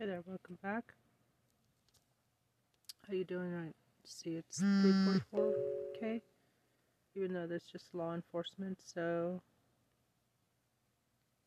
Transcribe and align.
Hey 0.00 0.06
there, 0.06 0.22
welcome 0.26 0.56
back. 0.62 0.94
How 3.04 3.14
you 3.14 3.24
doing? 3.24 3.52
I 3.52 3.72
see 4.04 4.36
it's 4.36 4.60
344k, 4.60 6.20
even 7.16 7.32
though 7.32 7.48
that's 7.48 7.66
just 7.66 7.92
law 7.92 8.14
enforcement, 8.14 8.78
so 8.80 9.42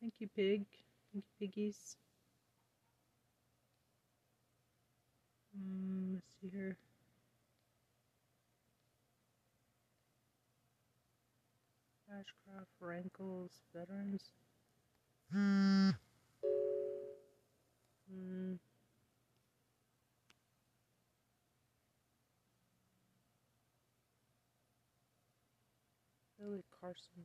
thank 0.02 0.12
you, 0.18 0.28
pig. 0.36 0.66
Thank 1.14 1.24
you, 1.40 1.48
piggies. 1.48 1.96
Mm, 5.58 6.16
let's 6.16 6.26
see 6.38 6.50
here. 6.54 6.76
Ashcraft, 12.12 12.66
Rankles, 12.82 13.62
Veterans. 13.74 14.24
Mm. 18.12 18.58
Billy 26.38 26.62
Carson, 26.70 27.24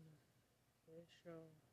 Bishop. 0.87 1.66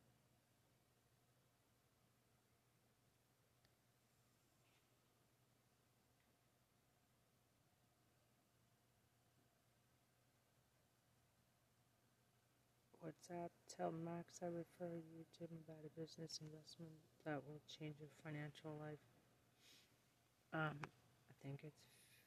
WhatsApp, 13.25 13.49
tell 13.75 13.91
Max 13.91 14.39
I 14.41 14.47
refer 14.47 14.93
you 14.95 15.25
to 15.37 15.43
him 15.45 15.59
about 15.67 15.79
a 15.85 15.99
business 15.99 16.39
investment 16.41 16.91
that 17.25 17.41
will 17.47 17.61
change 17.79 17.95
your 17.99 18.09
financial 18.23 18.77
life. 18.79 18.99
Um, 20.53 20.77
I 20.83 21.33
think 21.41 21.61
it's 21.63 21.81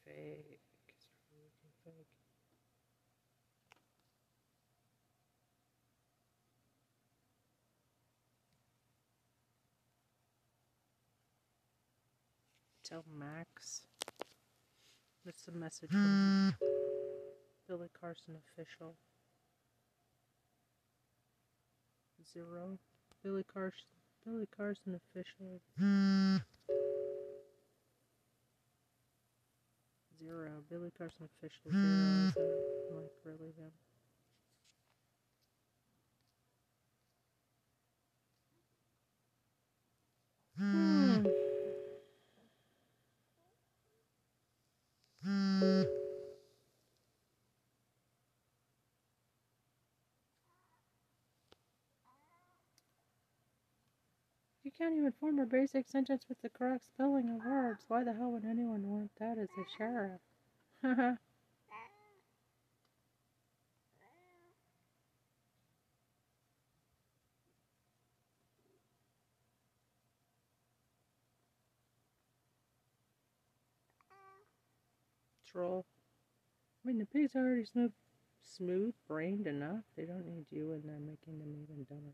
fake. 0.05 0.61
It's 0.89 1.07
freaking 1.31 1.73
fake. 1.85 2.07
Tell 12.85 13.05
Max. 13.19 13.83
That's 15.25 15.45
the 15.45 15.53
message 15.53 15.91
from 15.91 16.55
Billy 17.69 17.89
Carson 18.01 18.37
official. 18.37 18.97
Zero. 22.33 22.79
Billy 23.23 23.45
Carson. 23.53 23.79
Billy 24.25 24.47
Carson 24.57 24.95
official. 25.01 25.61
Zero. 30.19 30.51
Billy 30.69 30.91
Carson 30.97 31.29
official. 31.41 31.71
Zero. 31.73 32.33
Like 32.95 33.13
really 33.25 33.53
him? 33.57 33.73
Hmm. 40.59 40.98
You 54.69 54.73
can't 54.77 54.95
even 54.99 55.13
form 55.13 55.39
a 55.39 55.47
basic 55.47 55.89
sentence 55.89 56.27
with 56.29 56.43
the 56.43 56.51
correct 56.51 56.85
spelling 56.85 57.31
of 57.31 57.43
words. 57.43 57.87
Why 57.89 58.05
the 58.05 58.13
hell 58.13 58.33
would 58.33 58.45
anyone 58.45 58.87
want 58.87 59.11
that 59.19 59.39
as 59.39 59.49
a 59.49 59.65
sheriff? 59.79 60.21
Troll. 75.47 75.87
I 76.85 76.89
mean, 76.89 76.99
the 76.99 77.07
pigs 77.07 77.35
are 77.35 77.39
already 77.39 77.65
smooth, 77.65 77.93
smooth 78.43 78.93
brained 79.07 79.47
enough. 79.47 79.85
They 79.97 80.05
don't 80.05 80.27
need 80.27 80.45
you 80.51 80.73
in 80.73 80.83
there 80.87 81.01
making 81.01 81.39
them 81.39 81.57
even 81.63 81.87
dumber. 81.89 82.13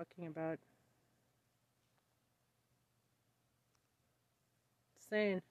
Talking 0.00 0.26
about 0.28 0.58
saying 5.08 5.42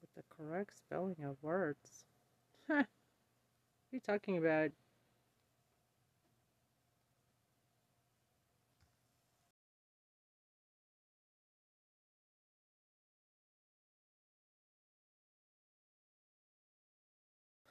with 0.00 0.14
the 0.14 0.22
correct 0.28 0.76
spelling 0.76 1.22
of 1.24 1.42
words. 1.42 2.04
What 2.68 2.78
are 2.78 2.86
you 3.92 4.00
talking 4.00 4.38
about? 4.38 4.72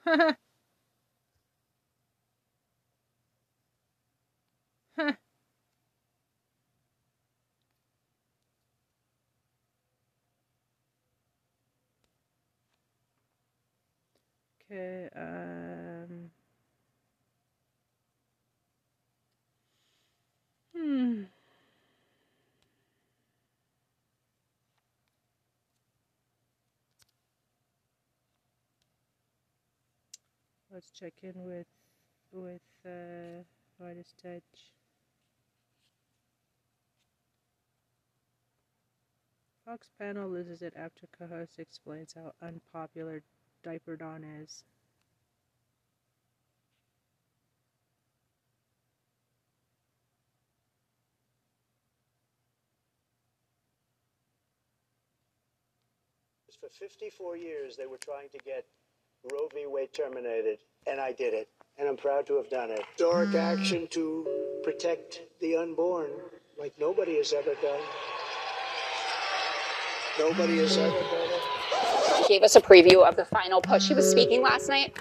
okay, 14.70 15.08
um. 15.14 16.30
Hmm. 20.74 21.22
Let's 30.72 30.90
check 30.90 31.12
in 31.22 31.34
with 31.44 31.66
with 32.32 32.62
uh, 32.86 33.44
MeidasTouch. 33.78 34.70
Fox 39.66 39.90
panel 39.98 40.30
loses 40.30 40.62
it 40.62 40.72
after 40.74 41.06
co-host 41.18 41.58
explains 41.58 42.14
how 42.14 42.32
unpopular 42.40 43.22
Diaper 43.62 43.96
Don 43.96 44.24
is. 44.24 44.64
For 56.58 56.68
54 56.70 57.36
years, 57.36 57.76
they 57.76 57.86
were 57.86 57.98
trying 57.98 58.28
to 58.30 58.38
get 58.38 58.64
Roe 59.30 59.48
v. 59.54 59.66
Wade 59.66 59.92
terminated, 59.92 60.58
and 60.86 61.00
I 61.00 61.12
did 61.12 61.32
it, 61.32 61.48
and 61.78 61.88
I'm 61.88 61.96
proud 61.96 62.26
to 62.26 62.36
have 62.36 62.50
done 62.50 62.70
it. 62.70 62.84
Historic 62.90 63.30
mm. 63.30 63.34
action 63.36 63.86
to 63.88 64.26
protect 64.64 65.22
the 65.40 65.56
unborn, 65.56 66.10
like 66.58 66.72
nobody 66.78 67.18
has 67.18 67.32
ever 67.32 67.54
done. 67.62 67.80
Nobody 70.18 70.58
has 70.58 70.76
ever 70.76 70.90
done 70.90 71.28
it. 71.30 72.28
gave 72.28 72.42
us 72.42 72.56
a 72.56 72.60
preview 72.60 73.06
of 73.06 73.14
the 73.14 73.24
final 73.24 73.60
push. 73.60 73.84
She 73.84 73.94
was 73.94 74.10
speaking 74.10 74.42
last 74.42 74.68
night, 74.68 74.96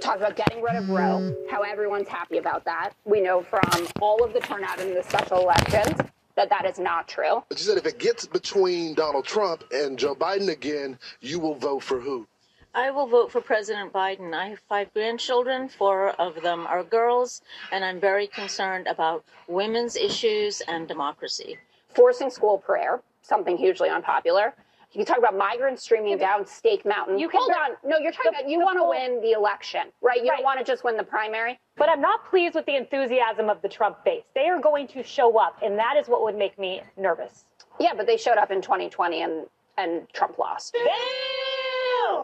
talked 0.00 0.20
about 0.20 0.36
getting 0.36 0.62
rid 0.62 0.76
of 0.76 0.88
Roe, 0.88 1.34
how 1.50 1.62
everyone's 1.62 2.08
happy 2.08 2.38
about 2.38 2.64
that. 2.66 2.92
We 3.04 3.20
know 3.20 3.42
from 3.42 3.88
all 4.00 4.22
of 4.22 4.32
the 4.32 4.40
turnout 4.40 4.78
in 4.78 4.94
the 4.94 5.02
special 5.02 5.40
elections 5.40 5.98
that 6.36 6.50
that 6.50 6.64
is 6.66 6.78
not 6.78 7.08
true. 7.08 7.42
But 7.48 7.58
she 7.58 7.64
said 7.64 7.78
if 7.78 7.86
it 7.86 7.98
gets 7.98 8.26
between 8.26 8.94
Donald 8.94 9.24
Trump 9.24 9.64
and 9.72 9.98
Joe 9.98 10.14
Biden 10.14 10.48
again, 10.48 10.98
you 11.20 11.40
will 11.40 11.54
vote 11.54 11.82
for 11.82 12.00
who? 12.00 12.26
I 12.74 12.90
will 12.90 13.06
vote 13.06 13.30
for 13.30 13.40
President 13.40 13.92
Biden. 13.92 14.34
I 14.34 14.48
have 14.48 14.58
five 14.68 14.92
grandchildren, 14.92 15.68
four 15.68 16.10
of 16.20 16.42
them 16.42 16.66
are 16.66 16.82
girls, 16.82 17.42
and 17.70 17.84
I'm 17.84 18.00
very 18.00 18.26
concerned 18.26 18.88
about 18.88 19.24
women's 19.46 19.94
issues 19.96 20.60
and 20.66 20.88
democracy. 20.88 21.56
Forcing 21.94 22.30
school 22.30 22.58
prayer, 22.58 23.00
something 23.22 23.56
hugely 23.56 23.88
unpopular. 23.90 24.54
You 24.92 24.98
can 25.04 25.06
talk 25.06 25.18
about 25.18 25.36
migrants 25.36 25.82
streaming 25.82 26.18
down 26.18 26.46
Stake 26.46 26.84
Mountain. 26.84 27.18
You 27.18 27.28
can 27.28 27.40
Hold 27.40 27.50
on. 27.52 27.70
No, 27.84 27.98
you're 27.98 28.12
talking 28.12 28.32
the- 28.32 28.38
about 28.40 28.50
you 28.50 28.60
want 28.60 28.78
to 28.78 28.84
win 28.88 29.20
the 29.20 29.32
election, 29.32 29.88
right? 30.00 30.22
You 30.22 30.30
Right. 30.30 30.36
don't 30.36 30.44
want 30.44 30.58
to 30.58 30.64
just 30.64 30.84
win 30.84 30.96
the 30.96 31.02
primary. 31.04 31.58
But 31.76 31.88
I'm 31.88 32.00
not 32.00 32.24
pleased 32.26 32.54
with 32.54 32.66
the 32.66 32.76
enthusiasm 32.76 33.48
of 33.50 33.60
the 33.62 33.68
Trump 33.68 34.04
base. 34.04 34.24
They 34.34 34.48
are 34.48 34.60
going 34.60 34.86
to 34.88 35.02
show 35.02 35.36
up, 35.38 35.60
and 35.62 35.76
that 35.78 35.96
is 35.96 36.08
what 36.08 36.22
would 36.22 36.36
make 36.36 36.56
me 36.60 36.80
nervous. 36.96 37.44
Yeah, 37.80 37.94
but 37.94 38.06
they 38.06 38.16
showed 38.16 38.38
up 38.38 38.50
in 38.52 38.60
2020 38.62 39.22
and 39.22 39.46
and 39.76 40.08
Trump 40.12 40.38
lost. 40.38 40.76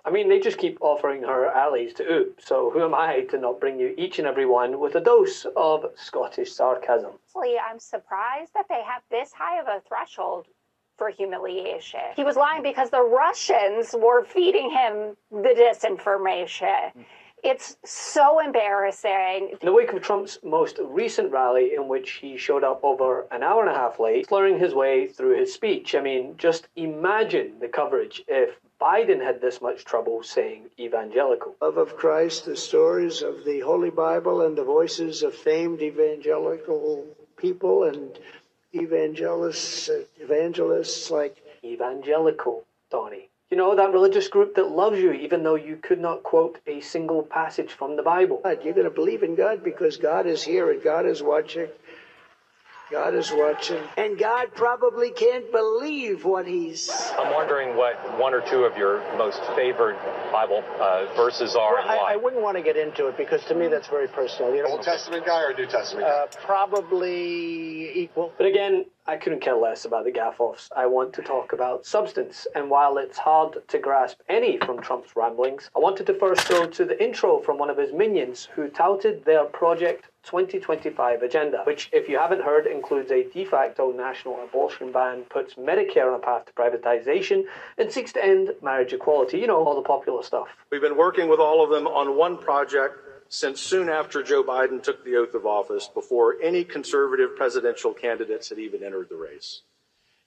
I 0.05 0.11
mean, 0.11 0.29
they 0.29 0.39
just 0.39 0.59
keep 0.59 0.79
offering 0.81 1.23
her 1.23 1.47
allies 1.47 1.93
to 1.95 2.13
oop, 2.13 2.41
so 2.41 2.71
who 2.71 2.83
am 2.83 2.95
I 2.95 3.21
to 3.31 3.39
not 3.39 3.61
bring 3.61 3.79
you 3.79 3.95
each 3.97 4.19
and 4.19 4.27
every 4.27 4.47
one 4.47 4.79
with 4.79 4.95
a 4.95 5.01
dose 5.01 5.47
of 5.57 5.87
Scottish 5.97 6.53
sarcasm? 6.53 7.13
Honestly, 7.35 7.57
I'm 7.59 7.79
surprised 7.79 8.53
that 8.55 8.67
they 8.69 8.83
have 8.83 9.03
this 9.11 9.33
high 9.33 9.61
of 9.61 9.67
a 9.67 9.81
threshold 9.87 10.47
for 10.97 11.09
humiliation. 11.09 12.01
He 12.15 12.25
was 12.25 12.37
lying 12.37 12.63
because 12.63 12.91
the 12.91 13.03
Russians 13.03 13.95
were 13.99 14.23
feeding 14.25 14.71
him 14.71 15.17
the 15.31 15.55
disinformation. 15.57 16.93
Mm. 16.95 17.05
It's 17.43 17.77
so 17.85 18.39
embarrassing. 18.39 19.57
In 19.61 19.67
the 19.67 19.73
wake 19.73 19.93
of 19.93 20.03
Trump's 20.03 20.39
most 20.43 20.79
recent 20.79 21.33
rally, 21.33 21.75
in 21.75 21.89
which 21.89 22.11
he 22.13 22.37
showed 22.37 22.65
up 22.65 22.85
over 22.85 23.27
an 23.31 23.43
hour 23.43 23.63
and 23.67 23.75
a 23.75 23.79
half 23.79 23.99
late, 23.99 24.29
slurring 24.29 24.59
his 24.59 24.75
way 24.75 25.07
through 25.07 25.39
his 25.39 25.53
speech, 25.55 25.95
I 25.95 26.01
mean, 26.01 26.37
just 26.37 26.69
imagine 26.77 27.59
the 27.59 27.69
coverage 27.69 28.23
if 28.29 28.61
Biden 28.81 29.23
had 29.23 29.41
this 29.41 29.61
much 29.63 29.85
trouble 29.85 30.23
saying 30.23 30.71
evangelical. 30.79 31.57
Love 31.63 31.79
of 31.79 31.97
Christ, 31.97 32.45
the 32.45 32.57
stories 32.57 33.23
of 33.23 33.45
the 33.45 33.61
Holy 33.61 33.91
Bible, 33.91 34.43
and 34.43 34.57
the 34.57 34.65
voices 34.65 35.23
of 35.23 35.35
famed 35.35 35.81
evangelical 35.81 37.07
people 37.37 37.85
and 37.85 38.19
evangelists, 38.75 39.89
uh, 39.89 40.03
evangelists 40.21 41.11
like 41.11 41.43
Evangelical, 41.65 42.65
Donnie. 42.91 43.30
You 43.50 43.56
know, 43.56 43.75
that 43.75 43.93
religious 43.93 44.29
group 44.29 44.55
that 44.55 44.70
loves 44.70 45.00
you 45.00 45.12
even 45.12 45.43
though 45.43 45.56
you 45.56 45.76
could 45.76 45.99
not 45.99 46.23
quote 46.23 46.61
a 46.69 46.81
single 46.81 47.25
passage 47.25 47.73
from 47.73 47.97
the 47.97 48.02
Bible. 48.02 48.41
You're 48.44 48.75
going 48.75 48.85
to 48.85 48.91
believe 48.91 49.25
in 49.25 49.35
God 49.35 49.64
because 49.64 49.97
God 49.97 50.26
is 50.26 50.43
here 50.43 50.70
and 50.70 50.81
God 50.81 51.05
is 51.05 51.20
watching. 51.20 51.69
God 52.91 53.14
is 53.14 53.31
watching. 53.32 53.82
And 53.97 54.19
God 54.19 54.49
probably 54.55 55.11
can't 55.11 55.50
believe 55.52 56.25
what 56.25 56.47
He's. 56.47 56.91
I'm 57.19 57.32
wondering 57.32 57.76
what 57.76 58.19
one 58.19 58.35
or 58.35 58.41
two 58.41 58.64
of 58.64 58.76
your 58.76 58.99
most 59.17 59.41
favored 59.55 59.97
Bible 60.32 60.64
uh, 60.81 61.06
verses 61.14 61.55
are 61.55 61.79
and 61.79 61.88
I. 61.88 62.14
I 62.14 62.17
wouldn't 62.17 62.43
want 62.43 62.56
to 62.56 62.62
get 62.62 62.76
into 62.76 63.06
it 63.06 63.17
because 63.17 63.44
to 63.44 63.55
me 63.55 63.69
that's 63.69 63.87
very 63.87 64.08
personal. 64.08 64.55
You 64.55 64.64
know, 64.64 64.70
Old 64.70 64.82
Testament 64.82 65.25
guy 65.25 65.43
or 65.44 65.55
New 65.55 65.67
Testament 65.67 66.06
guy? 66.06 66.12
uh, 66.12 66.26
probably 66.44 67.97
equal. 67.97 68.32
But 68.37 68.47
again, 68.47 68.87
I 69.11 69.17
couldn't 69.17 69.41
care 69.41 69.57
less 69.57 69.87
about 69.87 70.05
the 70.05 70.12
gaff 70.12 70.39
offs. 70.39 70.71
I 70.77 70.87
want 70.87 71.12
to 71.15 71.23
talk 71.23 71.53
about 71.53 71.85
substance. 71.85 72.47
And 72.55 72.71
while 72.71 72.97
it's 72.97 73.19
hard 73.19 73.57
to 73.67 73.79
grasp 73.81 74.21
any 74.29 74.57
from 74.59 74.81
Trump's 74.81 75.17
ramblings, 75.17 75.69
I 75.75 75.81
wanted 75.81 76.07
to 76.07 76.15
first 76.15 76.49
go 76.49 76.65
to 76.65 76.85
the 76.85 77.03
intro 77.03 77.41
from 77.41 77.59
one 77.59 77.71
of 77.71 77.77
his 77.77 77.93
minions 77.93 78.49
who 78.55 78.69
touted 78.69 79.25
their 79.25 79.47
Project 79.47 80.11
2025 80.23 81.23
agenda, 81.23 81.62
which, 81.65 81.91
if 81.93 82.09
you 82.09 82.19
haven't 82.19 82.43
heard, 82.43 82.69
includes 82.69 83.11
a 83.11 83.25
de 83.25 83.45
facto 83.45 83.91
national 83.91 84.45
abortion 84.45 84.93
ban, 84.93 85.23
puts 85.23 85.55
Medicare 85.55 86.07
on 86.07 86.15
a 86.15 86.23
path 86.23 86.47
to 86.47 86.53
privatization, 86.53 87.43
and 87.79 87.91
seeks 87.91 88.12
to 88.12 88.25
end 88.25 88.51
marriage 88.62 88.93
equality. 88.93 89.39
You 89.39 89.49
know, 89.49 89.65
all 89.65 89.75
the 89.75 89.83
popular 89.83 90.23
stuff. 90.23 90.47
We've 90.71 90.81
been 90.81 90.97
working 90.97 91.29
with 91.29 91.41
all 91.41 91.65
of 91.65 91.71
them 91.71 91.89
on 91.89 92.17
one 92.17 92.39
project 92.39 93.10
since 93.31 93.61
soon 93.61 93.88
after 93.88 94.25
Joe 94.25 94.43
Biden 94.43 94.82
took 94.82 95.05
the 95.05 95.15
oath 95.15 95.35
of 95.35 95.47
office, 95.47 95.88
before 95.88 96.37
any 96.43 96.65
conservative 96.65 97.37
presidential 97.37 97.94
candidates 97.94 98.49
had 98.49 98.59
even 98.59 98.82
entered 98.82 99.09
the 99.09 99.17
race. 99.17 99.62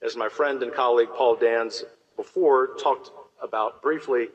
As 0.02 0.16
my 0.16 0.30
friend 0.30 0.64
and 0.64 0.74
colleague 0.74 1.10
Paul 1.16 1.36
Dans 1.36 1.84
before 2.16 2.76
talked 2.76 3.12
about 3.42 3.82
briefly, 3.82 4.30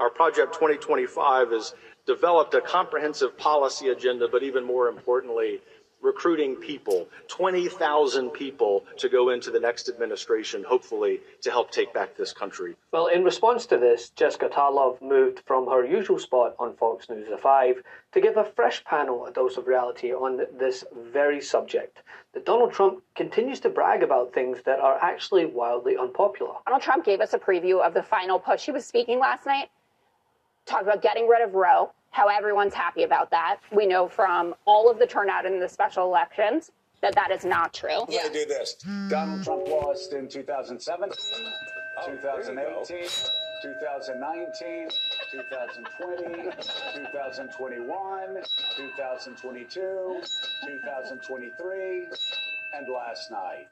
our 0.00 0.10
Project 0.10 0.54
2025 0.54 1.52
has 1.52 1.74
developed 2.04 2.52
a 2.54 2.60
comprehensive 2.60 3.38
policy 3.38 3.88
agenda, 3.88 4.26
but 4.26 4.42
even 4.42 4.64
more 4.64 4.88
importantly, 4.88 5.60
recruiting 6.02 6.56
people, 6.56 7.08
20,000 7.28 8.30
people 8.30 8.84
to 8.96 9.08
go 9.08 9.30
into 9.30 9.50
the 9.50 9.60
next 9.60 9.88
administration, 9.88 10.64
hopefully, 10.64 11.20
to 11.42 11.50
help 11.50 11.70
take 11.70 11.92
back 11.92 12.16
this 12.16 12.32
country. 12.32 12.74
Well, 12.92 13.06
in 13.08 13.24
response 13.24 13.66
to 13.66 13.78
this, 13.78 14.10
Jessica 14.10 14.48
Tarlov 14.48 15.00
moved 15.00 15.42
from 15.46 15.66
her 15.68 15.84
usual 15.84 16.18
spot 16.18 16.54
on 16.58 16.74
Fox 16.76 17.08
News 17.08 17.28
at 17.30 17.40
5 17.40 17.82
to 18.12 18.20
give 18.20 18.36
a 18.36 18.44
fresh 18.44 18.84
panel 18.84 19.26
a 19.26 19.32
dose 19.32 19.56
of 19.56 19.66
reality 19.66 20.12
on 20.12 20.40
this 20.58 20.84
very 21.12 21.40
subject. 21.40 22.02
That 22.32 22.46
Donald 22.46 22.72
Trump 22.72 23.02
continues 23.16 23.60
to 23.60 23.68
brag 23.68 24.02
about 24.02 24.32
things 24.32 24.58
that 24.64 24.78
are 24.78 24.98
actually 25.02 25.46
wildly 25.46 25.96
unpopular. 25.96 26.54
Donald 26.66 26.82
Trump 26.82 27.04
gave 27.04 27.20
us 27.20 27.34
a 27.34 27.38
preview 27.38 27.84
of 27.84 27.92
the 27.92 28.02
final 28.02 28.38
push. 28.38 28.66
He 28.66 28.72
was 28.72 28.86
speaking 28.86 29.18
last 29.18 29.46
night, 29.46 29.68
talked 30.64 30.84
about 30.84 31.02
getting 31.02 31.26
rid 31.26 31.42
of 31.42 31.54
Roe, 31.54 31.92
how 32.10 32.28
everyone's 32.28 32.74
happy 32.74 33.04
about 33.04 33.30
that. 33.30 33.58
We 33.72 33.86
know 33.86 34.08
from 34.08 34.54
all 34.64 34.90
of 34.90 34.98
the 34.98 35.06
turnout 35.06 35.46
in 35.46 35.60
the 35.60 35.68
special 35.68 36.04
elections 36.04 36.72
that 37.00 37.14
that 37.14 37.30
is 37.30 37.44
not 37.44 37.72
true. 37.72 38.00
Let 38.08 38.32
me 38.32 38.40
do 38.40 38.46
this. 38.46 38.74
Donald 39.08 39.42
Trump 39.44 39.66
lost 39.68 40.12
in 40.12 40.28
2007, 40.28 41.10
2018, 42.06 43.08
2019, 43.62 44.88
2020, 45.32 46.50
2021, 47.12 48.42
2022, 48.76 50.20
2023, 50.66 52.06
and 52.74 52.88
last 52.92 53.30
night. 53.30 53.66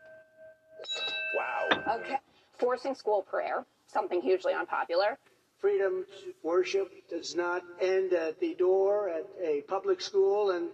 Wow. 1.34 1.69
Okay. 1.96 2.17
Forcing 2.58 2.94
school 2.94 3.23
prayer, 3.23 3.64
something 3.87 4.20
hugely 4.23 4.55
unpopular. 4.55 5.19
Freedom 5.60 6.05
to 6.22 6.32
worship 6.44 6.93
does 7.10 7.34
not 7.34 7.62
end 7.81 8.12
at 8.12 8.38
the 8.38 8.55
door 8.55 9.08
at 9.08 9.26
a 9.43 9.62
public 9.62 10.00
school, 10.00 10.52
and 10.52 10.69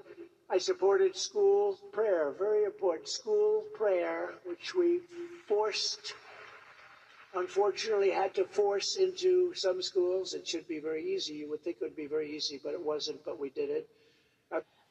I 0.51 0.59
supported 0.59 1.17
school 1.17 1.79
prayer, 1.93 2.33
very 2.39 2.65
important 2.65 3.09
school 3.09 3.65
prayer, 3.75 4.35
which 4.45 4.75
we 4.75 5.01
forced, 5.49 6.13
unfortunately, 7.35 8.11
had 8.11 8.35
to 8.35 8.45
force 8.45 8.97
into 8.97 9.55
some 9.55 9.81
schools. 9.81 10.35
It 10.35 10.47
should 10.47 10.69
be 10.69 10.81
very 10.81 11.03
easy. 11.15 11.33
You 11.35 11.49
would 11.49 11.63
think 11.65 11.77
it 11.81 11.85
would 11.85 11.97
be 11.97 12.07
very 12.07 12.31
easy, 12.37 12.61
but 12.63 12.75
it 12.75 12.81
wasn't, 12.83 13.25
but 13.25 13.39
we 13.39 13.49
did 13.51 13.71
it. 13.71 13.89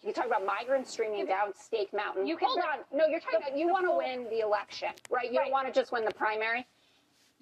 You 0.01 0.11
talk 0.11 0.25
about 0.25 0.45
migrants 0.45 0.91
streaming 0.91 1.25
down 1.27 1.53
Stake 1.55 1.93
Mountain. 1.93 2.27
You 2.27 2.35
can 2.35 2.49
Hold 2.49 2.59
on. 2.59 2.79
No, 2.97 3.05
you're 3.07 3.21
talking 3.21 3.39
the- 3.39 3.47
about 3.47 3.57
you 3.57 3.69
want 3.69 3.85
to 3.85 3.95
win 3.95 4.25
the 4.29 4.39
election, 4.41 4.89
right? 5.09 5.31
You 5.31 5.37
Right. 5.37 5.45
don't 5.45 5.51
want 5.53 5.67
to 5.67 5.71
just 5.73 5.93
win 5.93 6.03
the 6.03 6.13
primary. 6.13 6.67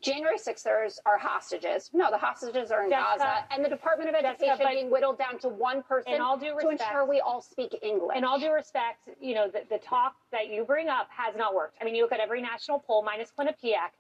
January 0.01 0.38
6ers 0.38 1.00
are 1.05 1.17
hostages. 1.17 1.89
No, 1.93 2.10
the 2.10 2.17
hostages 2.17 2.72
are 2.72 2.84
in 2.84 2.89
Jessica- 2.89 3.17
Gaza, 3.20 3.46
and 3.51 3.63
the 3.63 3.70
Department 3.70 4.10
of 4.10 4.15
Jessica, 4.15 4.43
Education 4.46 4.65
but- 4.65 4.72
being 4.74 4.89
whittled 4.89 5.17
down 5.17 5.38
to 5.39 5.50
one 5.50 5.84
person 5.84 6.13
In 6.13 6.22
all 6.22 6.38
due 6.38 6.60
to 6.60 6.70
ensure 6.70 7.05
we 7.05 7.20
all 7.20 7.41
speak 7.41 7.77
English. 7.81 8.17
In 8.17 8.24
all 8.24 8.39
due 8.39 8.51
respect, 8.51 9.08
you 9.20 9.36
know, 9.36 9.48
the, 9.48 9.63
the 9.70 9.77
talk 9.77 10.15
that 10.31 10.48
you 10.48 10.63
bring 10.63 10.89
up 10.89 11.08
has 11.12 11.36
not 11.36 11.53
worked. 11.53 11.77
I 11.79 11.86
mean, 11.86 11.96
you 11.96 12.03
look 12.03 12.12
at 12.12 12.20
every 12.20 12.41
national 12.41 12.79
poll 12.79 13.03
minus 13.03 13.31
Quinnipiac, 13.38 13.91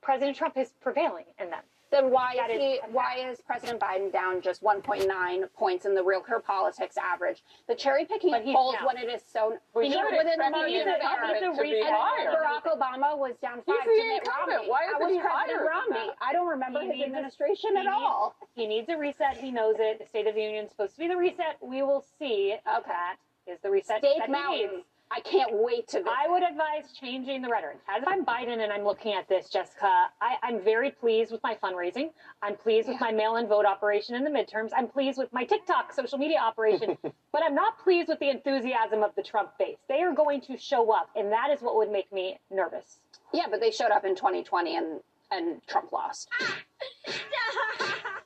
President 0.00 0.36
Trump 0.36 0.56
is 0.56 0.72
prevailing 0.80 1.26
in 1.38 1.50
them. 1.50 1.62
Then 1.90 2.10
why 2.10 2.34
That 2.36 2.50
is 2.50 2.56
is 2.56 2.62
he? 2.62 2.78
a. 2.78 2.90
Why 2.92 3.16
is 3.30 3.40
President 3.40 3.80
Biden 3.80 4.12
down 4.12 4.40
just 4.40 4.62
1.9 4.62 5.52
points 5.54 5.86
in 5.86 5.94
the 5.94 6.02
Real 6.04 6.20
Clear 6.20 6.40
Politics 6.40 6.96
average? 6.96 7.42
The 7.68 7.74
cherry 7.74 8.04
picking 8.04 8.30
But 8.30 8.44
polls 8.44 8.76
when 8.86 8.96
it 8.96 9.08
is 9.08 9.22
so 9.26 9.56
We 9.74 9.86
he 9.86 9.92
should 9.92 10.04
within 10.10 10.38
the 10.38 10.50
margin 10.50 10.74
him 10.82 10.88
of 10.88 11.00
to- 11.00 11.04
error. 11.04 11.34
he's 11.34 11.42
a 11.42 11.50
And 11.50 11.58
reset. 11.58 11.90
Barack 11.90 12.62
Obama 12.64 13.18
was 13.18 13.36
down 13.42 13.62
five 13.62 13.76
the 13.84 14.14
incumbent. 14.14 14.28
Romney. 14.58 14.68
Why 14.70 14.78
I 14.78 14.86
isn't 14.88 15.00
was 15.00 15.12
he 15.12 15.18
higher 15.18 15.66
Romney. 15.66 16.10
I 16.20 16.32
don't 16.32 16.46
remember 16.48 16.80
He 16.80 16.86
his 16.86 16.94
needs 16.96 17.02
a- 17.04 17.06
administration 17.08 17.70
he 17.72 17.76
at 17.78 17.84
needs- 17.84 17.94
all. 17.96 18.36
He 18.54 18.66
needs 18.66 18.88
a 18.88 18.96
reset. 18.96 19.36
He 19.36 19.50
knows 19.50 19.76
it. 19.78 19.98
The 19.98 20.06
State 20.06 20.26
of 20.26 20.34
the 20.34 20.42
Union 20.42 20.64
is 20.66 20.70
supposed 20.70 20.94
to 20.94 20.98
be 21.00 21.08
the 21.08 21.16
reset. 21.16 21.56
We 21.60 21.82
will 21.82 22.04
see. 22.18 22.52
Okay. 22.66 22.90
That 22.90 23.16
is 23.46 23.58
the 23.60 23.70
reset 23.70 24.04
he 24.04 24.18
Mountain. 24.28 24.70
needs. 24.76 24.86
I 25.12 25.20
can't 25.20 25.50
wait 25.52 25.88
to. 25.88 25.98
I 25.98 26.28
would 26.28 26.42
advise 26.42 26.92
changing 26.92 27.42
the 27.42 27.48
rhetoric. 27.48 27.78
As 27.88 28.04
I'm 28.06 28.24
Biden 28.24 28.62
and 28.62 28.72
I'm 28.72 28.84
looking 28.84 29.14
at 29.14 29.28
this, 29.28 29.48
Jessica, 29.48 30.06
I, 30.20 30.36
I'm 30.42 30.62
very 30.62 30.92
pleased 30.92 31.32
with 31.32 31.42
my 31.42 31.56
fundraising. 31.62 32.10
I'm 32.42 32.56
pleased 32.56 32.88
with 32.88 33.00
my 33.00 33.10
mail 33.10 33.36
in 33.36 33.48
vote 33.48 33.64
operation 33.66 34.14
in 34.14 34.22
the 34.22 34.30
midterms. 34.30 34.70
I'm 34.76 34.86
pleased 34.86 35.18
with 35.18 35.32
my 35.32 35.44
TikTok 35.44 35.92
social 35.92 36.16
media 36.18 36.38
operation. 36.38 36.96
but 37.32 37.42
I'm 37.44 37.54
not 37.54 37.78
pleased 37.80 38.08
with 38.08 38.20
the 38.20 38.30
enthusiasm 38.30 39.02
of 39.02 39.14
the 39.16 39.22
Trump 39.22 39.50
base. 39.58 39.78
They 39.88 40.02
are 40.02 40.14
going 40.14 40.40
to 40.42 40.56
show 40.56 40.92
up, 40.92 41.10
and 41.16 41.32
that 41.32 41.50
is 41.50 41.60
what 41.60 41.74
would 41.76 41.90
make 41.90 42.12
me 42.12 42.38
nervous. 42.50 43.00
Yeah, 43.34 43.46
but 43.50 43.60
they 43.60 43.72
showed 43.72 43.90
up 43.90 44.04
in 44.04 44.14
2020 44.14 44.76
and 44.76 45.00
and 45.32 45.64
Trump 45.66 45.92
lost. 45.92 46.28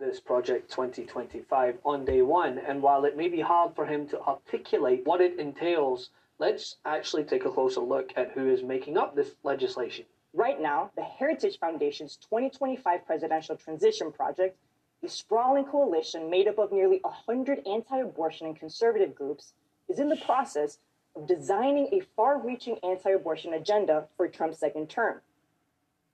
this 0.00 0.18
Project 0.18 0.70
2025 0.70 1.78
on 1.84 2.04
day 2.04 2.22
one. 2.22 2.58
And 2.58 2.82
while 2.82 3.04
it 3.04 3.16
may 3.16 3.28
be 3.28 3.40
hard 3.40 3.76
for 3.76 3.84
him 3.84 4.08
to 4.08 4.20
articulate 4.22 5.02
what 5.04 5.20
it 5.20 5.38
entails, 5.38 6.08
let's 6.38 6.76
actually 6.86 7.24
take 7.24 7.44
a 7.44 7.50
closer 7.50 7.80
look 7.80 8.10
at 8.16 8.32
who 8.32 8.48
is 8.48 8.62
making 8.62 8.96
up 8.96 9.14
this 9.14 9.32
legislation. 9.44 10.06
Right 10.32 10.60
now, 10.60 10.90
the 10.96 11.02
Heritage 11.02 11.58
Foundation's 11.58 12.16
2025 12.16 13.04
Presidential 13.04 13.56
Transition 13.56 14.10
Project, 14.10 14.56
a 15.04 15.08
sprawling 15.08 15.64
coalition 15.64 16.30
made 16.30 16.48
up 16.48 16.58
of 16.58 16.72
nearly 16.72 17.00
100 17.02 17.66
anti 17.66 17.98
abortion 17.98 18.46
and 18.46 18.58
conservative 18.58 19.14
groups, 19.14 19.52
is 19.88 19.98
in 19.98 20.08
the 20.08 20.16
process 20.16 20.78
of 21.14 21.26
designing 21.26 21.88
a 21.92 22.00
far 22.16 22.40
reaching 22.40 22.78
anti 22.82 23.10
abortion 23.10 23.52
agenda 23.52 24.06
for 24.16 24.28
Trump's 24.28 24.58
second 24.58 24.88
term. 24.88 25.20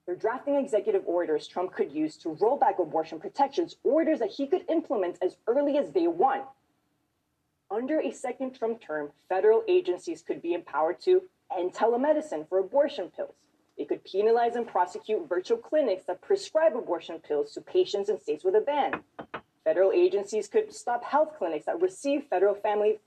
They're 0.07 0.15
drafting 0.15 0.55
executive 0.55 1.03
orders 1.05 1.47
Trump 1.47 1.73
could 1.73 1.91
use 1.91 2.15
to 2.19 2.29
roll 2.29 2.57
back 2.57 2.79
abortion 2.79 3.19
protections, 3.19 3.75
orders 3.83 4.19
that 4.19 4.29
he 4.29 4.47
could 4.47 4.63
implement 4.69 5.17
as 5.21 5.35
early 5.47 5.77
as 5.77 5.89
day 5.89 6.07
one. 6.07 6.43
Under 7.69 7.99
a 7.99 8.11
second 8.11 8.55
Trump 8.55 8.79
term, 8.79 9.11
federal 9.27 9.63
agencies 9.67 10.21
could 10.21 10.41
be 10.41 10.53
empowered 10.53 11.01
to 11.01 11.23
end 11.55 11.73
telemedicine 11.73 12.47
for 12.47 12.59
abortion 12.59 13.11
pills. 13.13 13.35
They 13.77 13.83
could 13.83 14.05
penalize 14.05 14.55
and 14.55 14.65
prosecute 14.65 15.27
virtual 15.27 15.57
clinics 15.57 16.05
that 16.05 16.21
prescribe 16.21 16.77
abortion 16.77 17.19
pills 17.19 17.51
to 17.53 17.61
patients 17.61 18.07
in 18.07 18.19
states 18.21 18.45
with 18.45 18.55
a 18.55 18.61
ban. 18.61 19.01
Federal 19.65 19.91
agencies 19.91 20.47
could 20.47 20.73
stop 20.73 21.03
health 21.03 21.33
clinics 21.37 21.65
that 21.65 21.81
receive 21.81 22.23
federal 22.29 22.55
family 22.55 22.99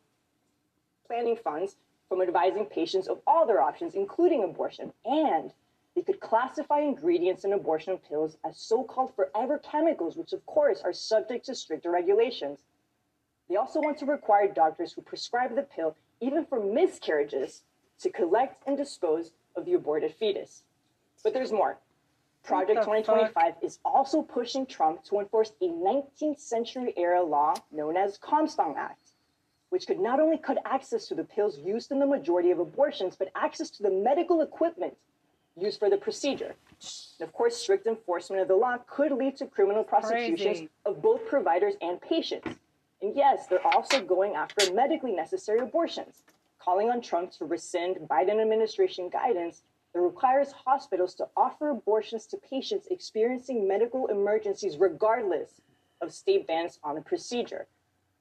planning 1.07 1.37
funds 1.37 1.77
from 2.11 2.21
advising 2.21 2.67
patients 2.67 3.09
of 3.09 3.21
all 3.27 3.47
their 3.47 3.63
options, 3.63 3.95
including 3.95 4.45
abortion. 4.45 4.93
And 5.07 5.55
they 5.95 6.03
could 6.03 6.21
classify 6.21 6.81
ingredients 6.81 7.45
in 7.45 7.53
abortion 7.53 7.99
pills 7.99 8.37
as 8.45 8.59
so 8.59 8.85
called 8.85 9.15
forever 9.15 9.59
chemicals, 9.59 10.17
which 10.17 10.33
of 10.33 10.45
course 10.47 10.83
are 10.83 10.93
subject 10.93 11.47
to 11.47 11.55
stricter 11.55 11.91
regulations. 11.91 12.61
They 13.49 13.57
also 13.57 13.81
want 13.81 13.99
to 13.99 14.07
require 14.07 14.47
doctors 14.47 14.93
who 14.93 15.03
prescribe 15.03 15.57
the 15.57 15.63
pill, 15.63 15.97
even 16.21 16.47
for 16.47 16.61
miscarriages, 16.63 17.63
to 18.01 18.11
collect 18.11 18.63
and 18.67 18.77
dispose 18.77 19.33
of 19.57 19.65
the 19.65 19.75
aborted 19.75 20.15
fetus. 20.15 20.63
But 21.25 21.35
there's 21.35 21.53
more. 21.53 21.77
Project 22.45 22.81
2025 22.81 23.55
is 23.61 23.79
also 23.85 24.23
pushing 24.23 24.65
Trump 24.65 25.05
to 25.05 25.19
enforce 25.19 25.53
a 25.61 25.69
19th 25.69 26.39
century 26.39 26.95
era 26.97 27.23
law 27.23 27.55
known 27.71 27.97
as 27.97 28.15
the 28.15 28.27
Comstock 28.27 28.77
Act, 28.79 29.03
which 29.69 29.87
could 29.87 30.01
not 30.01 30.21
only 30.21 30.39
cut 30.39 30.57
access 30.65 31.07
to 31.09 31.15
the 31.15 31.25
pills 31.25 31.59
used 31.59 31.91
in 31.91 31.99
the 31.99 32.07
majority 32.07 32.51
of 32.51 32.59
abortions, 32.59 33.17
but 33.17 33.31
access 33.35 33.69
to 33.71 33.83
the 33.83 33.91
medical 33.91 34.41
equipment 34.41 34.97
used 35.57 35.79
for 35.79 35.91
the 35.91 35.97
procedure. 35.97 36.55
And 37.19 37.29
of 37.29 37.33
course, 37.33 37.57
strict 37.57 37.87
enforcement 37.87 38.43
of 38.43 38.49
the 38.49 38.57
law 38.57 38.79
could 38.89 39.13
lead 39.13 39.37
to 39.37 39.47
criminal 39.47 39.85
prosecutions 39.85 40.59
Crazy. 40.59 40.69
of 40.87 41.03
both 41.03 41.27
providers 41.27 41.75
and 41.81 42.01
patients. 42.01 42.59
And 43.03 43.17
yes, 43.17 43.47
they're 43.47 43.67
also 43.67 44.03
going 44.03 44.35
after 44.35 44.73
medically 44.73 45.13
necessary 45.13 45.61
abortions, 45.61 46.23
calling 46.59 46.91
on 46.91 47.01
Trump 47.01 47.33
to 47.33 47.45
rescind 47.45 47.97
Biden 48.11 48.41
administration 48.41 49.09
guidance 49.09 49.63
that 49.95 50.01
requires 50.01 50.53
hospitals 50.53 51.15
to 51.17 51.27
offer 51.37 51.71
abortions 51.71 52.27
to 52.27 52.37
patients 52.39 52.87
experiencing 52.91 53.67
medical 53.67 54.07
emergencies 54.07 54.79
regardless 54.79 55.61
of 56.01 56.13
state 56.13 56.47
bans 56.47 56.79
on 56.85 56.95
the 56.95 57.01
procedure. 57.01 57.67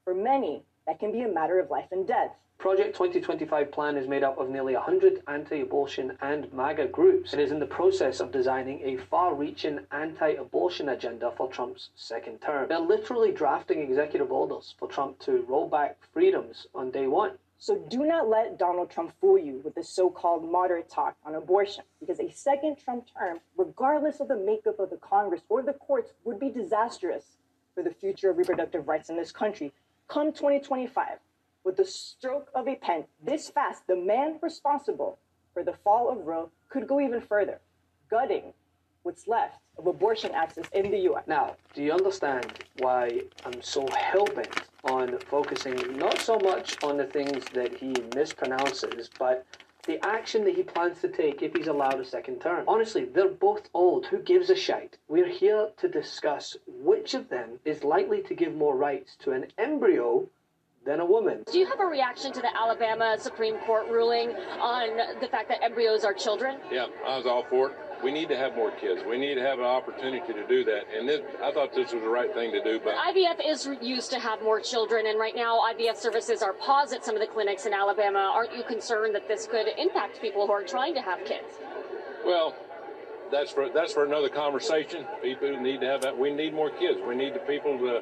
For 0.03 0.13
many, 0.13 0.63
that 0.87 0.99
can 0.99 1.11
be 1.11 1.21
a 1.21 1.27
matter 1.27 1.59
of 1.59 1.69
life 1.69 1.89
and 1.91 2.07
death. 2.07 2.31
Project 2.59 2.93
2025 2.97 3.71
plan 3.71 3.95
is 3.95 4.09
made 4.09 4.21
up 4.21 4.37
of 4.37 4.49
nearly 4.49 4.73
100 4.73 5.23
anti 5.29 5.61
abortion 5.61 6.17
and 6.21 6.51
MAGA 6.51 6.87
groups 6.87 7.31
and 7.31 7.41
is 7.41 7.53
in 7.53 7.59
the 7.59 7.65
process 7.65 8.19
of 8.19 8.33
designing 8.33 8.81
a 8.81 8.97
far 8.97 9.33
reaching 9.33 9.79
anti 9.93 10.31
abortion 10.31 10.89
agenda 10.89 11.31
for 11.37 11.47
Trump's 11.47 11.87
second 11.95 12.41
term. 12.41 12.67
They're 12.67 12.81
literally 12.81 13.31
drafting 13.31 13.79
executive 13.79 14.29
orders 14.29 14.75
for 14.77 14.89
Trump 14.89 15.19
to 15.19 15.45
roll 15.47 15.69
back 15.69 15.99
freedoms 16.11 16.67
on 16.75 16.91
day 16.91 17.07
one. 17.07 17.37
So 17.59 17.77
do 17.89 18.05
not 18.05 18.27
let 18.27 18.59
Donald 18.59 18.91
Trump 18.91 19.13
fool 19.21 19.37
you 19.37 19.61
with 19.63 19.75
the 19.75 19.83
so 19.83 20.09
called 20.09 20.43
moderate 20.51 20.89
talk 20.89 21.15
on 21.23 21.35
abortion, 21.35 21.85
because 22.01 22.19
a 22.19 22.29
second 22.29 22.75
Trump 22.77 23.05
term, 23.17 23.39
regardless 23.55 24.19
of 24.19 24.27
the 24.27 24.35
makeup 24.35 24.79
of 24.79 24.89
the 24.89 24.97
Congress 24.97 25.43
or 25.47 25.63
the 25.63 25.71
courts, 25.71 26.11
would 26.25 26.41
be 26.41 26.49
disastrous 26.49 27.37
for 27.73 27.83
the 27.83 27.93
future 27.93 28.29
of 28.29 28.37
reproductive 28.37 28.85
rights 28.85 29.09
in 29.09 29.15
this 29.15 29.31
country. 29.31 29.71
Come 30.09 30.33
2025, 30.33 31.19
with 31.63 31.77
the 31.77 31.85
stroke 31.85 32.49
of 32.55 32.67
a 32.67 32.75
pen 32.75 33.05
this 33.23 33.49
fast, 33.49 33.85
the 33.87 33.95
man 33.95 34.39
responsible 34.41 35.19
for 35.53 35.63
the 35.63 35.73
fall 35.83 36.09
of 36.09 36.25
Roe 36.25 36.51
could 36.69 36.87
go 36.87 36.99
even 36.99 37.21
further, 37.21 37.59
gutting 38.09 38.53
what's 39.03 39.27
left 39.27 39.59
of 39.77 39.87
abortion 39.87 40.31
access 40.31 40.65
in 40.73 40.91
the 40.91 40.99
U.S. 40.99 41.23
Now, 41.27 41.55
do 41.73 41.81
you 41.81 41.91
understand 41.91 42.65
why 42.79 43.21
I'm 43.45 43.61
so 43.61 43.87
hell 43.95 44.25
bent 44.25 44.61
on 44.83 45.17
focusing 45.19 45.97
not 45.97 46.19
so 46.19 46.37
much 46.39 46.81
on 46.83 46.97
the 46.97 47.05
things 47.05 47.45
that 47.53 47.75
he 47.75 47.93
mispronounces, 47.93 49.09
but 49.17 49.45
the 49.85 50.05
action 50.05 50.43
that 50.43 50.55
he 50.55 50.63
plans 50.63 51.01
to 51.01 51.07
take 51.07 51.41
if 51.41 51.55
he's 51.55 51.67
allowed 51.67 51.99
a 51.99 52.05
second 52.05 52.39
term? 52.41 52.63
Honestly, 52.67 53.05
they're 53.05 53.29
both 53.29 53.69
old. 53.73 54.05
Who 54.05 54.19
gives 54.19 54.49
a 54.49 54.55
shite? 54.55 54.97
We're 55.07 55.27
here 55.27 55.69
to 55.77 55.87
discuss 55.87 56.57
which 56.67 57.13
of 57.13 57.29
them 57.29 57.59
is 57.65 57.83
likely 57.83 58.21
to 58.23 58.35
give 58.35 58.53
more 58.53 58.75
rights 58.75 59.15
to 59.21 59.31
an 59.31 59.47
embryo 59.57 60.27
than 60.89 60.99
a 61.01 61.05
woman. 61.05 61.43
Do 61.51 61.59
you 61.59 61.67
have 61.67 61.79
a 61.79 61.85
reaction 61.85 62.33
to 62.33 62.41
the 62.41 62.49
Alabama 62.57 63.15
Supreme 63.19 63.57
Court 63.59 63.87
ruling 63.89 64.31
on 64.59 65.19
the 65.21 65.27
fact 65.27 65.47
that 65.49 65.63
embryos 65.63 66.03
are 66.03 66.15
children? 66.15 66.57
Yeah, 66.71 66.87
I 67.05 67.15
was 67.15 67.27
all 67.27 67.45
for 67.47 67.69
it. 67.69 67.75
We 68.03 68.11
need 68.11 68.27
to 68.29 68.37
have 68.37 68.55
more 68.55 68.71
kids. 68.71 69.01
We 69.07 69.19
need 69.19 69.35
to 69.35 69.41
have 69.41 69.59
an 69.59 69.65
opportunity 69.65 70.33
to 70.33 70.47
do 70.47 70.63
that. 70.63 70.85
And 70.97 71.07
this, 71.07 71.21
I 71.43 71.51
thought 71.51 71.75
this 71.75 71.93
was 71.93 72.01
the 72.01 72.09
right 72.09 72.33
thing 72.33 72.51
to 72.53 72.63
do, 72.63 72.79
but 72.83 72.95
IVF 72.95 73.39
is 73.45 73.69
used 73.81 74.09
to 74.11 74.19
have 74.19 74.41
more 74.41 74.59
children, 74.59 75.05
and 75.05 75.19
right 75.19 75.35
now 75.35 75.59
IVF 75.59 75.95
services 75.95 76.41
are 76.41 76.53
paused 76.53 76.91
at 76.93 77.05
some 77.05 77.13
of 77.13 77.21
the 77.21 77.27
clinics 77.27 77.67
in 77.67 77.73
Alabama. 77.73 78.31
Aren't 78.33 78.55
you 78.55 78.63
concerned 78.63 79.13
that 79.13 79.27
this 79.27 79.45
could 79.45 79.67
impact 79.77 80.19
people 80.21 80.47
who 80.47 80.53
are 80.53 80.63
trying 80.63 80.95
to 80.95 81.01
have 81.01 81.23
kids? 81.23 81.59
well, 82.25 82.55
that's 83.31 83.51
for 83.51 83.69
that's 83.69 83.93
for 83.93 84.05
another 84.05 84.29
conversation. 84.29 85.05
People 85.21 85.61
need 85.61 85.81
to 85.81 85.85
have 85.85 86.01
that. 86.01 86.17
We 86.17 86.33
need 86.33 86.51
more 86.51 86.71
kids. 86.71 86.99
We 87.07 87.15
need 87.15 87.35
the 87.35 87.39
people 87.41 87.77
to 87.77 88.01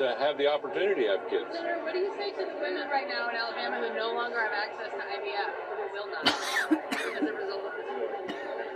to 0.00 0.16
have 0.18 0.40
the 0.40 0.48
opportunity 0.48 1.04
to 1.04 1.20
have 1.20 1.28
kids. 1.28 1.44
Senator, 1.52 1.84
what 1.84 1.92
do 1.92 2.00
you 2.00 2.12
say 2.16 2.32
to 2.32 2.44
the 2.48 2.56
women 2.56 2.88
right 2.88 3.06
now 3.06 3.28
in 3.28 3.36
Alabama 3.36 3.84
who 3.84 3.94
no 3.94 4.16
longer 4.16 4.40
have 4.40 4.56
access 4.56 4.88
to 4.96 5.04
IVF 5.04 5.52
who 5.76 5.84
will 5.92 6.08
not 6.08 6.24
as 6.24 7.28
a 7.28 7.32
result 7.36 7.68
of 7.68 7.72
this? 7.76 7.86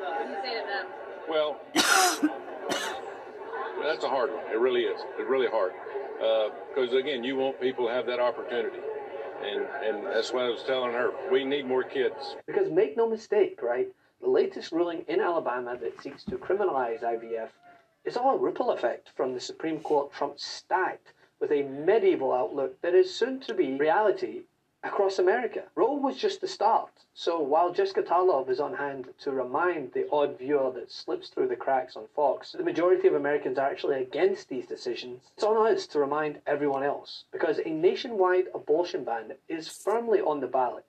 What 0.05 0.29
do 0.29 0.31
you 0.31 0.41
say 0.45 0.61
to 0.61 0.65
them? 0.69 0.87
Well, 1.29 1.57
that's 3.83 4.05
a 4.05 4.09
hard 4.09 4.31
one. 4.33 4.45
It 4.53 4.61
really 4.61 4.83
is. 4.83 5.01
It's 5.19 5.29
really 5.29 5.49
hard 5.49 5.73
uh, 6.23 6.49
because 6.75 6.93
again, 6.95 7.25
you 7.25 7.37
want 7.37 7.61
people 7.61 7.87
to 7.87 7.93
have 7.93 8.07
that 8.07 8.21
opportunity, 8.21 8.79
and 9.43 9.67
and 9.85 10.07
that's 10.07 10.33
what 10.33 10.45
I 10.45 10.51
was 10.51 10.63
telling 10.63 10.93
her. 10.93 11.11
We 11.31 11.45
need 11.45 11.67
more 11.67 11.83
kids. 11.83 12.37
Because 12.47 12.71
make 12.71 12.97
no 12.97 13.09
mistake, 13.09 13.61
right? 13.63 13.89
The 14.21 14.29
latest 14.29 14.73
ruling 14.73 15.05
in 15.09 15.21
Alabama 15.21 15.77
that 15.81 16.01
seeks 16.03 16.25
to 16.25 16.37
criminalize 16.37 17.03
IVF 17.03 17.49
is 18.05 18.17
all 18.17 18.37
a 18.37 18.39
ripple 18.39 18.71
effect 18.71 19.11
from 19.17 19.35
the 19.35 19.41
Supreme 19.41 19.81
Court 19.81 20.13
Trump 20.13 20.39
stacked 20.39 21.13
with 21.41 21.51
a 21.51 21.63
medieval 21.63 22.33
outlook 22.33 22.81
that 22.83 22.95
is 22.95 23.15
soon 23.15 23.41
to 23.41 23.55
be 23.55 23.75
reality 23.75 24.43
across 24.85 25.19
America. 25.19 25.63
Roe 25.75 25.95
was 25.95 26.17
just 26.17 26.41
the 26.41 26.49
start. 26.49 26.91
So 27.15 27.41
while 27.41 27.73
Jessica 27.73 28.03
Tarlov 28.03 28.51
is 28.51 28.61
on 28.61 28.75
hand 28.75 29.09
to 29.21 29.31
remind 29.31 29.93
the 29.93 30.07
odd 30.11 30.39
viewer 30.39 30.71
that 30.73 30.93
slips 30.93 31.29
through 31.29 31.49
the 31.49 31.57
cracks 31.57 31.97
on 31.97 32.05
Fox, 32.15 32.53
the 32.53 32.63
majority 32.63 33.09
of 33.09 33.15
Americans 33.15 33.57
are 33.57 33.71
actually 33.71 34.03
against 34.03 34.49
these 34.49 34.67
decisions. 34.67 35.23
It's 35.37 35.45
on 35.45 35.73
us 35.73 35.87
to 35.89 35.99
remind 35.99 36.41
everyone 36.47 36.83
else 36.83 37.25
because 37.33 37.59
a 37.59 37.71
nationwide 37.71 38.47
abortion 38.55 39.05
ban 39.05 39.33
is 39.49 39.69
firmly 39.69 40.21
on 40.21 40.41
the 40.41 40.47
ballot 40.47 40.87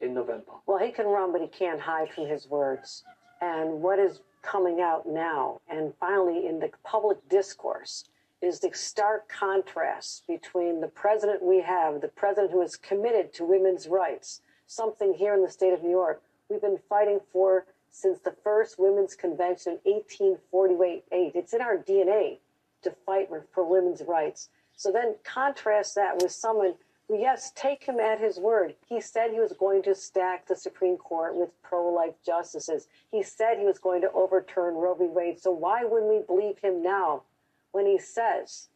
in 0.00 0.14
November. 0.14 0.52
Well, 0.66 0.78
he 0.78 0.92
can 0.92 1.06
run, 1.06 1.32
but 1.32 1.40
he 1.40 1.48
can't 1.48 1.80
hide 1.80 2.12
from 2.12 2.26
his 2.26 2.46
words. 2.48 3.04
And 3.40 3.82
what 3.82 3.98
is 3.98 4.20
coming 4.42 4.80
out 4.80 5.06
now, 5.06 5.60
and 5.68 5.94
finally 5.98 6.46
in 6.46 6.60
the 6.60 6.70
public 6.84 7.26
discourse, 7.28 8.04
is 8.40 8.60
the 8.60 8.70
stark 8.72 9.28
contrast 9.28 10.26
between 10.26 10.80
the 10.80 10.88
president 10.88 11.42
we 11.42 11.60
have, 11.60 12.00
the 12.00 12.08
president 12.08 12.52
who 12.52 12.62
is 12.62 12.76
committed 12.76 13.32
to 13.34 13.44
women's 13.44 13.88
rights, 13.88 14.42
something 14.66 15.14
here 15.14 15.34
in 15.34 15.42
the 15.42 15.50
state 15.50 15.72
of 15.72 15.82
New 15.82 15.90
York 15.90 16.22
we've 16.48 16.60
been 16.60 16.78
fighting 16.88 17.20
for 17.32 17.66
since 17.90 18.20
the 18.20 18.34
first 18.44 18.78
Women's 18.78 19.14
Convention 19.14 19.78
in 19.84 19.94
1848. 19.94 21.32
It's 21.34 21.52
in 21.52 21.60
our 21.60 21.76
DNA 21.76 22.38
to 22.82 22.90
fight 23.04 23.28
for 23.52 23.64
women's 23.64 24.02
rights. 24.02 24.50
So 24.76 24.92
then 24.92 25.16
contrast 25.24 25.94
that 25.96 26.22
with 26.22 26.32
someone 26.32 26.74
who, 27.08 27.18
yes, 27.18 27.52
take 27.56 27.84
him 27.84 27.98
at 27.98 28.20
his 28.20 28.38
word. 28.38 28.74
He 28.86 29.00
said 29.00 29.30
he 29.30 29.40
was 29.40 29.52
going 29.52 29.82
to 29.84 29.94
stack 29.94 30.46
the 30.46 30.54
Supreme 30.54 30.96
Court 30.96 31.34
with 31.34 31.50
pro 31.62 31.88
life 31.88 32.14
justices. 32.24 32.88
He 33.10 33.22
said 33.22 33.58
he 33.58 33.64
was 33.64 33.78
going 33.78 34.02
to 34.02 34.12
overturn 34.12 34.74
Roe 34.74 34.94
v. 34.94 35.06
Wade. 35.06 35.40
So 35.40 35.50
why 35.50 35.84
wouldn't 35.84 36.10
we 36.10 36.20
believe 36.26 36.58
him 36.58 36.82
now 36.82 37.22
when 37.72 37.86
he 37.86 37.98
says 37.98 38.68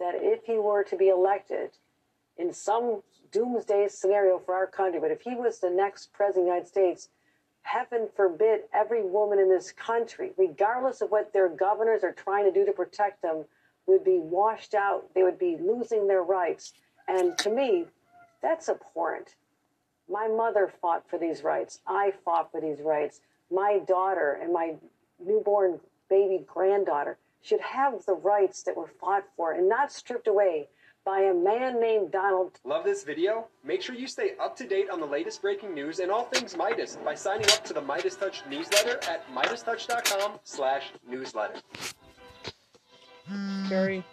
that 0.00 0.14
if 0.14 0.44
he 0.44 0.58
were 0.58 0.84
to 0.84 0.96
be 0.96 1.08
elected 1.08 1.70
in 2.36 2.52
some 2.52 3.02
doomsday 3.32 3.88
scenario 3.88 4.38
for 4.38 4.54
our 4.54 4.66
country, 4.66 5.00
but 5.00 5.10
if 5.10 5.20
he 5.20 5.34
was 5.34 5.58
the 5.58 5.70
next 5.70 6.12
president 6.12 6.42
of 6.42 6.46
the 6.46 6.50
United 6.52 6.68
States, 6.68 7.08
heaven 7.62 8.08
forbid 8.16 8.60
every 8.72 9.02
woman 9.02 9.38
in 9.38 9.48
this 9.48 9.72
country, 9.72 10.32
regardless 10.36 11.00
of 11.00 11.10
what 11.10 11.32
their 11.32 11.48
governors 11.48 12.04
are 12.04 12.12
trying 12.12 12.44
to 12.44 12.52
do 12.52 12.64
to 12.64 12.72
protect 12.72 13.22
them, 13.22 13.44
would 13.86 14.04
be 14.04 14.18
washed 14.18 14.74
out. 14.74 15.12
They 15.14 15.22
would 15.22 15.38
be 15.38 15.56
losing 15.60 16.06
their 16.06 16.22
rights. 16.22 16.72
And 17.08 17.36
to 17.38 17.50
me, 17.50 17.86
that's 18.42 18.68
abhorrent. 18.68 19.34
My 20.10 20.28
mother 20.28 20.72
fought 20.80 21.08
for 21.08 21.18
these 21.18 21.42
rights. 21.42 21.80
I 21.86 22.12
fought 22.24 22.50
for 22.50 22.60
these 22.60 22.80
rights. 22.80 23.20
My 23.50 23.80
daughter 23.86 24.38
and 24.40 24.52
my 24.52 24.74
newborn 25.24 25.80
baby 26.08 26.44
granddaughter 26.46 27.18
should 27.42 27.60
have 27.60 28.04
the 28.06 28.14
rights 28.14 28.62
that 28.64 28.76
were 28.76 28.90
fought 29.00 29.24
for 29.36 29.52
and 29.52 29.68
not 29.68 29.92
stripped 29.92 30.28
away 30.28 30.68
by 31.04 31.20
a 31.20 31.32
man 31.32 31.80
named 31.80 32.12
Donald. 32.12 32.60
Love 32.64 32.84
this 32.84 33.02
video? 33.02 33.46
Make 33.64 33.80
sure 33.80 33.94
you 33.94 34.06
stay 34.06 34.32
up 34.38 34.54
to 34.56 34.66
date 34.66 34.90
on 34.90 35.00
the 35.00 35.06
latest 35.06 35.40
breaking 35.40 35.74
news 35.74 36.00
and 36.00 36.10
all 36.10 36.24
things 36.24 36.54
Meidas 36.54 37.02
by 37.02 37.14
signing 37.14 37.46
up 37.46 37.64
to 37.64 37.72
the 37.72 37.80
MeidasTouch 37.80 38.48
newsletter 38.50 39.00
at 39.08 39.26
MeidasTouch.com 39.34 40.40
slash 40.44 40.92
newsletter. 41.08 41.60
Carrie. 43.68 44.04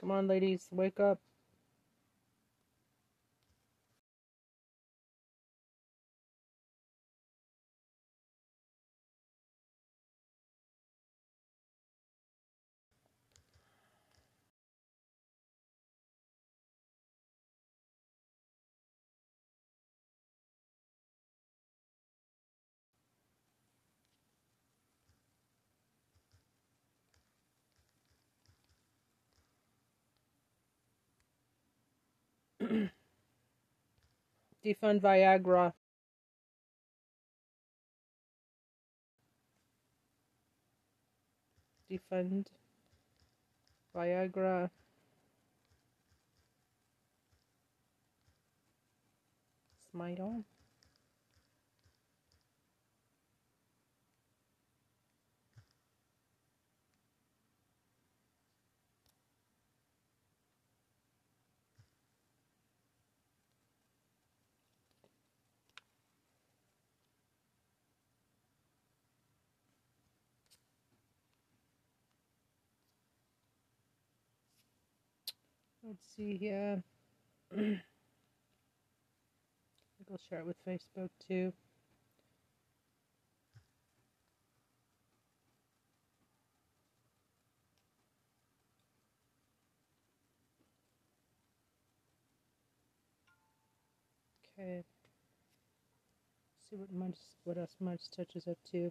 Come 0.00 0.10
on, 0.10 0.28
ladies, 0.28 0.68
wake 0.70 1.00
up. 1.00 1.18
Defund 34.66 35.00
Viagra. 35.00 35.72
Defund 41.88 42.48
Viagra. 43.94 44.70
Smile. 49.92 50.44
Let's 75.86 76.16
see 76.16 76.36
here. 76.36 76.82
I 77.52 77.54
think 77.56 77.80
I'll 80.10 80.18
share 80.28 80.40
it 80.40 80.46
with 80.46 80.56
Facebook 80.66 81.10
too. 81.28 81.52
Okay. 94.58 94.82
See 96.68 96.76
what 96.76 96.92
much 96.92 97.14
what 97.44 97.58
else 97.58 97.76
much 97.78 98.10
touches 98.10 98.48
up 98.48 98.58
to. 98.72 98.90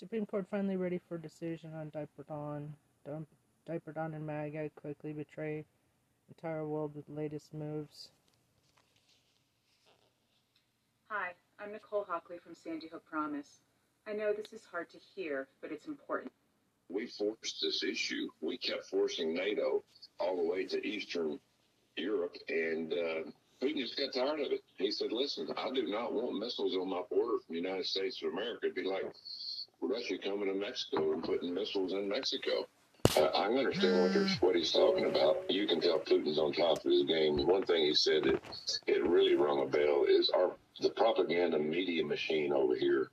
Supreme 0.00 0.24
Court 0.24 0.46
finally 0.50 0.76
ready 0.78 0.98
for 1.08 1.18
decision 1.18 1.74
on 1.74 1.90
Diaper 1.90 2.24
Dawn. 2.26 2.72
Dum- 3.04 3.26
Diaper 3.66 3.92
Dawn 3.92 4.14
and 4.14 4.26
MAGA 4.26 4.70
quickly 4.74 5.12
betray 5.12 5.62
entire 6.30 6.66
world 6.66 6.94
with 6.94 7.04
latest 7.10 7.52
moves. 7.52 8.08
Hi, 11.08 11.32
I'm 11.58 11.72
Nicole 11.72 12.06
Hockley 12.08 12.38
from 12.38 12.54
Sandy 12.54 12.88
Hook 12.88 13.04
Promise. 13.04 13.60
I 14.06 14.14
know 14.14 14.32
this 14.32 14.54
is 14.54 14.62
hard 14.72 14.88
to 14.90 14.96
hear, 15.14 15.48
but 15.60 15.70
it's 15.70 15.86
important. 15.86 16.32
we 16.88 17.06
forced 17.06 17.60
this 17.60 17.82
issue. 17.84 18.26
We 18.40 18.56
kept 18.56 18.86
forcing 18.86 19.34
NATO 19.34 19.84
all 20.18 20.36
the 20.36 20.50
way 20.50 20.64
to 20.64 20.86
Eastern 20.86 21.38
Europe, 21.98 22.36
and 22.48 22.92
uh, 22.94 23.30
Putin 23.62 23.76
just 23.76 23.98
got 23.98 24.14
tired 24.14 24.40
of 24.40 24.50
it. 24.50 24.62
He 24.78 24.90
said, 24.90 25.12
"Listen, 25.12 25.48
I 25.58 25.70
do 25.74 25.86
not 25.88 26.14
want 26.14 26.38
missiles 26.38 26.74
on 26.74 26.88
my 26.88 27.02
border 27.10 27.38
from 27.44 27.54
the 27.54 27.60
United 27.60 27.84
States 27.84 28.22
of 28.22 28.32
America. 28.32 28.60
It'd 28.64 28.74
be 28.74 28.84
like 28.84 29.04
Russia 29.80 30.18
coming 30.22 30.46
to 30.46 30.54
Mexico 30.54 31.12
and 31.12 31.22
putting 31.22 31.54
missiles 31.54 31.92
in 31.92 32.08
Mexico." 32.08 32.66
Uh, 33.16 33.24
I 33.24 33.46
understand 33.46 34.02
what, 34.02 34.12
you're, 34.12 34.28
what 34.40 34.54
he's 34.54 34.70
talking 34.70 35.06
about. 35.06 35.50
You 35.50 35.66
can 35.66 35.80
tell 35.80 35.98
Putin's 35.98 36.38
on 36.38 36.52
top 36.52 36.84
of 36.84 36.90
his 36.90 37.02
game. 37.04 37.44
One 37.44 37.64
thing 37.64 37.82
he 37.86 37.94
said 37.94 38.22
that 38.24 38.40
it 38.86 39.04
really 39.04 39.34
rung 39.34 39.62
a 39.62 39.66
bell 39.66 40.04
is 40.08 40.30
our 40.30 40.52
the 40.80 40.90
propaganda 40.90 41.58
media 41.58 42.04
machine 42.04 42.52
over 42.52 42.74
here 42.74 43.10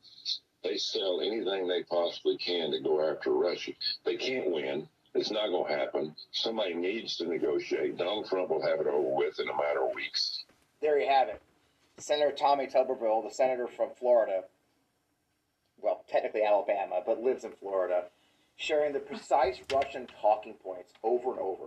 they 0.67 0.77
sell 0.77 1.21
anything 1.21 1.67
they 1.67 1.83
possibly 1.83 2.37
can 2.37 2.71
to 2.71 2.79
go 2.79 3.09
after 3.09 3.31
Russia. 3.31 3.71
They 4.05 4.17
can't 4.17 4.51
win. 4.51 4.87
It's 5.15 5.31
not 5.31 5.49
going 5.49 5.71
to 5.71 5.77
happen. 5.77 6.15
Somebody 6.31 6.73
needs 6.73 7.17
to 7.17 7.27
negotiate. 7.27 7.97
Donald 7.97 8.27
Trump 8.27 8.49
will 8.49 8.61
have 8.61 8.79
it 8.79 8.87
over 8.87 9.15
with 9.15 9.39
in 9.39 9.49
a 9.49 9.55
matter 9.55 9.87
of 9.87 9.95
weeks. 9.95 10.43
There 10.81 10.99
you 10.99 11.07
have 11.07 11.29
it. 11.29 11.41
Senator 11.97 12.31
Tommy 12.31 12.67
Tuberville, 12.67 13.27
the 13.27 13.33
senator 13.33 13.67
from 13.67 13.89
Florida, 13.97 14.43
well, 15.81 16.03
technically 16.07 16.43
Alabama, 16.43 17.01
but 17.05 17.21
lives 17.21 17.43
in 17.43 17.51
Florida, 17.51 18.05
sharing 18.55 18.93
the 18.93 18.99
precise 18.99 19.59
Russian 19.73 20.07
talking 20.21 20.55
points 20.55 20.93
over 21.03 21.31
and 21.31 21.39
over. 21.39 21.65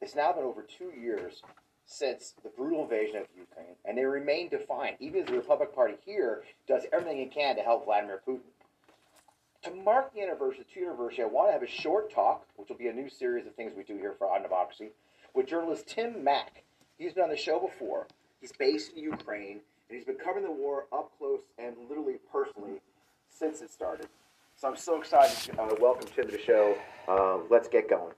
It's 0.00 0.16
now 0.16 0.32
been 0.32 0.44
over 0.44 0.62
two 0.62 0.92
years 0.98 1.42
since 1.84 2.34
the 2.42 2.48
brutal 2.48 2.84
invasion 2.84 3.16
of 3.16 3.26
Ukraine, 3.36 3.76
and 3.84 3.98
they 3.98 4.04
remain 4.04 4.48
defiant, 4.48 4.96
even 5.00 5.22
as 5.22 5.26
the 5.28 5.34
Republican 5.34 5.74
Party 5.74 5.94
here 6.04 6.42
does 6.66 6.84
everything 6.92 7.20
it 7.20 7.32
can 7.32 7.56
to 7.56 7.62
help 7.62 7.84
Vladimir 7.84 8.20
Putin. 8.26 8.40
To 9.64 9.70
mark 9.74 10.12
the 10.12 10.22
anniversary, 10.22 10.64
the 10.64 10.80
two 10.80 10.86
anniversary, 10.86 11.24
I 11.24 11.28
want 11.28 11.48
to 11.48 11.52
have 11.52 11.62
a 11.62 11.68
short 11.68 12.12
talk, 12.12 12.46
which 12.56 12.68
will 12.68 12.76
be 12.76 12.88
a 12.88 12.92
new 12.92 13.08
series 13.08 13.46
of 13.46 13.54
things 13.54 13.72
we 13.76 13.84
do 13.84 13.96
here 13.96 14.14
for 14.18 14.28
On 14.28 14.42
Democracy, 14.42 14.90
with 15.34 15.46
journalist 15.46 15.86
Tim 15.86 16.24
Mak. 16.24 16.64
He's 16.98 17.12
been 17.12 17.24
on 17.24 17.30
the 17.30 17.36
show 17.36 17.60
before. 17.60 18.06
He's 18.40 18.52
based 18.52 18.92
in 18.94 19.04
Ukraine, 19.04 19.60
and 19.88 19.96
he's 19.96 20.04
been 20.04 20.16
covering 20.16 20.44
the 20.44 20.50
war 20.50 20.86
up 20.92 21.12
close 21.18 21.42
and 21.58 21.76
literally 21.88 22.16
personally 22.32 22.80
since 23.32 23.60
it 23.62 23.72
started. 23.72 24.06
So 24.56 24.68
I'm 24.68 24.76
so 24.76 25.00
excited 25.00 25.58
uh, 25.58 25.74
welcome 25.80 26.08
Tim 26.14 26.26
to 26.26 26.32
the 26.32 26.42
show. 26.42 26.76
Um, 27.08 27.44
let's 27.50 27.68
get 27.68 27.88
going. 27.88 28.12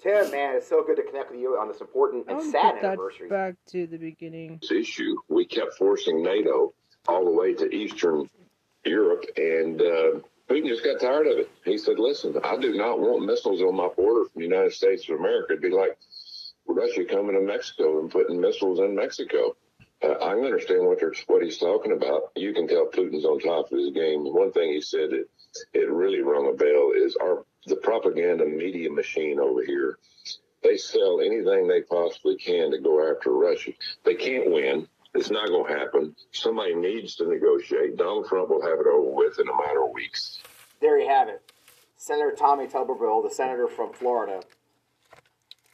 Tim, 0.00 0.30
man, 0.30 0.54
it's 0.54 0.68
so 0.68 0.84
good 0.84 0.96
to 0.96 1.02
connect 1.02 1.32
with 1.32 1.40
you 1.40 1.58
on 1.58 1.66
this 1.66 1.80
important 1.80 2.26
and 2.28 2.36
want 2.36 2.52
to 2.52 2.52
sad 2.52 2.74
put 2.74 2.82
that 2.82 2.88
anniversary. 2.88 3.28
back 3.28 3.54
to 3.72 3.86
the 3.88 3.96
beginning. 3.96 4.58
This 4.62 4.70
issue, 4.70 5.16
we 5.28 5.44
kept 5.44 5.74
forcing 5.74 6.22
NATO 6.22 6.72
all 7.08 7.24
the 7.24 7.32
way 7.32 7.54
to 7.54 7.74
Eastern 7.74 8.30
Europe, 8.84 9.24
and 9.36 9.80
uh, 9.80 10.20
Putin 10.48 10.68
just 10.68 10.84
got 10.84 11.00
tired 11.00 11.26
of 11.26 11.38
it. 11.38 11.50
He 11.64 11.76
said, 11.78 11.98
"Listen, 11.98 12.36
I 12.44 12.56
do 12.58 12.74
not 12.74 13.00
want 13.00 13.26
missiles 13.26 13.60
on 13.60 13.74
my 13.74 13.88
border 13.88 14.28
from 14.28 14.40
the 14.40 14.46
United 14.46 14.72
States 14.72 15.08
of 15.08 15.18
America. 15.18 15.54
It'd 15.54 15.62
be 15.62 15.70
like 15.70 15.98
Russia 16.68 17.04
coming 17.04 17.34
to 17.34 17.40
Mexico 17.40 17.98
and 17.98 18.08
putting 18.08 18.40
missiles 18.40 18.78
in 18.78 18.94
Mexico." 18.94 19.56
I 20.02 20.32
understand 20.32 20.86
what 20.86 21.00
you're, 21.00 21.14
what 21.26 21.42
he's 21.42 21.58
talking 21.58 21.92
about. 21.92 22.30
You 22.36 22.52
can 22.52 22.68
tell 22.68 22.86
Putin's 22.86 23.24
on 23.24 23.40
top 23.40 23.72
of 23.72 23.78
his 23.78 23.90
game. 23.90 24.20
One 24.22 24.52
thing 24.52 24.72
he 24.72 24.80
said 24.80 25.10
that 25.10 25.28
it 25.72 25.90
really 25.90 26.20
rung 26.20 26.48
a 26.48 26.52
bell 26.52 26.92
is 26.94 27.16
our 27.16 27.44
the 27.66 27.76
propaganda 27.76 28.46
media 28.46 28.90
machine 28.90 29.38
over 29.40 29.62
here. 29.62 29.98
They 30.62 30.76
sell 30.76 31.20
anything 31.20 31.66
they 31.66 31.82
possibly 31.82 32.36
can 32.36 32.70
to 32.70 32.78
go 32.78 33.10
after 33.10 33.32
Russia. 33.32 33.72
They 34.04 34.14
can't 34.14 34.50
win. 34.50 34.88
It's 35.14 35.30
not 35.30 35.48
going 35.48 35.72
to 35.72 35.78
happen. 35.78 36.16
Somebody 36.32 36.74
needs 36.74 37.16
to 37.16 37.28
negotiate. 37.28 37.96
Donald 37.96 38.28
Trump 38.28 38.50
will 38.50 38.62
have 38.62 38.78
it 38.78 38.86
over 38.86 39.10
with 39.10 39.38
in 39.38 39.48
a 39.48 39.56
matter 39.56 39.84
of 39.84 39.92
weeks. 39.92 40.40
There 40.80 40.98
you 40.98 41.08
have 41.08 41.28
it. 41.28 41.42
Senator 41.96 42.34
Tommy 42.36 42.66
Tuberville, 42.66 43.28
the 43.28 43.34
senator 43.34 43.66
from 43.66 43.92
Florida, 43.92 44.42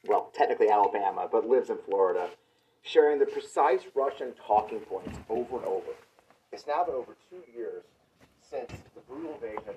well, 0.07 0.31
technically 0.35 0.71
Alabama, 0.71 1.29
but 1.31 1.47
lives 1.47 1.71
in 1.71 1.79
Florida, 1.79 2.31
sharing 2.85 3.19
the 3.19 3.27
precise 3.27 3.81
Russian 3.95 4.33
talking 4.47 4.81
points 4.81 5.19
over 5.29 5.57
and 5.57 5.65
over. 5.65 5.91
It's 6.53 6.67
now 6.67 6.85
been 6.85 6.95
over 6.95 7.17
two 7.31 7.43
years 7.53 7.83
since 8.49 8.71
the 8.95 9.01
brutal 9.09 9.35
invasion, 9.35 9.75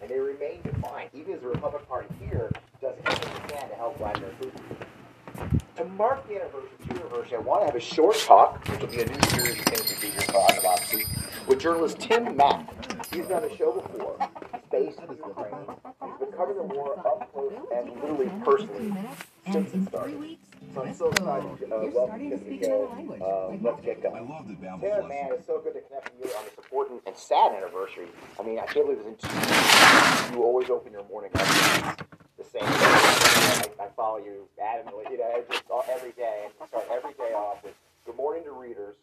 and 0.00 0.08
they 0.08 0.18
remain 0.18 0.62
defiant, 0.62 1.10
even 1.12 1.34
as 1.34 1.40
the 1.40 1.48
Republican 1.48 1.86
Party 1.86 2.08
here 2.18 2.50
does 2.80 2.94
everything 3.04 3.36
it 3.36 3.48
can 3.52 3.68
to 3.68 3.74
help 3.74 3.98
Vladimir 3.98 4.30
Putin. 4.40 5.60
To 5.76 5.84
mark 5.84 6.26
the 6.28 6.36
anniversary, 6.40 6.70
two 6.88 6.96
anniversary, 6.96 7.36
I 7.36 7.40
want 7.40 7.62
to 7.62 7.66
have 7.66 7.76
a 7.76 7.80
short 7.80 8.16
talk, 8.20 8.66
which 8.68 8.80
will 8.80 8.86
be 8.86 9.02
a 9.02 9.06
new 9.06 9.20
series 9.28 9.58
of 9.58 9.64
things 9.66 9.90
we 9.90 10.08
do 10.08 10.14
here 10.14 10.26
with 11.46 11.60
journalist 11.60 12.00
Tim 12.00 12.36
Mak. 12.36 13.12
He's 13.12 13.30
on 13.30 13.42
the 13.42 13.56
show 13.56 13.72
before. 13.72 14.18
Based 14.70 14.98
in 14.98 15.16
Ukraine. 15.16 15.54
He's 16.04 16.18
been 16.18 16.32
covering 16.36 16.56
the 16.56 16.74
war 16.74 16.98
up 16.98 17.32
close 17.32 17.52
and 17.74 17.90
literally 18.00 18.30
personally 18.44 18.94
since 19.50 19.72
it 19.72 19.88
started. 19.88 20.38
So 20.76 20.84
I'm 20.84 20.94
so 20.94 21.08
excited 21.08 21.58
to 21.60 21.74
uh, 21.74 21.90
welcome 21.90 22.20
him 22.20 22.38
to 22.38 22.44
the 22.44 22.60
show. 22.62 22.92
Uh, 23.16 23.56
let's 23.62 23.80
get 23.80 24.02
going. 24.02 24.28
Taylor, 24.78 25.08
man, 25.08 25.30
it's 25.32 25.46
so 25.46 25.58
good 25.58 25.72
to 25.72 25.80
connect 25.80 26.12
with 26.12 26.28
you 26.28 26.36
on 26.36 26.44
this 26.44 26.52
important 26.58 27.00
and 27.06 27.16
sad 27.16 27.56
anniversary. 27.56 28.08
I 28.38 28.42
mean, 28.42 28.58
I 28.58 28.66
can't 28.66 28.84
believe 28.84 29.00
it 29.00 29.06
was 29.06 29.06
in 29.06 29.16
two 29.16 29.32
years. 29.32 30.30
You 30.36 30.42
always 30.44 30.68
open 30.68 30.92
your 30.92 31.08
morning 31.08 31.30
up 31.32 31.96
the 32.36 32.44
same 32.44 32.60
way. 32.60 32.68
I, 32.68 33.64
I 33.80 33.88
follow 33.96 34.18
you 34.18 34.48
adamantly, 34.62 35.10
you 35.10 35.16
know, 35.16 35.42
just 35.50 35.64
all, 35.70 35.82
every 35.90 36.12
day. 36.12 36.44
And 36.44 36.68
start 36.68 36.84
every 36.92 37.14
day 37.14 37.32
off 37.32 37.64
with 37.64 37.72
good 38.04 38.16
morning 38.16 38.44
to 38.44 38.52
readers. 38.52 38.96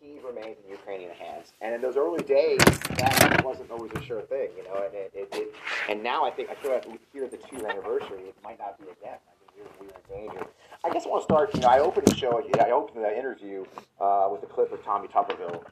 Kiev 0.00 0.24
remains 0.24 0.56
in 0.64 0.70
Ukrainian 0.70 1.10
hands. 1.10 1.52
And 1.60 1.74
in 1.74 1.82
those 1.82 1.98
early 1.98 2.24
days, 2.24 2.64
that 2.64 3.42
wasn't 3.44 3.70
always 3.70 3.92
a 3.92 4.00
sure 4.00 4.22
thing, 4.22 4.48
you 4.56 4.64
know. 4.64 4.82
And 4.86 4.94
it, 4.94 5.12
it, 5.12 5.28
it 5.32 5.54
and 5.90 6.02
now 6.02 6.24
I 6.24 6.30
think 6.30 6.48
I 6.48 6.54
feel 6.54 6.72
like 6.72 6.86
here 7.12 7.24
at 7.24 7.30
the 7.30 7.36
two 7.36 7.56
year 7.56 7.68
anniversary, 7.68 8.22
it 8.22 8.36
might 8.42 8.58
not 8.58 8.78
be 8.78 8.84
again. 8.84 9.18
I 9.20 9.32
mean, 9.36 9.68
we're, 9.78 9.86
we're 9.86 10.24
in 10.24 10.28
danger. 10.32 10.46
I 10.84 10.90
guess 10.92 11.06
I 11.06 11.08
want 11.08 11.22
to 11.22 11.24
start. 11.24 11.54
You 11.54 11.60
know, 11.60 11.68
I 11.68 11.78
opened 11.78 12.06
the 12.08 12.14
show. 12.14 12.42
I 12.60 12.70
opened 12.70 13.04
the 13.04 13.16
interview 13.18 13.64
uh, 14.00 14.28
with 14.30 14.42
a 14.42 14.46
clip 14.46 14.70
of 14.72 14.84
Tommy 14.84 15.08
Tuberville, 15.08 15.64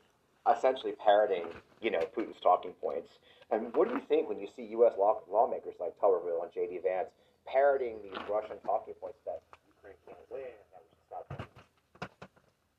essentially 0.51 0.93
parroting, 1.05 1.45
you 1.83 1.91
know, 1.91 2.01
Putin's 2.17 2.41
talking 2.43 2.73
points. 2.81 3.11
And 3.51 3.75
what 3.77 3.89
do 3.89 3.95
you 3.95 4.01
think 4.09 4.29
when 4.29 4.41
you 4.41 4.49
see 4.57 4.63
U.S. 4.73 4.95
Law, 4.99 5.21
lawmakers 5.31 5.75
like 5.79 5.93
Tuberville 6.01 6.43
and 6.43 6.53
J.D. 6.53 6.81
Vance 6.83 7.09
parroting 7.47 7.97
these 8.03 8.17
Russian 8.31 8.57
talking 8.65 8.95
points 8.95 9.19
that 9.27 9.43
Ukraine 9.77 9.97
can't 10.07 10.19
win? 10.31 10.41
That 10.73 10.81
we 10.81 10.89
should 10.97 11.07
stop? 11.07 11.49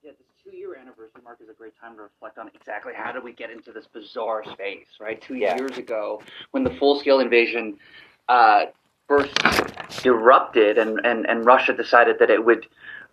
Yeah, 0.03 0.11
this 0.17 0.27
two-year 0.43 0.75
anniversary 0.75 1.21
mark 1.23 1.37
is 1.39 1.49
a 1.49 1.53
great 1.53 1.73
time 1.79 1.95
to 1.97 2.01
reflect 2.01 2.39
on 2.39 2.49
exactly 2.55 2.93
how 2.95 3.11
did 3.11 3.23
we 3.23 3.33
get 3.33 3.51
into 3.51 3.71
this 3.71 3.85
bizarre 3.85 4.43
space, 4.51 4.87
right? 4.99 5.21
Two 5.21 5.35
Yeah. 5.35 5.55
years 5.55 5.77
ago, 5.77 6.19
when 6.49 6.63
the 6.63 6.71
full-scale 6.79 7.19
invasion 7.19 7.77
uh, 8.27 8.65
first 9.07 10.05
erupted, 10.05 10.77
and, 10.77 10.99
and, 11.05 11.27
and 11.29 11.45
Russia 11.45 11.73
decided 11.73 12.19
that 12.19 12.29
it 12.29 12.43
would 12.43 12.67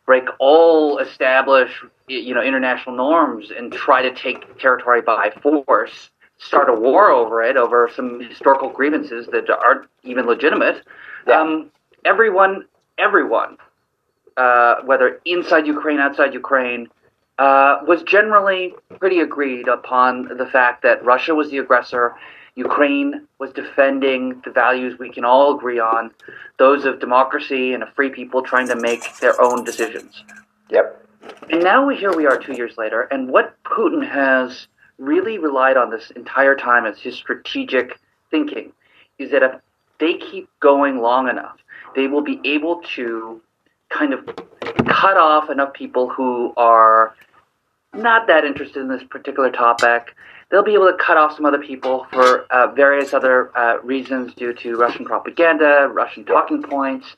break 0.07 0.25
all 0.39 0.99
established, 0.99 1.85
you 2.09 2.35
know, 2.35 2.43
international 2.43 2.97
norms 2.97 3.51
and 3.57 3.73
try 3.73 4.03
to 4.03 4.15
take 4.15 4.59
territory 4.59 5.03
by 5.03 5.31
force, 5.43 6.11
start 6.39 6.69
a 6.69 6.75
war 6.75 7.11
over 7.11 7.43
it, 7.43 7.57
over 7.57 7.91
some 7.95 8.21
historical 8.21 8.71
grievances 8.71 9.27
that 9.29 9.49
aren't 9.51 9.87
even 10.03 10.27
legitimate. 10.27 10.83
Um, 11.27 11.71
everyone, 12.05 12.67
everyone 12.99 13.59
uh, 14.37 14.77
whether 14.85 15.21
inside 15.25 15.67
Ukraine, 15.67 15.99
outside 16.01 16.33
Ukraine, 16.33 16.89
uh, 17.39 17.81
was 17.87 18.03
generally 18.03 18.75
pretty 18.99 19.21
agreed 19.21 19.69
upon 19.69 20.37
the 20.37 20.47
fact 20.47 20.83
that 20.83 21.05
Russia 21.05 21.35
was 21.35 21.51
the 21.51 21.59
aggressor, 21.59 22.15
Ukraine 22.69 23.27
was 23.39 23.51
defending 23.53 24.41
the 24.45 24.51
values 24.51 24.99
we 24.99 25.11
can 25.11 25.25
all 25.25 25.57
agree 25.57 25.81
on, 25.81 26.11
those 26.59 26.85
of 26.85 27.01
democracy 27.01 27.75
and 27.75 27.83
a 27.83 27.91
free 27.97 28.11
people 28.11 28.43
trying 28.43 28.69
to 28.69 28.77
make 28.77 29.03
their 29.19 29.41
own 29.41 29.65
decisions. 29.65 30.23
Yep. 30.71 31.07
And 31.51 31.63
now 31.63 31.87
we 31.87 31.97
here 31.97 32.15
we 32.15 32.27
are 32.27 32.39
two 32.39 32.55
years 32.55 32.75
later, 32.77 33.03
and 33.13 33.29
what 33.29 33.47
Putin 33.65 34.03
has 34.07 34.69
really 34.99 35.39
relied 35.39 35.77
on 35.77 35.91
this 35.91 36.11
entire 36.23 36.55
time 36.55 36.85
as 36.87 36.99
his 37.01 37.15
strategic 37.17 37.99
thinking 38.31 38.73
is 39.19 39.31
that 39.31 39.43
if 39.43 39.55
they 39.99 40.15
keep 40.15 40.49
going 40.61 41.01
long 41.01 41.29
enough, 41.29 41.59
they 41.97 42.07
will 42.07 42.23
be 42.23 42.41
able 42.45 42.83
to 42.97 43.41
kind 43.89 44.13
of 44.13 44.25
cut 44.87 45.17
off 45.17 45.51
enough 45.51 45.73
people 45.73 46.09
who 46.09 46.53
are 46.57 47.15
not 47.95 48.27
that 48.29 48.45
interested 48.45 48.81
in 48.81 48.89
this 48.89 49.03
particular 49.03 49.51
topic. 49.51 50.15
They'll 50.51 50.65
be 50.65 50.75
able 50.75 50.91
to 50.91 50.97
cut 50.99 51.17
off 51.17 51.37
some 51.37 51.47
other 51.47 51.59
people 51.61 52.07
for 52.13 52.41
uh, 52.51 52.73
various 52.73 53.15
other 53.15 53.57
uh, 53.57 53.79
reasons 53.83 54.35
due 54.35 54.53
to 54.55 54.77
Russian 54.77 55.05
propaganda, 55.05 55.89
Russian 55.93 56.25
talking 56.25 56.63
points, 56.63 57.15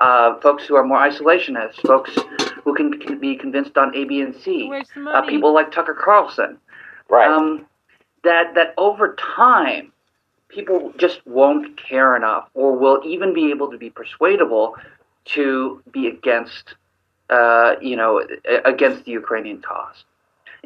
uh, 0.00 0.38
folks 0.40 0.64
who 0.64 0.76
are 0.76 0.84
more 0.84 0.98
isolationists, 0.98 1.80
folks 1.86 2.16
who 2.62 2.74
can, 2.74 2.98
can 3.00 3.18
be 3.18 3.34
convinced 3.34 3.76
on 3.76 3.94
A, 3.96 4.04
B, 4.04 4.20
and 4.20 4.34
C, 4.34 4.68
Where's 4.68 4.88
the 4.94 5.00
uh, 5.00 5.04
money? 5.04 5.28
people 5.28 5.52
like 5.52 5.72
Tucker 5.72 5.94
Carlson. 5.94 6.58
Right. 7.08 7.28
Um, 7.28 7.66
that 8.24 8.54
that 8.54 8.74
over 8.76 9.16
time, 9.16 9.92
people 10.48 10.92
just 10.98 11.26
won't 11.26 11.76
care 11.76 12.16
enough, 12.16 12.48
or 12.54 12.76
will 12.76 13.00
even 13.04 13.32
be 13.34 13.50
able 13.50 13.70
to 13.70 13.78
be 13.78 13.90
persuadable 13.90 14.76
to 15.26 15.82
be 15.92 16.06
against, 16.06 16.74
uh, 17.30 17.74
you 17.80 17.96
know, 17.96 18.22
against 18.64 19.04
the 19.04 19.12
Ukrainian 19.12 19.60
cause. 19.62 20.04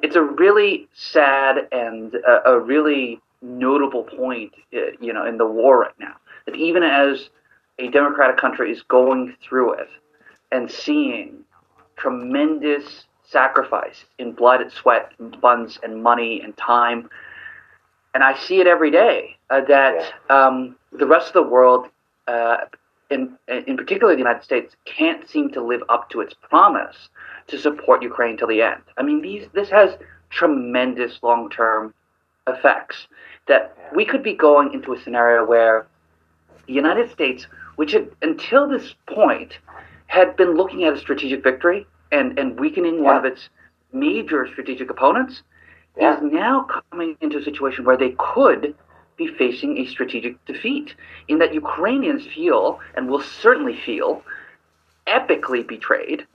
It's 0.03 0.17
a 0.17 0.23
really 0.23 0.89
sad 0.93 1.69
and 1.71 2.15
a, 2.15 2.51
a 2.51 2.61
really 2.61 3.21
notable 3.41 4.05
point, 4.05 4.53
uh, 4.75 4.93
you 5.01 5.13
know, 5.13 5.27
in 5.27 5.39
the 5.39 5.47
war 5.47 5.81
right 5.81 5.99
now. 5.99 6.17
That 6.47 6.57
even 6.57 6.83
as 6.83 7.31
a 7.79 7.89
democratic 7.89 8.37
country 8.37 8.71
is 8.73 8.83
going 8.83 9.37
through 9.43 9.75
it 9.75 9.89
and 10.51 10.71
seeing 10.71 11.45
tremendous 11.97 13.05
sacrifice 13.25 14.05
in 14.19 14.33
blood 14.33 14.61
and 14.61 14.71
sweat 14.71 15.13
and 15.19 15.37
funds 15.41 15.79
and 15.83 16.03
money 16.03 16.41
and 16.43 16.57
time, 16.57 17.09
and 18.15 18.23
I 18.23 18.37
see 18.37 18.61
it 18.61 18.67
every 18.67 18.91
day 18.91 19.37
uh, 19.51 19.63
that 19.63 20.13
um, 20.29 20.77
the 20.93 21.07
rest 21.07 21.29
of 21.29 21.33
the 21.35 21.43
world, 21.45 21.89
uh, 22.29 22.59
in 23.13 23.37
in 23.49 23.77
particular 23.77 24.13
the 24.15 24.19
United 24.19 24.43
States, 24.43 24.75
can't 24.85 25.29
seem 25.29 25.51
to 25.53 25.63
live 25.63 25.83
up 25.89 26.09
to 26.11 26.21
its 26.21 26.35
promise 26.35 27.11
to 27.49 27.59
support 27.59 28.03
Ukraine 28.03 28.37
till 28.37 28.49
the 28.49 28.63
end. 28.63 28.83
I 28.97 29.03
mean, 29.03 29.21
these 29.21 29.49
this 29.53 29.71
has 29.71 29.97
tremendous 30.31 31.19
long 31.23 31.51
term 31.51 31.95
effects. 32.49 33.07
That 33.47 33.77
we 33.95 34.05
could 34.05 34.23
be 34.23 34.35
going 34.35 34.73
into 34.73 34.93
a 34.93 35.01
scenario 35.01 35.45
where 35.45 35.87
the 36.67 36.73
United 36.73 37.11
States, 37.11 37.47
which 37.77 37.93
had, 37.93 38.11
until 38.23 38.69
this 38.69 38.95
point 39.07 39.59
had 40.07 40.37
been 40.37 40.55
looking 40.55 40.85
at 40.85 40.93
a 40.93 40.99
strategic 40.99 41.43
victory 41.43 41.87
and, 42.13 42.39
and 42.39 42.59
weakening 42.59 43.03
one 43.03 43.17
of 43.17 43.25
its 43.25 43.49
major 43.93 44.47
strategic 44.47 44.91
opponents, 44.91 45.43
is 45.97 46.19
now 46.23 46.67
coming 46.91 47.17
into 47.21 47.39
a 47.39 47.43
situation 47.43 47.85
where 47.85 47.97
they 47.97 48.15
could 48.19 48.75
be 49.17 49.29
facing 49.29 49.79
a 49.79 49.87
strategic 49.87 50.43
defeat. 50.47 50.95
In 51.29 51.39
that 51.39 51.55
Ukrainians 51.55 52.27
feel, 52.27 52.81
and 52.95 53.09
will 53.09 53.23
certainly 53.23 53.77
feel, 53.77 54.23
epically 55.07 55.67
betrayed 55.67 56.27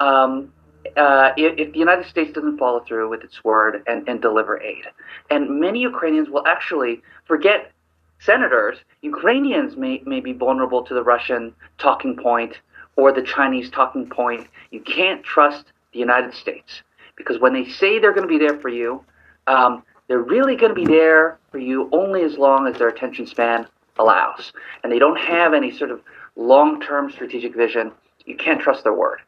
um, 0.00 0.52
uh, 0.96 1.32
if, 1.36 1.58
if 1.58 1.72
the 1.72 1.78
United 1.78 2.06
States 2.06 2.32
doesn't 2.32 2.58
follow 2.58 2.80
through 2.80 3.08
with 3.10 3.22
its 3.22 3.44
word 3.44 3.82
and, 3.86 4.08
and 4.08 4.20
deliver 4.22 4.60
aid. 4.60 4.84
And 5.30 5.60
many 5.60 5.80
Ukrainians 5.80 6.28
will 6.28 6.46
actually 6.46 7.02
forget 7.26 7.72
senators. 8.18 8.78
Ukrainians 9.02 9.76
may, 9.76 10.02
may 10.06 10.20
be 10.20 10.32
vulnerable 10.32 10.82
to 10.84 10.94
the 10.94 11.02
Russian 11.02 11.54
talking 11.78 12.16
point 12.16 12.60
or 12.96 13.12
the 13.12 13.22
Chinese 13.22 13.70
talking 13.70 14.08
point. 14.08 14.48
You 14.70 14.80
can't 14.80 15.22
trust 15.22 15.72
the 15.92 15.98
United 15.98 16.34
States 16.34 16.82
because 17.16 17.38
when 17.38 17.52
they 17.52 17.68
say 17.68 17.98
they're 17.98 18.14
going 18.14 18.26
to 18.26 18.38
be 18.38 18.38
there 18.38 18.58
for 18.58 18.68
you, 18.68 19.04
um, 19.46 19.82
they're 20.10 20.18
really 20.18 20.56
going 20.56 20.74
to 20.74 20.74
be 20.74 20.84
there 20.84 21.38
for 21.52 21.58
you 21.58 21.88
only 21.92 22.24
as 22.24 22.36
long 22.36 22.66
as 22.66 22.76
their 22.76 22.88
attention 22.88 23.28
span 23.28 23.64
allows. 23.96 24.52
And 24.82 24.92
they 24.92 24.98
don't 24.98 25.16
have 25.16 25.54
any 25.54 25.70
sort 25.70 25.92
of 25.92 26.00
long 26.34 26.80
term 26.80 27.12
strategic 27.12 27.54
vision. 27.54 27.92
You 28.26 28.36
can't 28.36 28.60
trust 28.60 28.82
their 28.82 28.92
word. 28.92 29.20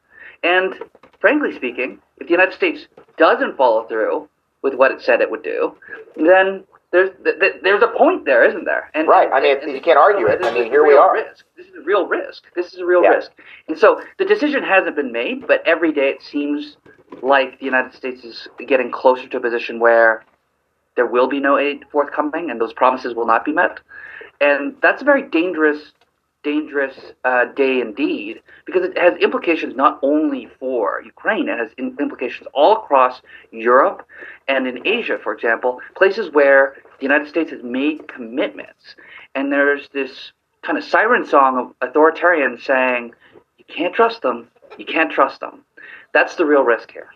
And 0.43 0.75
frankly 1.21 1.55
speaking, 1.55 2.01
if 2.19 2.27
the 2.27 2.33
United 2.33 2.53
States 2.53 2.89
doesn't 3.17 3.57
follow 3.57 3.85
through 3.87 4.29
with 4.63 4.75
what 4.75 4.91
it 4.91 5.01
said 5.01 5.21
it 5.21 5.31
would 5.31 5.45
do, 5.45 5.77
then 6.17 6.65
there's 6.91 7.11
th- 7.23 7.39
th- 7.39 7.55
there's 7.63 7.83
a 7.85 7.97
point 7.97 8.25
there, 8.25 8.45
isn't 8.45 8.65
there? 8.65 8.91
And, 8.93 9.07
Right. 9.07 9.31
I 9.33 9.41
mean, 9.41 9.59
and 9.63 9.71
you 9.71 9.81
can't 9.81 9.99
argue 9.99 10.27
it. 10.27 10.41
I 10.45 10.53
mean, 10.53 10.65
here 10.65 10.85
we 10.85 10.95
are. 10.95 11.13
Risk. 11.13 11.45
This 11.57 11.67
is 11.69 11.77
a 11.77 11.83
real 11.83 12.09
risk. 12.09 12.43
This 12.57 12.75
is 12.75 12.81
a 12.81 12.85
real 12.85 13.05
Yeah. 13.05 13.11
risk. 13.11 13.31
And 13.69 13.79
so 13.79 14.01
the 14.19 14.25
decision 14.25 14.65
hasn't 14.65 14.97
been 14.97 15.13
made, 15.13 15.47
but 15.47 15.63
every 15.65 15.93
day 15.93 16.09
it 16.09 16.23
seems 16.23 16.77
like 17.23 17.61
the 17.61 17.67
United 17.67 17.95
States 17.95 18.25
is 18.25 18.49
getting 18.67 18.91
closer 18.91 19.29
to 19.29 19.37
a 19.37 19.41
position 19.41 19.79
where 19.79 20.25
there 20.97 21.07
will 21.07 21.29
be 21.29 21.41
no 21.41 21.59
aid 21.59 21.85
forthcoming, 21.91 22.51
and 22.51 22.61
those 22.61 22.73
promises 22.73 23.15
will 23.15 23.27
not 23.27 23.45
be 23.45 23.53
met. 23.53 23.81
And 24.41 24.75
that's 24.83 25.03
a 25.03 25.05
very 25.05 25.23
dangerous, 25.23 25.93
dangerous 26.43 26.97
uh, 27.25 27.47
day 27.47 27.81
indeed, 27.81 28.43
because 28.67 28.85
it 28.85 28.99
has 28.99 29.15
implications 29.19 29.77
not 29.77 29.99
only 30.03 30.49
for 30.59 31.01
Ukraine, 31.05 31.49
it 31.49 31.59
has 31.59 31.71
implications 31.79 32.49
all 32.53 32.77
across 32.77 33.23
Europe 33.53 34.07
and 34.49 34.67
in 34.67 34.87
Asia, 34.87 35.19
for 35.23 35.33
example, 35.33 35.81
places 35.95 36.31
where 36.33 36.77
the 36.99 37.03
United 37.03 37.29
States 37.29 37.51
has 37.51 37.63
made 37.63 38.09
commitments. 38.09 38.97
And 39.35 39.53
there's 39.53 39.89
this 39.93 40.33
kind 40.63 40.77
of 40.77 40.85
siren 40.85 41.27
song 41.27 41.75
of 41.81 41.93
authoritarians 41.93 42.65
saying, 42.65 43.15
you 43.59 43.65
can't 43.69 43.95
trust 43.95 44.23
them, 44.23 44.49
you 44.79 44.85
can't 44.85 45.11
trust 45.11 45.41
them. 45.41 45.65
That's 46.13 46.37
the 46.37 46.45
real 46.45 46.63
risk 46.63 46.91
here. 46.91 47.09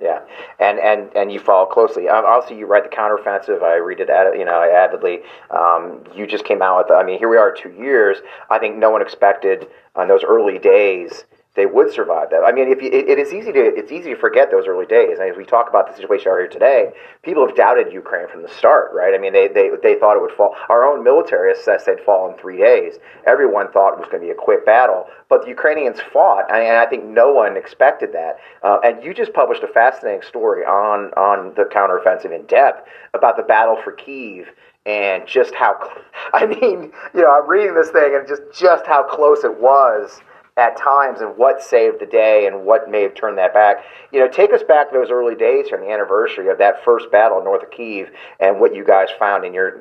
Yeah, 0.00 0.20
and 0.58 0.78
and 0.78 1.14
and 1.14 1.30
you 1.30 1.38
follow 1.38 1.66
closely. 1.66 2.08
Um, 2.08 2.24
obviously, 2.24 2.58
you 2.58 2.66
write 2.66 2.84
the 2.84 2.96
counteroffensive. 2.96 3.62
I 3.62 3.76
read 3.76 4.00
it, 4.00 4.08
ad, 4.08 4.38
you 4.38 4.46
know, 4.46 4.62
avidly. 4.62 5.20
Um, 5.50 6.04
you 6.14 6.26
just 6.26 6.44
came 6.44 6.62
out 6.62 6.86
with. 6.88 6.96
I 6.96 7.02
mean, 7.02 7.18
here 7.18 7.28
we 7.28 7.36
are, 7.36 7.52
two 7.52 7.70
years. 7.70 8.18
I 8.48 8.58
think 8.58 8.76
no 8.76 8.90
one 8.90 9.02
expected 9.02 9.68
on 9.94 10.08
those 10.08 10.24
early 10.24 10.58
days 10.58 11.24
they 11.56 11.66
would 11.66 11.92
survive 11.92 12.30
that. 12.30 12.44
I 12.46 12.52
mean, 12.52 12.70
if 12.70 12.80
you, 12.80 12.88
it, 12.88 13.08
it 13.08 13.18
is 13.18 13.32
easy 13.32 13.52
to 13.52 13.60
it's 13.60 13.90
easy 13.90 14.10
to 14.10 14.16
forget 14.16 14.52
those 14.52 14.68
early 14.68 14.86
days. 14.86 15.18
And 15.18 15.28
as 15.28 15.36
we 15.36 15.44
talk 15.44 15.68
about 15.68 15.88
the 15.88 15.96
situation 15.96 16.30
out 16.30 16.38
here 16.38 16.48
today, 16.48 16.92
people 17.22 17.44
have 17.44 17.56
doubted 17.56 17.92
Ukraine 17.92 18.28
from 18.28 18.42
the 18.42 18.48
start, 18.48 18.92
right? 18.94 19.14
I 19.14 19.18
mean, 19.18 19.32
they 19.32 19.48
they, 19.48 19.70
they 19.82 19.96
thought 19.96 20.16
it 20.16 20.22
would 20.22 20.30
fall. 20.30 20.54
Our 20.68 20.84
own 20.84 21.02
military 21.02 21.50
assessed 21.52 21.86
they'd 21.86 21.98
fall 22.00 22.30
in 22.30 22.38
three 22.38 22.58
days. 22.58 22.98
Everyone 23.26 23.70
thought 23.72 23.94
it 23.94 23.98
was 23.98 24.08
going 24.08 24.22
to 24.22 24.26
be 24.26 24.30
a 24.30 24.34
quick 24.34 24.64
battle, 24.64 25.08
but 25.28 25.42
the 25.42 25.48
Ukrainians 25.48 26.00
fought, 26.12 26.48
and 26.52 26.76
I 26.76 26.86
think 26.86 27.04
no 27.04 27.32
one 27.32 27.56
expected 27.56 28.12
that. 28.12 28.38
Uh, 28.62 28.78
and 28.84 29.02
you 29.02 29.12
just 29.12 29.32
published 29.32 29.64
a 29.64 29.68
fascinating 29.68 30.22
story 30.22 30.64
on 30.64 31.12
on 31.14 31.52
the 31.56 31.64
counteroffensive 31.64 32.32
in 32.32 32.46
depth 32.46 32.88
about 33.12 33.36
the 33.36 33.42
battle 33.42 33.76
for 33.82 33.90
Kiev 33.90 34.46
and 34.86 35.26
just 35.26 35.52
how 35.56 35.74
I 36.32 36.46
mean, 36.46 36.92
you 37.12 37.22
know, 37.22 37.40
I'm 37.42 37.48
reading 37.48 37.74
this 37.74 37.90
thing 37.90 38.14
and 38.14 38.28
just 38.28 38.42
just 38.54 38.86
how 38.86 39.02
close 39.02 39.42
it 39.42 39.60
was 39.60 40.20
at 40.60 40.76
times 40.76 41.22
and 41.22 41.36
what 41.36 41.62
saved 41.62 42.00
the 42.00 42.06
day 42.06 42.46
and 42.46 42.64
what 42.64 42.90
may 42.90 43.02
have 43.02 43.14
turned 43.14 43.38
that 43.38 43.54
back. 43.54 43.82
You 44.12 44.20
know, 44.20 44.28
take 44.28 44.52
us 44.52 44.62
back 44.62 44.92
to 44.92 44.98
those 44.98 45.10
early 45.10 45.34
days 45.34 45.70
from 45.70 45.80
the 45.80 45.90
anniversary 45.90 46.48
of 46.48 46.58
that 46.58 46.84
first 46.84 47.10
battle 47.10 47.42
north 47.42 47.62
of 47.62 47.70
Kiev 47.70 48.10
and 48.38 48.60
what 48.60 48.74
you 48.74 48.84
guys 48.84 49.08
found 49.18 49.44
in 49.44 49.54
your 49.54 49.80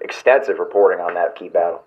extensive 0.00 0.58
reporting 0.58 1.00
on 1.04 1.14
that 1.14 1.34
key 1.34 1.48
battle. 1.48 1.82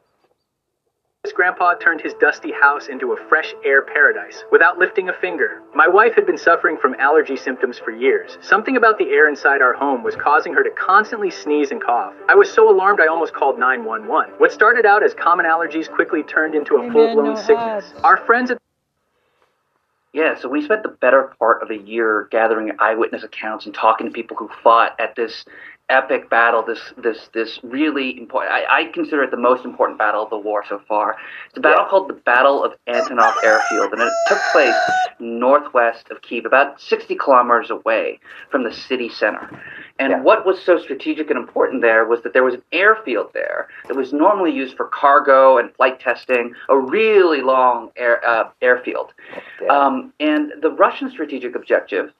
His 1.23 1.31
grandpa 1.31 1.75
turned 1.75 2.01
his 2.01 2.13
dusty 2.15 2.51
house 2.51 2.89
into 2.89 3.13
a 3.13 3.17
fresh 3.29 3.53
air 3.63 3.81
paradise 3.81 4.43
without 4.51 4.77
lifting 4.77 5.07
a 5.07 5.13
finger. 5.13 5.61
My 5.73 5.87
wife 5.87 6.15
had 6.15 6.25
been 6.25 6.37
suffering 6.37 6.75
from 6.75 6.95
allergy 6.99 7.37
symptoms 7.37 7.79
for 7.79 7.91
years. 7.91 8.37
Something 8.41 8.75
about 8.75 8.97
the 8.97 9.07
air 9.07 9.29
inside 9.29 9.61
our 9.61 9.71
home 9.71 10.03
was 10.03 10.17
causing 10.17 10.53
her 10.53 10.61
to 10.63 10.69
constantly 10.71 11.31
sneeze 11.31 11.71
and 11.71 11.81
cough. 11.81 12.13
I 12.27 12.35
was 12.35 12.51
so 12.51 12.69
alarmed 12.69 12.99
I 12.99 13.07
almost 13.07 13.33
called 13.33 13.57
911. 13.57 14.33
What 14.37 14.51
started 14.51 14.85
out 14.85 15.01
as 15.01 15.13
common 15.13 15.45
allergies 15.45 15.89
quickly 15.89 16.23
turned 16.23 16.55
into 16.55 16.75
a 16.75 16.91
full 16.91 17.13
blown 17.13 17.37
sickness. 17.37 17.93
Our 18.03 18.17
friends 18.17 18.51
at 18.51 18.57
Yeah, 20.11 20.37
so 20.37 20.49
we 20.49 20.61
spent 20.61 20.83
the 20.83 20.89
better 20.89 21.33
part 21.39 21.63
of 21.63 21.71
a 21.71 21.77
year 21.77 22.27
gathering 22.31 22.73
eyewitness 22.79 23.23
accounts 23.23 23.65
and 23.65 23.73
talking 23.73 24.07
to 24.07 24.11
people 24.11 24.35
who 24.35 24.49
fought 24.61 24.99
at 24.99 25.15
this 25.15 25.45
epic 25.93 26.29
battle, 26.29 26.63
this 26.65 26.93
this 26.97 27.29
this 27.33 27.59
really 27.63 28.17
important. 28.17 28.51
I, 28.51 28.81
I 28.81 28.85
consider 28.91 29.23
it 29.23 29.31
the 29.31 29.37
most 29.37 29.63
important 29.63 29.99
battle 29.99 30.23
of 30.23 30.29
the 30.29 30.37
war 30.37 30.63
so 30.67 30.81
far. 30.87 31.15
It's 31.47 31.57
a 31.57 31.61
battle 31.61 31.85
called 31.85 32.09
the 32.09 32.13
Battle 32.13 32.63
of 32.63 32.73
Antonov 32.87 33.33
Airfield, 33.43 33.93
and 33.93 34.01
it 34.01 34.11
took 34.27 34.39
place 34.51 34.75
northwest 35.19 36.09
of 36.09 36.21
Kiev, 36.21 36.45
about 36.45 36.81
60 36.81 37.15
kilometers 37.15 37.69
away 37.69 38.19
from 38.49 38.63
the 38.63 38.73
city 38.73 39.07
center. 39.07 39.61
And 39.99 40.23
what 40.23 40.45
was 40.45 40.59
so 40.59 40.79
strategic 40.79 41.29
and 41.29 41.37
important 41.37 41.81
there 41.81 42.05
was 42.05 42.23
that 42.23 42.33
there 42.33 42.43
was 42.43 42.55
an 42.55 42.63
airfield 42.71 43.29
there 43.33 43.67
that 43.87 43.95
was 43.95 44.11
normally 44.11 44.51
used 44.51 44.75
for 44.75 44.87
cargo 44.87 45.59
and 45.59 45.73
flight 45.75 45.99
testing, 45.99 46.53
a 46.67 46.77
really 46.77 47.41
long 47.41 47.91
air, 47.95 48.25
uh, 48.27 48.49
airfield. 48.61 49.13
Um, 49.69 50.11
and 50.19 50.51
the 50.61 50.71
Russian 50.71 51.11
strategic 51.11 51.55
objective 51.55 52.11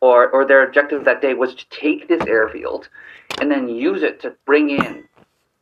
or, 0.00 0.28
or 0.30 0.44
their 0.44 0.66
objective 0.66 1.04
that 1.04 1.20
day 1.20 1.34
was 1.34 1.54
to 1.54 1.68
take 1.70 2.08
this 2.08 2.22
airfield 2.26 2.88
and 3.40 3.50
then 3.50 3.68
use 3.68 4.02
it 4.02 4.20
to 4.20 4.34
bring 4.46 4.70
in 4.70 5.04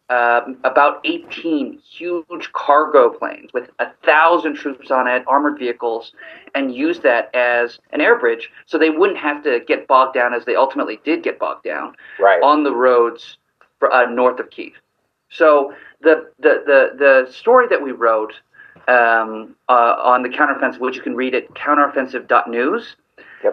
um, 0.08 0.58
about 0.62 1.00
18 1.04 1.78
huge 1.78 2.52
cargo 2.52 3.10
planes 3.10 3.52
with 3.52 3.70
a 3.80 3.88
thousand 4.04 4.54
troops 4.54 4.90
on 4.90 5.08
it, 5.08 5.24
armored 5.26 5.58
vehicles, 5.58 6.12
and 6.54 6.72
use 6.74 7.00
that 7.00 7.34
as 7.34 7.80
an 7.90 8.00
air 8.00 8.18
bridge 8.18 8.50
so 8.66 8.78
they 8.78 8.90
wouldn't 8.90 9.18
have 9.18 9.42
to 9.42 9.60
get 9.66 9.88
bogged 9.88 10.14
down 10.14 10.32
as 10.32 10.44
they 10.44 10.54
ultimately 10.54 11.00
did 11.04 11.24
get 11.24 11.38
bogged 11.38 11.64
down 11.64 11.94
right. 12.20 12.40
on 12.42 12.62
the 12.62 12.72
roads 12.72 13.38
uh, 13.92 14.06
north 14.08 14.38
of 14.38 14.48
Kiev. 14.50 14.74
So 15.28 15.74
the, 16.02 16.30
the, 16.38 16.62
the, 16.66 17.24
the 17.26 17.32
story 17.32 17.66
that 17.68 17.82
we 17.82 17.90
wrote 17.90 18.34
um, 18.86 19.56
uh, 19.68 19.96
on 19.98 20.22
the 20.22 20.28
counteroffensive, 20.28 20.78
which 20.78 20.94
you 20.94 21.02
can 21.02 21.16
read 21.16 21.34
at 21.34 21.52
counteroffensive.news, 21.54 22.96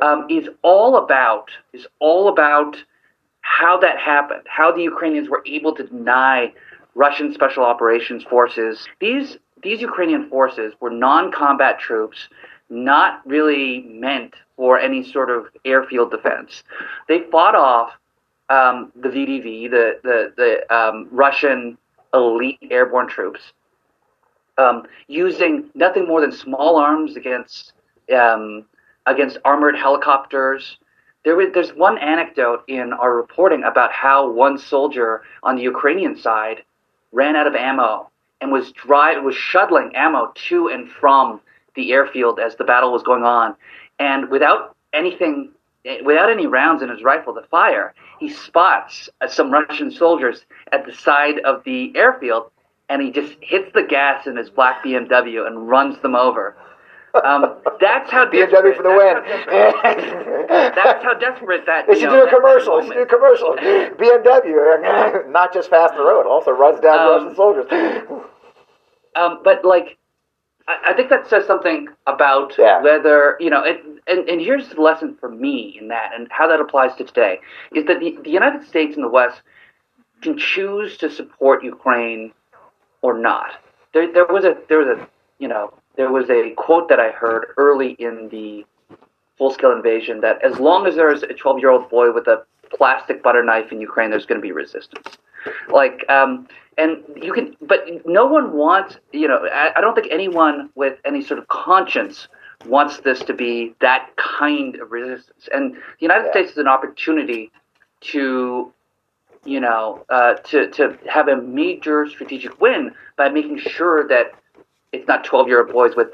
um, 0.01 0.27
is 0.29 0.49
all 0.61 0.97
about 0.97 1.49
is 1.73 1.85
all 1.99 2.27
about 2.29 2.77
how 3.41 3.77
that 3.77 3.99
happened, 3.99 4.43
how 4.47 4.71
the 4.71 4.81
Ukrainians 4.81 5.29
were 5.29 5.43
able 5.45 5.75
to 5.75 5.83
deny 5.83 6.53
Russian 6.95 7.33
special 7.33 7.63
operations 7.63 8.23
forces. 8.23 8.87
These 8.99 9.37
these 9.61 9.81
Ukrainian 9.81 10.29
forces 10.29 10.73
were 10.79 10.89
non-combat 10.89 11.79
troops, 11.79 12.27
not 12.69 13.21
really 13.25 13.81
meant 13.89 14.33
for 14.57 14.79
any 14.79 15.03
sort 15.03 15.29
of 15.29 15.47
airfield 15.65 16.11
defense. 16.11 16.63
They 17.07 17.21
fought 17.31 17.55
off 17.55 17.91
um, 18.49 18.91
the 18.95 19.09
VDV, 19.09 19.69
the 19.69 19.99
the, 20.03 20.33
the 20.37 20.75
um, 20.75 21.07
Russian 21.11 21.77
elite 22.13 22.59
airborne 22.69 23.07
troops, 23.07 23.53
um, 24.57 24.83
using 25.07 25.69
nothing 25.73 26.07
more 26.07 26.21
than 26.21 26.31
small 26.31 26.77
arms 26.77 27.15
against 27.15 27.73
um, 28.15 28.65
against 29.05 29.37
armored 29.45 29.77
helicopters. 29.77 30.77
There 31.25 31.35
was, 31.35 31.47
there's 31.53 31.73
one 31.73 31.97
anecdote 31.97 32.63
in 32.67 32.93
our 32.93 33.15
reporting 33.15 33.63
about 33.63 33.91
how 33.91 34.29
one 34.29 34.57
soldier 34.57 35.23
on 35.41 35.55
the 35.55 35.63
Ukrainian 35.63 36.17
side 36.17 36.63
ran 37.11 37.35
out 37.35 37.47
of 37.47 37.55
ammo 37.55 38.09
and 38.41 38.51
was 38.51 38.71
drive 38.73 39.23
was 39.23 39.35
shuttling 39.35 39.95
ammo 39.95 40.33
to 40.49 40.67
and 40.67 40.89
from 40.89 41.39
the 41.75 41.93
airfield 41.93 42.39
as 42.39 42.55
the 42.55 42.63
battle 42.63 42.91
was 42.91 43.03
going 43.03 43.23
on, 43.23 43.55
and 43.99 44.29
without 44.29 44.75
anything, 44.93 45.49
without 46.03 46.29
any 46.29 46.45
rounds 46.45 46.81
in 46.83 46.89
his 46.89 47.03
rifle 47.03 47.33
to 47.33 47.41
fire, 47.43 47.93
he 48.19 48.29
spots 48.29 49.09
uh, 49.21 49.27
some 49.27 49.51
Russian 49.51 49.91
soldiers 49.91 50.45
at 50.71 50.85
the 50.85 50.93
side 50.93 51.39
of 51.39 51.63
the 51.63 51.91
airfield, 51.95 52.51
and 52.89 53.01
he 53.01 53.11
just 53.11 53.35
hits 53.41 53.71
the 53.73 53.83
gas 53.83 54.27
in 54.27 54.37
his 54.37 54.49
black 54.49 54.83
BMW 54.83 55.47
and 55.47 55.69
runs 55.69 55.99
them 56.01 56.15
over. 56.15 56.55
Um, 57.13 57.57
that's 57.79 58.09
how 58.09 58.25
BMW 58.25 58.75
for 58.75 58.81
the 58.81 58.89
win. 58.89 59.21
that's 60.49 61.03
how 61.03 61.13
desperate 61.13 61.65
that. 61.67 61.85
They 61.87 61.99
should 61.99 62.09
know, 62.09 62.25
do 62.25 62.27
a 62.27 62.29
commercial. 62.29 62.81
They 62.81 62.87
should 62.87 62.93
do 62.95 63.01
a 63.03 63.05
commercial. 63.05 63.55
BMW, 63.55 65.29
not 65.31 65.53
just 65.53 65.69
fast 65.69 65.91
on 65.91 65.99
the 65.99 66.03
road, 66.03 66.25
also 66.25 66.51
runs 66.51 66.79
down 66.79 66.97
Um, 66.99 67.11
Russian 67.23 67.35
soldiers. 67.35 67.65
Um, 69.15 69.41
but 69.43 69.63
like, 69.63 69.97
I, 70.67 70.89
I 70.89 70.93
think 70.95 71.09
that 71.09 71.29
says 71.29 71.45
something 71.45 71.87
about 72.07 72.57
whether 72.57 73.37
you 73.39 73.49
know. 73.51 73.63
It, 73.63 73.81
and 74.07 74.27
and 74.27 74.41
here's 74.41 74.67
the 74.69 74.81
lesson 74.81 75.15
for 75.19 75.29
me 75.29 75.77
in 75.79 75.89
that, 75.89 76.11
and 76.15 76.27
how 76.31 76.47
that 76.47 76.59
applies 76.59 76.95
to 76.95 77.03
today, 77.03 77.39
is 77.73 77.85
that 77.85 77.99
the, 77.99 78.17
the 78.23 78.31
United 78.31 78.67
States 78.67 78.95
and 78.95 79.03
the 79.03 79.09
West 79.09 79.41
can 80.23 80.37
choose 80.37 80.97
to 80.97 81.11
support 81.11 81.63
Ukraine 81.63 82.33
or 83.03 83.17
not. 83.17 83.51
There 83.93 84.11
there 84.11 84.25
was 84.25 84.45
a 84.45 84.57
there 84.67 84.79
was 84.79 84.87
a 84.87 85.07
you 85.37 85.47
know 85.47 85.73
there 85.95 86.11
was 86.11 86.29
a 86.29 86.51
quote 86.51 86.89
that 86.89 86.99
I 86.99 87.11
heard 87.11 87.53
early 87.57 87.91
in 87.91 88.29
the 88.29 88.65
full 89.37 89.51
scale 89.51 89.71
invasion 89.71 90.21
that 90.21 90.43
as 90.43 90.59
long 90.59 90.85
as 90.87 90.95
there's 90.95 91.23
a 91.23 91.33
12 91.33 91.59
year 91.59 91.69
old 91.69 91.89
boy 91.89 92.11
with 92.11 92.27
a 92.27 92.43
plastic 92.75 93.21
butter 93.21 93.43
knife 93.43 93.71
in 93.71 93.79
Ukraine, 93.79 94.09
there's 94.09 94.25
going 94.25 94.39
to 94.39 94.41
be 94.41 94.51
resistance. 94.51 95.17
Like, 95.69 96.05
um, 96.09 96.47
and 96.77 97.03
you 97.21 97.33
can, 97.33 97.55
but 97.61 97.85
no 98.05 98.25
one 98.25 98.53
wants, 98.53 98.97
you 99.11 99.27
know, 99.27 99.47
I, 99.51 99.73
I 99.75 99.81
don't 99.81 99.93
think 99.93 100.07
anyone 100.11 100.69
with 100.75 100.97
any 101.05 101.23
sort 101.23 101.39
of 101.39 101.47
conscience 101.47 102.27
wants 102.65 102.99
this 103.01 103.19
to 103.23 103.33
be 103.33 103.75
that 103.81 104.09
kind 104.17 104.77
of 104.77 104.91
resistance. 104.91 105.47
And 105.53 105.73
the 105.73 105.79
United 105.99 106.31
States 106.31 106.51
is 106.51 106.57
an 106.57 106.67
opportunity 106.67 107.51
to, 108.01 108.71
you 109.45 109.59
know, 109.59 110.05
uh, 110.09 110.35
to, 110.35 110.69
to 110.71 110.97
have 111.09 111.27
a 111.27 111.35
major 111.35 112.07
strategic 112.07 112.59
win 112.61 112.93
by 113.17 113.29
making 113.29 113.59
sure 113.59 114.07
that 114.07 114.31
it's 114.93 115.07
not 115.07 115.25
12 115.25 115.47
year 115.47 115.63
old 115.63 115.73
boys 115.73 115.95
with 115.95 116.09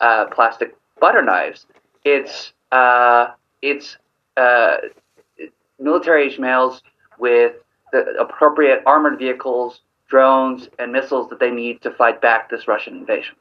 uh, 0.00 0.26
plastic 0.26 0.76
butter 1.00 1.22
knives. 1.22 1.66
It's, 2.04 2.52
uh, 2.72 3.28
it's 3.62 3.96
uh, 4.36 4.76
military 5.78 6.26
age 6.26 6.38
males 6.38 6.82
with 7.18 7.54
the 7.92 8.00
appropriate 8.18 8.82
armored 8.84 9.18
vehicles, 9.18 9.80
drones, 10.08 10.68
and 10.78 10.92
missiles 10.92 11.28
that 11.30 11.40
they 11.40 11.50
need 11.50 11.80
to 11.82 11.90
fight 11.90 12.20
back 12.20 12.50
this 12.50 12.68
Russian 12.68 12.96
invasion. 12.96 13.36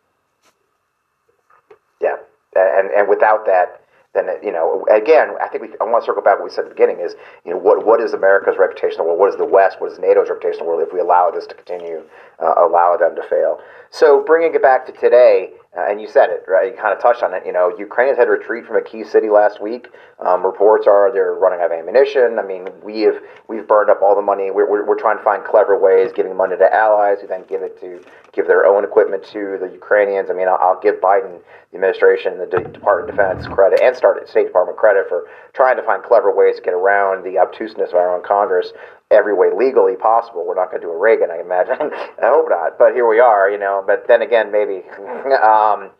Yeah, 2.02 2.16
and 2.56 2.90
and 2.92 3.08
without 3.10 3.46
that, 3.46 3.82
then 4.16 4.30
you 4.42 4.52
know, 4.52 4.86
again, 4.90 5.36
I 5.42 5.48
think 5.48 5.64
we. 5.64 5.70
I 5.82 5.84
want 5.84 6.04
to 6.04 6.06
circle 6.06 6.24
back 6.24 6.40
what 6.40 6.46
we 6.46 6.50
said 6.50 6.66
at 6.66 6.70
the 6.70 6.76
beginning 6.76 7.00
is, 7.04 7.16
you 7.46 7.52
know, 7.52 7.60
what 7.60 7.86
what 7.86 8.00
is 8.02 8.14
America's 8.14 8.56
reputation 8.58 9.02
in 9.02 9.04
the 9.04 9.04
world? 9.04 9.20
What 9.20 9.30
is 9.30 9.38
the 9.38 9.46
West? 9.46 9.82
What 9.82 9.92
is 9.92 10.00
NATO's 10.00 10.30
reputation 10.30 10.62
in 10.62 10.66
the 10.66 10.70
world? 10.72 10.82
If 10.82 10.94
we 10.94 11.00
allow 11.00 11.30
this 11.30 11.46
to 11.48 11.56
continue, 11.56 12.02
uh, 12.40 12.56
allow 12.58 12.98
them 12.98 13.16
to 13.16 13.24
fail. 13.24 13.60
So 13.92 14.24
bringing 14.24 14.56
it 14.56 14.62
back 14.62 14.86
to 14.88 14.92
today, 14.94 15.52
and 15.78 16.00
you 16.00 16.08
said 16.08 16.30
it 16.30 16.44
right. 16.48 16.72
You 16.72 16.78
kind 16.78 16.96
of 16.96 17.02
touched 17.02 17.24
on 17.24 17.34
it. 17.34 17.44
You 17.46 17.52
know, 17.52 17.76
Ukrainians 17.78 18.18
had 18.18 18.26
to 18.26 18.32
retreat 18.32 18.66
from 18.66 18.78
a 18.78 18.82
key 18.82 19.04
city 19.04 19.30
last 19.30 19.62
week. 19.62 19.90
Um, 20.20 20.46
reports 20.46 20.88
are 20.88 21.12
they're 21.12 21.34
running 21.34 21.60
out 21.60 21.72
of 21.72 21.78
ammunition. 21.78 22.40
I 22.40 22.44
mean, 22.44 22.70
we 22.84 23.02
have 23.02 23.16
we've 23.48 23.68
burned 23.68 23.90
up 23.90 24.02
all 24.02 24.16
the 24.16 24.22
money. 24.22 24.52
We're, 24.52 24.70
we're, 24.70 24.86
we're 24.86 25.00
trying 25.00 25.18
to 25.18 25.24
find 25.24 25.44
clever 25.44 25.78
ways, 25.78 26.12
giving 26.16 26.36
money 26.36 26.56
to 26.58 26.74
allies 26.74 27.20
who 27.22 27.28
then 27.28 27.44
give 27.50 27.62
it 27.62 27.80
to 27.82 28.02
give 28.32 28.48
their 28.48 28.66
own 28.66 28.84
equipment 28.84 29.24
to 29.32 29.58
the 29.60 29.70
Ukrainians. 29.72 30.30
I 30.30 30.34
mean, 30.34 30.48
I'll, 30.48 30.58
I'll 30.60 30.80
give 30.80 30.96
Biden 30.96 31.40
the 31.72 31.78
administration, 31.78 32.38
the 32.38 32.46
D- 32.46 32.72
Department 32.72 33.10
of 33.10 33.16
Defense 33.16 33.48
credit, 33.48 33.82
and 33.82 33.96
start 33.96 34.28
State 34.30 34.48
Department 34.48 34.78
credit 34.78 35.08
for 35.10 35.28
trying 35.54 35.76
to 35.78 35.84
find 35.84 36.04
clever 36.04 36.34
ways 36.34 36.56
to 36.56 36.62
get 36.62 36.74
around 36.74 37.24
the 37.24 37.38
obtuseness 37.38 37.90
of 37.90 37.96
our 37.96 38.16
own 38.16 38.24
Congress 38.24 38.72
every 39.12 39.34
way 39.34 39.50
legally 39.56 39.96
possible. 39.96 40.46
We're 40.46 40.56
not 40.56 40.72
going 40.72 40.82
to 40.82 40.88
do 40.88 40.92
a 40.92 40.98
Reagan, 40.98 41.30
I 41.32 41.40
imagine. 41.40 41.76
I 42.24 42.28
hope 42.30 42.48
not. 42.50 42.78
But 42.78 42.94
here 42.94 43.08
we 43.08 43.20
are, 43.20 43.50
you 43.50 43.60
know. 43.60 43.84
But 43.86 44.08
then 44.08 44.22
again, 44.22 44.52
maybe. 44.52 44.84
um, 45.44 45.92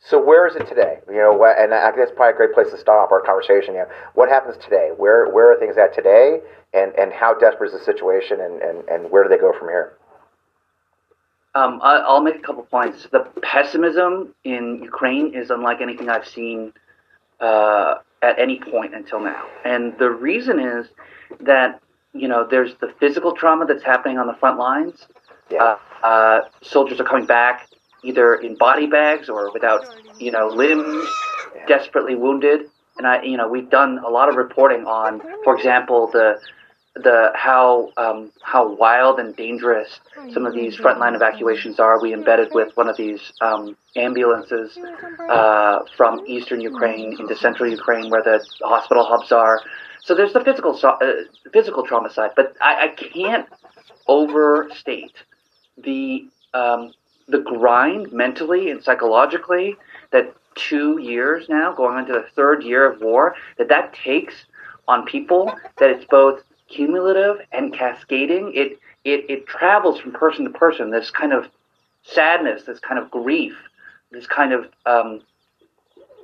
So 0.00 0.22
where 0.22 0.46
is 0.46 0.54
it 0.54 0.68
today? 0.68 1.00
You 1.08 1.16
know, 1.16 1.44
and 1.44 1.74
I 1.74 1.90
probably 2.16 2.34
a 2.34 2.36
great 2.36 2.54
place 2.54 2.70
to 2.70 2.78
stop 2.78 3.10
our 3.10 3.20
conversation. 3.20 3.74
You 3.74 3.80
know, 3.80 3.88
what 4.14 4.28
happens 4.28 4.56
today? 4.62 4.90
Where 4.96 5.28
where 5.30 5.52
are 5.52 5.58
things 5.58 5.76
at 5.76 5.94
today? 5.94 6.40
And 6.72 6.92
and 6.96 7.12
how 7.12 7.34
desperate 7.34 7.72
is 7.72 7.78
the 7.78 7.84
situation? 7.84 8.40
And 8.40 8.62
and, 8.62 8.88
and 8.88 9.10
where 9.10 9.24
do 9.24 9.28
they 9.28 9.38
go 9.38 9.52
from 9.58 9.68
here? 9.68 9.94
Um, 11.54 11.80
I, 11.82 11.96
I'll 11.96 12.20
make 12.20 12.36
a 12.36 12.40
couple 12.40 12.62
points. 12.62 13.08
The 13.10 13.26
pessimism 13.42 14.34
in 14.44 14.80
Ukraine 14.82 15.34
is 15.34 15.50
unlike 15.50 15.80
anything 15.80 16.08
I've 16.08 16.28
seen 16.28 16.72
uh, 17.40 17.94
at 18.22 18.38
any 18.38 18.60
point 18.60 18.94
until 18.94 19.20
now, 19.20 19.46
and 19.64 19.98
the 19.98 20.10
reason 20.10 20.60
is 20.60 20.86
that 21.40 21.80
you 22.12 22.28
know 22.28 22.46
there's 22.48 22.74
the 22.80 22.92
physical 23.00 23.32
trauma 23.34 23.66
that's 23.66 23.84
happening 23.84 24.18
on 24.18 24.26
the 24.26 24.34
front 24.34 24.58
lines. 24.58 25.06
Uh, 25.58 25.76
uh, 26.02 26.40
soldiers 26.62 27.00
are 27.00 27.04
coming 27.04 27.26
back 27.26 27.68
either 28.02 28.34
in 28.36 28.54
body 28.56 28.86
bags 28.86 29.28
or 29.28 29.52
without 29.52 29.84
you 30.18 30.30
know 30.30 30.48
limbs, 30.48 31.08
desperately 31.66 32.14
wounded. 32.14 32.70
And 32.96 33.06
I, 33.06 33.22
you 33.22 33.36
know, 33.36 33.48
we've 33.48 33.70
done 33.70 33.98
a 34.04 34.08
lot 34.08 34.28
of 34.28 34.34
reporting 34.34 34.84
on, 34.84 35.22
for 35.44 35.56
example, 35.56 36.08
the 36.12 36.40
the 36.94 37.30
how 37.34 37.92
um, 37.96 38.32
how 38.42 38.74
wild 38.74 39.20
and 39.20 39.36
dangerous 39.36 40.00
some 40.32 40.46
of 40.46 40.54
these 40.54 40.76
frontline 40.76 41.14
evacuations 41.14 41.78
are. 41.78 42.00
We 42.00 42.12
embedded 42.12 42.48
with 42.52 42.76
one 42.76 42.88
of 42.88 42.96
these 42.96 43.32
um, 43.40 43.76
ambulances 43.96 44.76
uh, 45.28 45.80
from 45.96 46.24
eastern 46.26 46.60
Ukraine 46.60 47.16
into 47.18 47.36
central 47.36 47.70
Ukraine, 47.70 48.10
where 48.10 48.22
the 48.22 48.44
hospital 48.62 49.04
hubs 49.04 49.30
are. 49.32 49.60
So 50.02 50.14
there's 50.14 50.32
the 50.32 50.44
physical 50.44 50.78
uh, 50.82 50.98
physical 51.52 51.84
trauma 51.84 52.10
side, 52.10 52.30
but 52.36 52.56
I, 52.60 52.84
I 52.84 52.88
can't 52.88 53.46
overstate 54.06 55.14
the 55.76 56.28
um, 56.54 56.92
the 57.28 57.40
grind 57.40 58.12
mentally 58.12 58.70
and 58.70 58.82
psychologically 58.82 59.76
that 60.10 60.34
two 60.54 60.98
years 61.00 61.48
now, 61.48 61.72
going 61.72 61.98
into 61.98 62.12
the 62.12 62.26
third 62.34 62.64
year 62.64 62.90
of 62.90 63.00
war, 63.00 63.34
that 63.58 63.68
that 63.68 63.92
takes 63.92 64.34
on 64.86 65.04
people. 65.04 65.52
That 65.78 65.90
it's 65.90 66.04
both 66.06 66.42
cumulative 66.68 67.46
and 67.52 67.72
cascading. 67.72 68.52
It 68.54 68.78
it 69.04 69.26
it 69.28 69.46
travels 69.46 70.00
from 70.00 70.12
person 70.12 70.44
to 70.44 70.50
person. 70.50 70.90
This 70.90 71.10
kind 71.10 71.32
of 71.32 71.46
sadness, 72.02 72.64
this 72.64 72.80
kind 72.80 72.98
of 72.98 73.10
grief, 73.10 73.56
this 74.10 74.26
kind 74.26 74.52
of 74.52 74.68
um, 74.86 75.20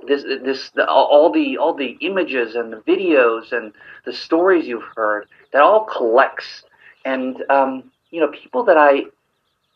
this 0.06 0.22
this 0.22 0.70
the, 0.70 0.86
all 0.88 1.30
the 1.32 1.56
all 1.58 1.74
the 1.74 1.96
images 2.00 2.54
and 2.54 2.72
the 2.72 2.78
videos 2.78 3.52
and 3.52 3.72
the 4.04 4.12
stories 4.12 4.66
you've 4.66 4.88
heard 4.96 5.26
that 5.52 5.62
all 5.62 5.84
collects 5.84 6.64
and 7.04 7.42
um, 7.50 7.90
you 8.10 8.20
know 8.20 8.28
people 8.28 8.64
that 8.64 8.76
I 8.76 9.04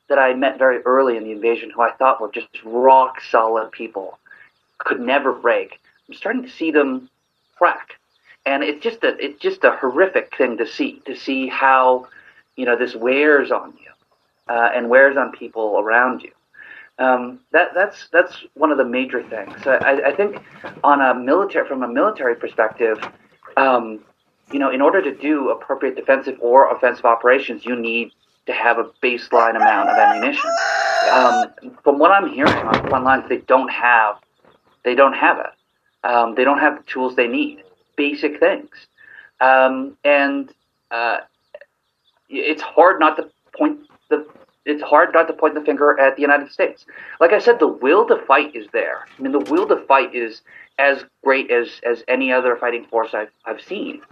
that 0.09 0.19
I 0.19 0.35
met 0.35 0.59
very 0.59 0.79
early 0.83 1.17
in 1.17 1.25
the 1.25 1.33
invasion 1.33 1.71
who 1.71 1.83
I 1.83 1.93
thought 1.93 2.21
were 2.21 2.31
just 2.33 2.49
rock 2.64 3.21
solid 3.31 3.71
people 3.73 4.19
could 4.79 5.01
never 5.01 5.33
break. 5.33 5.81
I'm 6.09 6.14
starting 6.14 6.43
to 6.43 6.51
see 6.51 6.71
them 6.71 7.11
crack, 7.57 7.99
and 8.47 8.62
it's 8.62 8.83
just 8.83 9.03
a 9.05 9.17
it's 9.23 9.41
just 9.41 9.64
a 9.64 9.73
horrific 9.73 10.35
thing 10.37 10.57
to 10.59 10.67
see 10.67 11.03
to 11.07 11.17
see 11.17 11.49
how 11.49 12.09
you 12.57 12.64
know 12.64 12.77
this 12.77 12.95
wears 12.95 13.51
on 13.51 13.75
you 13.83 14.55
uh, 14.55 14.71
and 14.75 14.88
wears 14.88 15.17
on 15.17 15.33
people 15.33 15.79
around 15.79 16.23
you. 16.23 16.33
Um, 16.99 17.41
that 17.53 17.75
that's 17.75 18.09
that's 18.13 18.45
one 18.55 18.73
of 18.73 18.79
the 18.79 18.85
major 18.85 19.23
things. 19.23 19.55
So 19.63 19.73
I, 19.73 20.09
I 20.09 20.17
think 20.17 20.43
on 20.83 21.01
a 21.01 21.15
military 21.15 21.67
from 21.69 21.85
a 21.85 21.89
military 21.89 22.35
perspective, 22.35 22.99
um, 23.57 24.01
you 24.53 24.59
know, 24.59 24.71
in 24.71 24.81
order 24.81 25.01
to 25.03 25.15
do 25.15 25.51
appropriate 25.51 25.95
defensive 25.95 26.37
or 26.41 26.75
offensive 26.75 27.05
operations, 27.05 27.65
you 27.65 27.77
need 27.77 28.11
to 28.47 28.53
have 28.53 28.79
a 28.79 28.91
baseline 29.03 29.57
amount 29.57 29.91
of 29.91 29.97
ammunition. 29.97 30.51
Um, 31.13 31.73
from 31.85 31.99
what 31.99 32.11
I'm 32.11 32.29
hearing 32.33 32.53
on 32.53 32.89
front 32.89 33.05
lines, 33.05 33.25
they 33.29 33.39
don't 33.39 33.71
have 33.71 34.17
they 34.85 34.95
don't 34.95 35.13
have 35.13 35.39
it. 35.39 36.07
Um, 36.09 36.35
they 36.35 36.45
don't 36.45 36.59
have 36.59 36.79
the 36.79 36.85
tools 36.85 37.15
they 37.15 37.29
need. 37.29 37.63
Basic 37.97 38.41
things, 38.41 38.71
um, 39.41 39.97
and 40.05 40.53
uh, 40.91 41.19
it's 42.29 42.63
hard 42.63 43.01
not 43.01 43.17
to 43.17 43.29
point 43.57 43.81
the 44.09 44.27
it's 44.68 44.83
hard 44.83 45.12
not 45.14 45.26
to 45.28 45.33
point 45.33 45.54
the 45.54 45.62
finger 45.62 45.98
at 45.98 46.16
the 46.16 46.22
United 46.22 46.50
States. 46.52 46.87
Like 47.20 47.33
I 47.33 47.38
said, 47.38 47.59
the 47.59 47.66
will 47.68 48.07
to 48.07 48.16
fight 48.26 48.54
is 48.54 48.66
there. 48.72 49.07
I 49.18 49.22
mean, 49.22 49.33
the 49.33 49.40
will 49.50 49.66
to 49.68 49.85
fight 49.87 50.14
is 50.14 50.42
as 50.78 51.04
great 51.24 51.50
as 51.50 51.81
as 51.85 52.04
any 52.07 52.33
other 52.33 52.57
fighting 52.57 52.85
force 52.85 53.14
I've 53.14 53.31
I've 53.44 53.61
seen. 53.61 54.02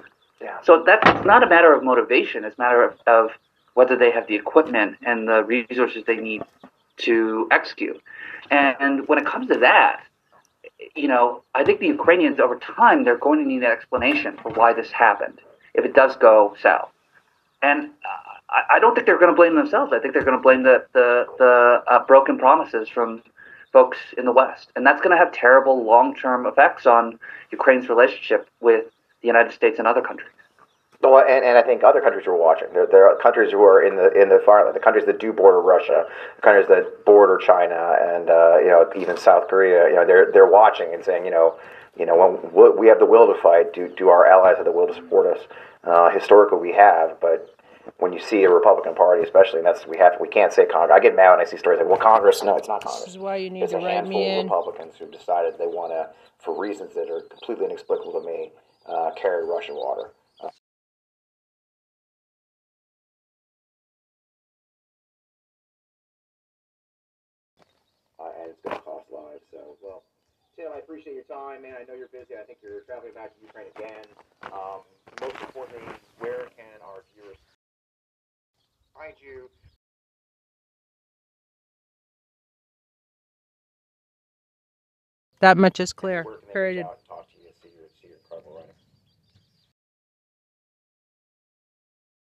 Yeah. 0.40 0.60
So 0.62 0.82
that's 0.84 1.24
not 1.24 1.42
a 1.42 1.48
matter 1.48 1.72
of 1.72 1.82
motivation. 1.82 2.44
It's 2.44 2.58
a 2.58 2.60
matter 2.60 2.82
of, 2.82 2.94
of 3.06 3.30
whether 3.74 3.96
they 3.96 4.10
have 4.10 4.26
the 4.26 4.34
equipment 4.34 4.96
and 5.06 5.28
the 5.28 5.44
resources 5.44 6.04
they 6.06 6.16
need 6.16 6.42
to 6.98 7.48
execute. 7.50 8.00
And 8.50 9.06
when 9.08 9.18
it 9.18 9.26
comes 9.26 9.48
to 9.48 9.58
that, 9.58 10.02
you 10.94 11.08
know, 11.08 11.42
I 11.54 11.64
think 11.64 11.80
the 11.80 11.86
Ukrainians 11.86 12.38
over 12.40 12.58
time 12.58 13.04
they're 13.04 13.18
going 13.18 13.38
to 13.42 13.48
need 13.48 13.62
an 13.62 13.70
explanation 13.70 14.38
for 14.42 14.50
why 14.52 14.72
this 14.72 14.90
happened 14.90 15.40
if 15.74 15.84
it 15.84 15.94
does 15.94 16.16
go 16.16 16.56
south. 16.60 16.90
And 17.62 17.90
uh, 18.04 18.35
I, 18.50 18.76
I 18.76 18.78
don't 18.78 18.94
think 18.94 19.06
they're 19.06 19.18
going 19.18 19.32
to 19.32 19.36
blame 19.36 19.56
themselves. 19.56 19.92
I 19.92 19.98
think 19.98 20.14
they're 20.14 20.24
going 20.24 20.36
to 20.36 20.42
blame 20.42 20.62
the 20.62 20.84
the, 20.92 21.26
the 21.38 21.82
uh, 21.86 22.04
broken 22.06 22.38
promises 22.38 22.88
from 22.88 23.22
folks 23.72 23.98
in 24.16 24.24
the 24.24 24.32
West, 24.32 24.70
and 24.76 24.86
that's 24.86 25.00
going 25.02 25.16
to 25.16 25.22
have 25.22 25.32
terrible 25.32 25.84
long 25.84 26.14
term 26.14 26.46
effects 26.46 26.86
on 26.86 27.18
Ukraine's 27.50 27.88
relationship 27.88 28.48
with 28.60 28.86
the 29.20 29.26
United 29.26 29.52
States 29.52 29.78
and 29.78 29.86
other 29.86 30.00
countries. 30.00 30.30
Well, 31.02 31.18
and, 31.18 31.44
and 31.44 31.58
I 31.58 31.62
think 31.62 31.84
other 31.84 32.00
countries 32.00 32.26
are 32.26 32.36
watching. 32.36 32.68
There, 32.72 32.86
there 32.86 33.06
are 33.06 33.16
countries 33.18 33.52
who 33.52 33.62
are 33.62 33.82
in 33.82 33.96
the 33.96 34.10
in 34.20 34.28
the 34.28 34.40
far 34.44 34.72
the 34.72 34.80
countries 34.80 35.04
that 35.06 35.20
do 35.20 35.32
border 35.32 35.60
Russia, 35.60 36.06
the 36.36 36.42
countries 36.42 36.68
that 36.68 37.04
border 37.04 37.38
China, 37.38 37.96
and 38.00 38.30
uh, 38.30 38.58
you 38.58 38.68
know 38.68 38.90
even 38.96 39.16
South 39.16 39.48
Korea. 39.48 39.88
You 39.88 39.96
know 39.96 40.06
they're 40.06 40.32
they're 40.32 40.50
watching 40.50 40.94
and 40.94 41.04
saying 41.04 41.24
you 41.24 41.30
know 41.30 41.58
you 41.98 42.06
know 42.06 42.16
when 42.52 42.78
we 42.78 42.86
have 42.88 42.98
the 42.98 43.06
will 43.06 43.26
to 43.26 43.40
fight. 43.42 43.74
Do 43.74 43.88
do 43.88 44.08
our 44.08 44.26
allies 44.26 44.56
have 44.56 44.64
the 44.64 44.72
will 44.72 44.86
to 44.86 44.94
support 44.94 45.36
us? 45.36 45.44
Uh, 45.84 46.10
historically, 46.10 46.58
we 46.58 46.72
have, 46.72 47.20
but 47.20 47.54
when 47.98 48.12
you 48.12 48.20
see 48.20 48.42
a 48.44 48.50
Republican 48.50 48.94
Party, 48.94 49.22
especially, 49.22 49.58
and 49.58 49.66
that's 49.66 49.86
we 49.86 49.96
have 49.98 50.14
we 50.20 50.28
can't 50.28 50.52
say 50.52 50.66
Congress. 50.66 50.96
I 50.96 51.00
get 51.00 51.16
mad 51.16 51.30
when 51.32 51.40
I 51.40 51.44
see 51.44 51.56
stories 51.56 51.78
like, 51.78 51.88
well, 51.88 51.98
Congress. 51.98 52.42
No, 52.42 52.56
it's 52.56 52.68
not 52.68 52.82
Congress. 52.82 53.04
This 53.04 53.14
is 53.14 53.18
why 53.18 53.36
you 53.36 53.50
need 53.50 53.62
It's 53.62 53.72
to 53.72 53.78
a 53.78 53.82
write 53.82 53.94
handful 53.94 54.18
me 54.20 54.32
of 54.32 54.38
in. 54.38 54.44
Republicans 54.46 54.94
who 54.98 55.06
decided 55.10 55.54
they 55.58 55.66
want 55.66 55.92
to, 55.92 56.10
for 56.38 56.58
reasons 56.58 56.94
that 56.94 57.10
are 57.10 57.20
completely 57.22 57.66
inexplicable 57.66 58.20
to 58.20 58.26
me, 58.26 58.52
uh, 58.86 59.10
carry 59.16 59.46
Russian 59.46 59.74
water. 59.76 60.10
Uh, 60.42 60.48
uh, 68.20 68.30
and 68.42 68.50
it's 68.50 68.60
going 68.62 68.76
to 68.76 68.82
cost 68.82 69.06
lives. 69.12 69.44
So, 69.50 69.76
well, 69.82 70.02
Tim, 70.56 70.72
I 70.74 70.78
appreciate 70.78 71.14
your 71.14 71.24
time, 71.24 71.62
man. 71.62 71.74
I 71.80 71.84
know 71.84 71.94
you're 71.96 72.08
busy. 72.08 72.34
I 72.40 72.44
think 72.44 72.58
you're 72.62 72.80
traveling 72.82 73.12
back 73.14 73.34
to 73.36 73.40
Ukraine 73.44 73.68
again. 73.76 74.04
Um, 74.52 74.80
most 75.20 75.36
importantly, 75.40 75.84
where 76.18 76.48
can 76.56 76.80
our 76.82 77.04
viewers 77.14 77.36
find 78.98 79.14
you? 79.20 79.50
That 85.40 85.58
much 85.58 85.80
is 85.80 85.92
clear. 85.92 86.22
Where 86.24 86.36
can 86.36 86.42
they 86.42 86.46
reach 86.46 86.52
Period. 86.54 86.86
out 86.86 86.98
and 86.98 87.08
talk 87.08 87.28
to 87.32 87.38
you, 87.42 87.48
see 87.62 87.68
your, 87.76 87.88
see 88.00 88.08
your 88.08 88.16
incredible 88.18 88.54
writing? 88.54 88.70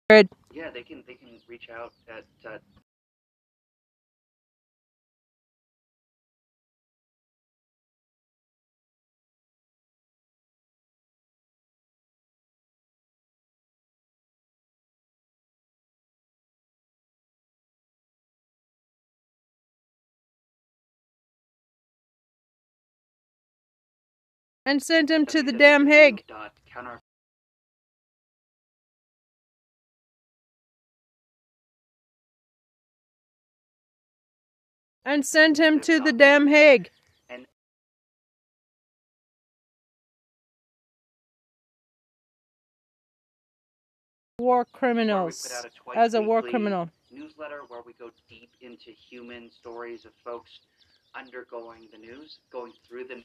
Period. 0.08 0.28
Yeah, 0.52 0.70
they 0.70 0.82
can 0.82 1.02
they 1.06 1.14
can 1.14 1.28
reach 1.48 1.68
out 1.70 1.92
at 2.08 2.24
uh, 2.48 2.58
And 24.66 24.82
send 24.82 25.10
him 25.10 25.26
to 25.26 25.42
the 25.42 25.52
damn 25.52 25.86
Hague. 25.86 26.24
And 35.04 35.24
send 35.26 35.58
him 35.58 35.80
to 35.80 35.98
the 35.98 36.12
damn 36.12 36.46
Hague. 36.46 36.90
War 44.38 44.64
criminals. 44.64 45.52
a 45.94 45.98
As 45.98 46.14
a 46.14 46.22
war 46.22 46.42
criminal. 46.42 46.88
newsletter 47.10 47.60
where 47.68 47.82
we 47.84 47.92
go 47.92 48.10
deep 48.28 48.50
into 48.62 48.90
human 48.90 49.50
stories 49.50 50.06
of 50.06 50.12
folks 50.24 50.60
undergoing 51.14 51.88
the 51.92 51.98
news, 51.98 52.38
going 52.50 52.72
through 52.88 53.04
the 53.04 53.22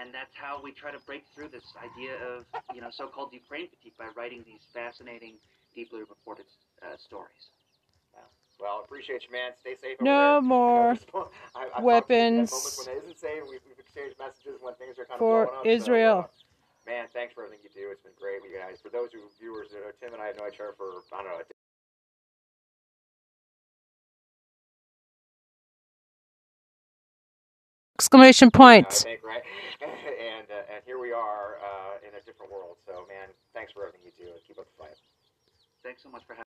and 0.00 0.14
that's 0.14 0.34
how 0.34 0.60
we 0.62 0.72
try 0.72 0.90
to 0.90 0.98
break 1.06 1.24
through 1.34 1.48
this 1.48 1.74
idea 1.76 2.14
of 2.24 2.46
you 2.74 2.80
know 2.80 2.90
so-called 2.90 3.32
Ukraine 3.32 3.68
fatigue 3.68 3.92
by 3.98 4.06
writing 4.16 4.42
these 4.46 4.64
fascinating, 4.72 5.34
deeply 5.74 6.00
reported 6.00 6.46
uh, 6.82 6.96
stories. 6.96 7.50
Well, 8.60 8.84
appreciate 8.84 9.24
you, 9.24 9.32
man. 9.32 9.52
Stay 9.56 9.74
safe. 9.74 9.96
No 10.00 10.34
there. 10.34 10.42
more 10.42 10.90
I, 10.92 10.92
I've 10.92 11.00
talked 11.08 11.32
to 11.32 11.56
you 11.56 11.64
at 11.72 11.82
weapons 11.82 12.52
when 12.76 12.94
it 12.94 13.02
isn't 13.02 13.18
safe. 13.18 13.42
We've, 13.48 13.64
we've 13.64 13.80
exchanged 13.80 14.20
messages 14.20 14.60
when 14.60 14.74
things 14.76 14.98
are 15.00 15.08
kind 15.08 15.18
for 15.18 15.44
of 15.44 15.48
blowing 15.48 15.60
up. 15.60 15.66
Israel. 15.66 16.28
So, 16.28 16.28
uh, 16.28 16.92
man, 16.92 17.04
thanks 17.16 17.32
for 17.32 17.44
everything 17.44 17.64
you 17.64 17.72
do. 17.72 17.88
It's 17.88 18.04
been 18.04 18.12
great. 18.20 18.44
We 18.44 18.52
guys, 18.52 18.76
for 18.84 18.92
those 18.92 19.16
who 19.16 19.24
viewers, 19.40 19.72
uh, 19.72 19.96
Tim 19.96 20.12
and 20.12 20.20
I 20.20 20.28
have 20.28 20.36
known 20.36 20.52
each 20.52 20.60
other 20.60 20.76
for 20.76 21.00
I 21.12 21.24
don't 21.24 21.32
know. 21.32 21.59
Exclamation 28.00 28.48
I 28.54 28.56
point. 28.56 28.92
think, 29.04 29.20
right? 29.20 29.44
and 29.84 30.48
uh, 30.48 30.72
and 30.72 30.80
here 30.88 30.96
we 30.96 31.12
are 31.12 31.60
uh, 31.60 32.00
in 32.00 32.16
a 32.16 32.22
different 32.24 32.48
world. 32.48 32.80
So, 32.88 33.04
man, 33.12 33.28
thanks 33.52 33.76
for 33.76 33.84
everything 33.84 34.08
you 34.08 34.16
do, 34.16 34.32
keep 34.48 34.56
up 34.56 34.64
the 34.64 34.76
fight. 34.80 34.96
Thanks 35.84 36.02
so 36.02 36.08
much 36.08 36.24
for 36.24 36.32
having. 36.32 36.48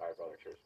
All 0.00 0.08
right, 0.08 0.16
brother. 0.16 0.40
Cheers. 0.40 0.64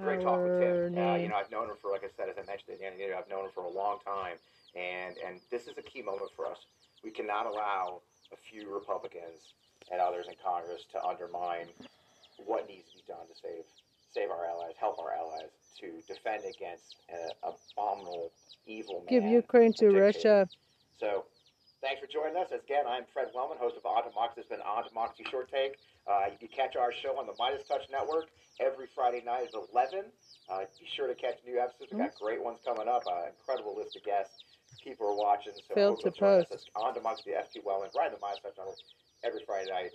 Great 0.00 0.24
talk 0.24 0.40
with 0.40 0.56
Tim. 0.56 0.96
Uh, 0.96 1.20
you 1.20 1.28
know, 1.28 1.36
I've 1.36 1.52
known 1.52 1.68
him 1.68 1.76
for, 1.76 1.92
like 1.92 2.00
I 2.00 2.08
said, 2.16 2.32
as 2.32 2.40
I 2.40 2.48
mentioned 2.48 2.72
at 2.72 2.80
the 2.80 2.88
end 2.88 2.96
of 2.96 2.98
the 2.98 3.04
interview, 3.04 3.20
I've 3.20 3.28
known 3.28 3.44
him 3.44 3.52
for 3.52 3.68
a 3.68 3.74
long 3.76 4.00
time, 4.00 4.40
and 4.72 5.20
and 5.20 5.36
this 5.52 5.68
is 5.68 5.76
a 5.76 5.84
key 5.84 6.00
moment 6.00 6.32
for 6.32 6.48
us. 6.48 6.64
We 7.04 7.12
cannot 7.12 7.44
allow 7.44 8.00
a 8.32 8.40
few 8.40 8.72
Republicans 8.72 9.52
and 9.92 10.00
others 10.00 10.32
in 10.32 10.34
Congress 10.40 10.88
to 10.96 10.98
undermine 11.04 11.68
what 12.48 12.64
needs 12.72 12.88
to 12.96 13.04
be 13.04 13.04
done 13.04 13.28
to 13.28 13.36
save 13.36 13.68
save 14.14 14.30
our 14.30 14.44
allies, 14.46 14.74
help 14.78 14.98
our 14.98 15.12
allies 15.12 15.50
to 15.80 16.00
defend 16.06 16.44
against 16.44 16.96
an 17.08 17.30
abominable, 17.42 18.30
evil 18.66 19.00
man. 19.00 19.08
Give 19.08 19.24
Ukraine 19.24 19.72
to 19.80 19.88
dictator. 19.88 20.00
Russia. 20.04 20.48
So, 21.00 21.24
thanks 21.80 22.00
for 22.00 22.06
joining 22.06 22.36
us. 22.36 22.52
Again, 22.52 22.84
I'm 22.86 23.04
Fred 23.12 23.28
Wellman, 23.34 23.58
host 23.58 23.76
of 23.76 23.84
On 23.86 24.04
Democracy. 24.04 24.44
Has 24.44 24.48
been 24.52 24.62
On 24.62 24.84
Democracy 24.86 25.24
Short 25.30 25.50
Take. 25.50 25.76
Uh, 26.06 26.30
you 26.30 26.38
can 26.38 26.48
catch 26.54 26.76
our 26.76 26.92
show 26.92 27.18
on 27.18 27.26
the 27.26 27.32
MeidasTouch 27.40 27.88
Network 27.90 28.26
every 28.60 28.86
Friday 28.94 29.22
night 29.24 29.48
at 29.48 29.54
11. 29.72 30.04
Uh, 30.50 30.66
be 30.78 30.86
sure 30.94 31.08
to 31.08 31.14
catch 31.14 31.38
new 31.46 31.58
episodes. 31.58 31.90
We've 31.90 32.00
got 32.00 32.14
great 32.20 32.42
ones 32.42 32.58
coming 32.66 32.86
up. 32.88 33.02
Uh, 33.06 33.30
incredible 33.32 33.74
list 33.76 33.96
of 33.96 34.04
guests. 34.04 34.44
People 34.84 35.06
are 35.08 35.16
watching. 35.16 35.52
So 35.56 35.74
Failed 35.74 36.00
to 36.02 36.10
us. 36.10 36.18
post. 36.18 36.48
It's 36.52 36.66
On 36.76 36.92
Democracy, 36.92 37.30
FP 37.32 37.62
Wellman, 37.64 37.90
right 37.96 38.10
on 38.10 38.18
the 38.18 38.22
MeidasTouch 38.22 38.58
Network 38.58 38.78
every 39.24 39.40
Friday 39.46 39.70
night. 39.70 39.90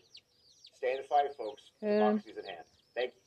Stay 0.76 0.92
in 0.96 0.98
the 1.04 1.08
fight, 1.08 1.28
folks. 1.38 1.62
And- 1.82 2.00
Democracy's 2.00 2.38
at 2.40 2.46
hand. 2.48 2.66
Thank 2.96 3.12
you. 3.14 3.22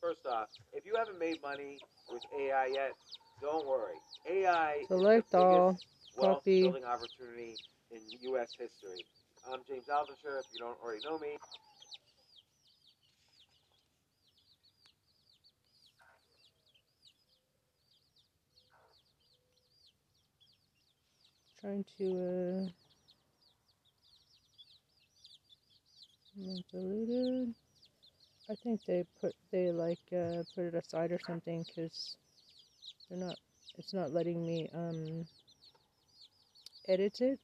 First 0.00 0.26
off, 0.26 0.48
if 0.72 0.86
you 0.86 0.94
haven't 0.96 1.18
made 1.18 1.42
money 1.42 1.78
with 2.10 2.22
AI 2.38 2.66
yet, 2.72 2.92
don't 3.40 3.66
worry. 3.66 3.98
AI 4.28 4.86
Select 4.86 5.26
is 5.26 5.34
the 5.34 5.42
all. 5.42 5.48
biggest 5.48 5.84
wealth 6.16 6.44
Copy. 6.44 6.60
building 6.60 6.84
opportunity 6.84 7.56
in 7.90 8.00
U.S. 8.32 8.48
history. 8.58 9.04
I'm 9.50 9.60
James 9.68 9.86
Altucher. 9.90 10.40
If 10.40 10.46
you 10.52 10.58
don't 10.60 10.78
already 10.82 11.02
know 11.04 11.18
me, 11.18 11.36
Trying 21.60 21.84
to 21.98 22.04
uh 22.04 22.70
not 26.36 26.64
deleted. 26.70 27.54
I 28.50 28.54
think 28.56 28.84
they 28.84 29.04
put 29.20 29.34
they 29.52 29.70
like 29.72 30.00
uh 30.12 30.42
put 30.54 30.66
it 30.66 30.74
aside 30.74 31.12
or 31.12 31.20
something 31.26 31.64
because 31.64 32.16
they're 33.08 33.18
not. 33.18 33.38
It's 33.78 33.94
not 33.94 34.12
letting 34.12 34.46
me 34.46 34.70
um 34.74 35.26
edit 36.88 37.20
it. 37.20 37.38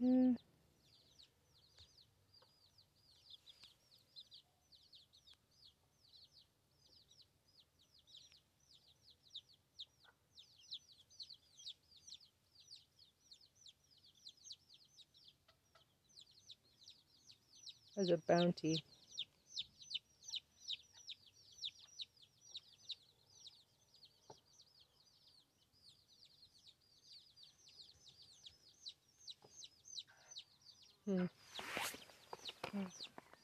Okay. 0.00 0.36
As 18.02 18.10
a 18.10 18.16
bounty. 18.16 18.82
Hmm. 31.06 31.26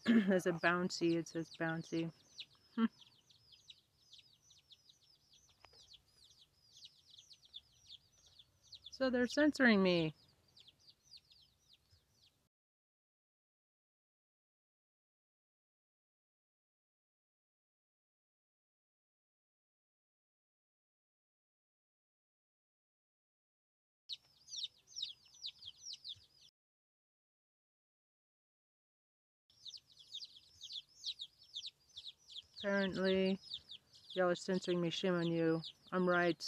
As 0.33 0.47
a 0.47 0.53
bouncy, 0.53 1.19
it 1.19 1.29
says 1.29 1.47
bouncy. 1.61 2.11
Hmm. 2.77 2.87
So 8.91 9.09
they're 9.09 9.29
censoring 9.29 9.85
me. 9.85 10.15
Apparently, 32.79 33.41
y'all 34.15 34.29
are 34.29 34.37
censoring 34.37 34.81
me. 34.81 34.91
Shame 34.91 35.17
on 35.17 35.27
you. 35.27 35.61
I'm 35.93 36.09
right. 36.09 36.41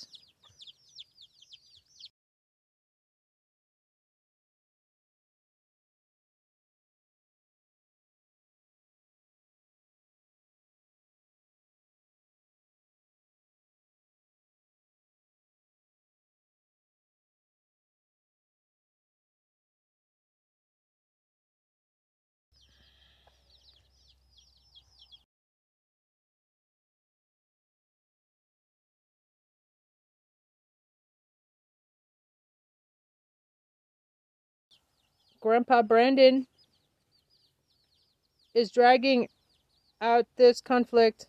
Grandpa 35.41 35.82
Brandon 35.82 36.47
is 38.55 38.70
dragging 38.70 39.28
out 40.01 40.26
this 40.36 40.61
conflict. 40.61 41.26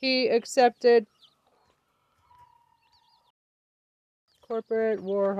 He 0.00 0.28
accepted 0.28 1.06
corporate 4.42 5.00
war 5.00 5.34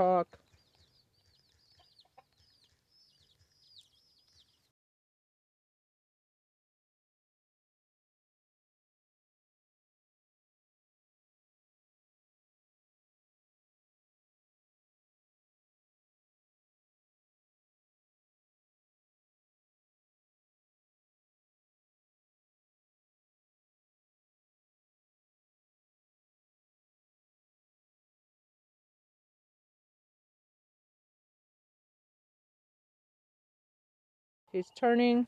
He's 34.55 34.71
turning 34.77 35.27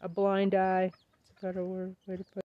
a 0.00 0.08
blind 0.08 0.54
eye. 0.54 0.90
It's 1.20 1.30
a 1.36 1.44
better 1.44 1.62
word 1.66 1.96
way 2.06 2.16
to 2.16 2.24
put 2.24 2.42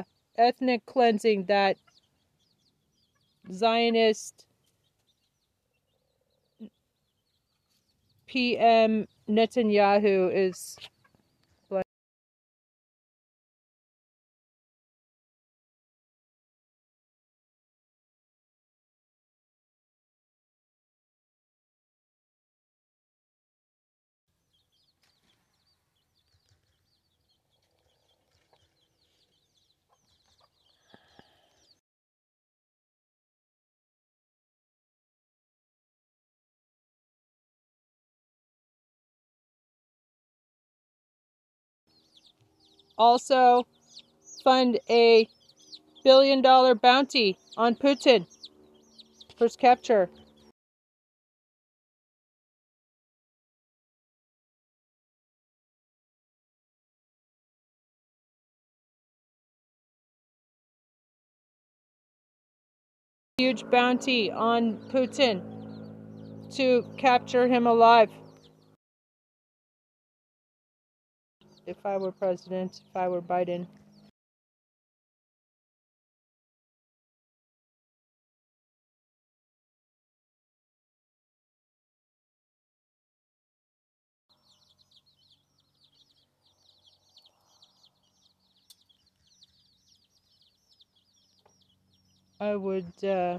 it. 0.00 0.06
Ethnic 0.38 0.86
cleansing 0.86 1.44
that 1.48 1.76
Zionist 3.52 4.46
PM 8.26 9.06
Netanyahu 9.28 10.34
is 10.34 10.78
also 42.98 43.66
fund 44.44 44.78
a 44.90 45.28
billion 46.04 46.42
dollar 46.42 46.74
bounty 46.74 47.38
on 47.56 47.74
Putin 47.74 48.26
for 49.36 49.44
his 49.44 49.56
capture. 49.56 50.10
Huge 63.38 63.70
bounty 63.70 64.32
on 64.32 64.78
Putin 64.92 65.42
to 66.56 66.84
capture 66.96 67.46
him 67.46 67.66
alive. 67.66 68.10
If 71.68 71.86
I 71.86 71.98
were 71.98 72.12
president, 72.12 72.80
if 72.90 72.96
I 72.96 73.08
were 73.08 73.22
Biden. 73.22 73.68
I 92.40 92.56
would 92.56 93.04
uh, 93.04 93.38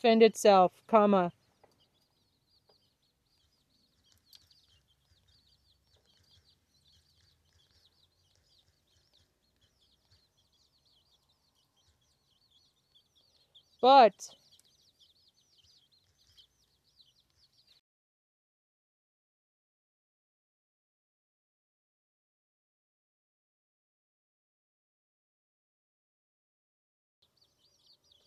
defend 0.00 0.22
itself, 0.22 0.72
comma. 0.88 1.30
But 13.82 14.14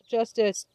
justice 0.07 0.65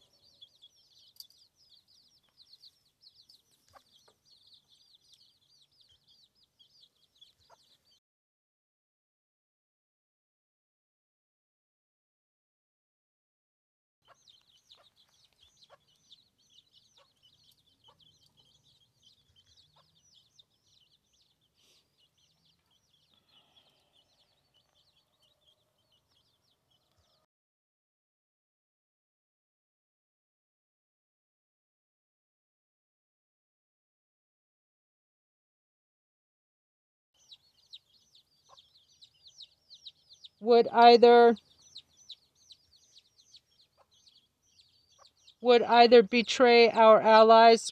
would 40.49 40.67
either 40.73 41.37
would 45.41 45.61
either 45.61 46.01
betray 46.01 46.71
our 46.71 46.99
allies 46.99 47.71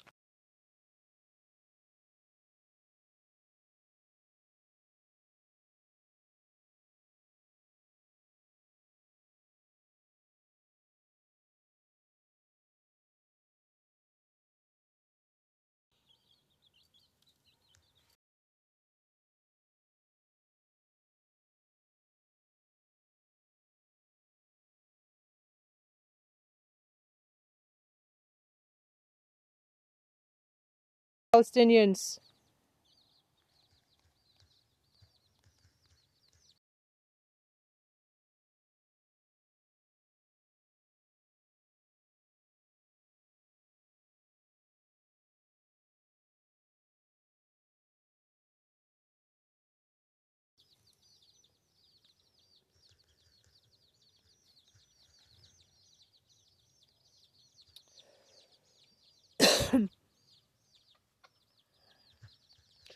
Palestinians 31.37 32.19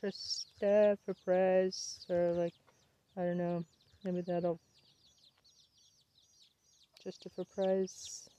Trista 0.02 0.98
for 1.06 1.14
press 1.26 2.06
or 2.10 2.34
like 2.34 2.54
I 3.18 3.22
don't 3.22 3.38
know 3.38 3.64
maybe 4.04 4.22
that'll 4.22 4.60
just 7.04 7.28
for 7.36 7.46
prize 7.46 8.30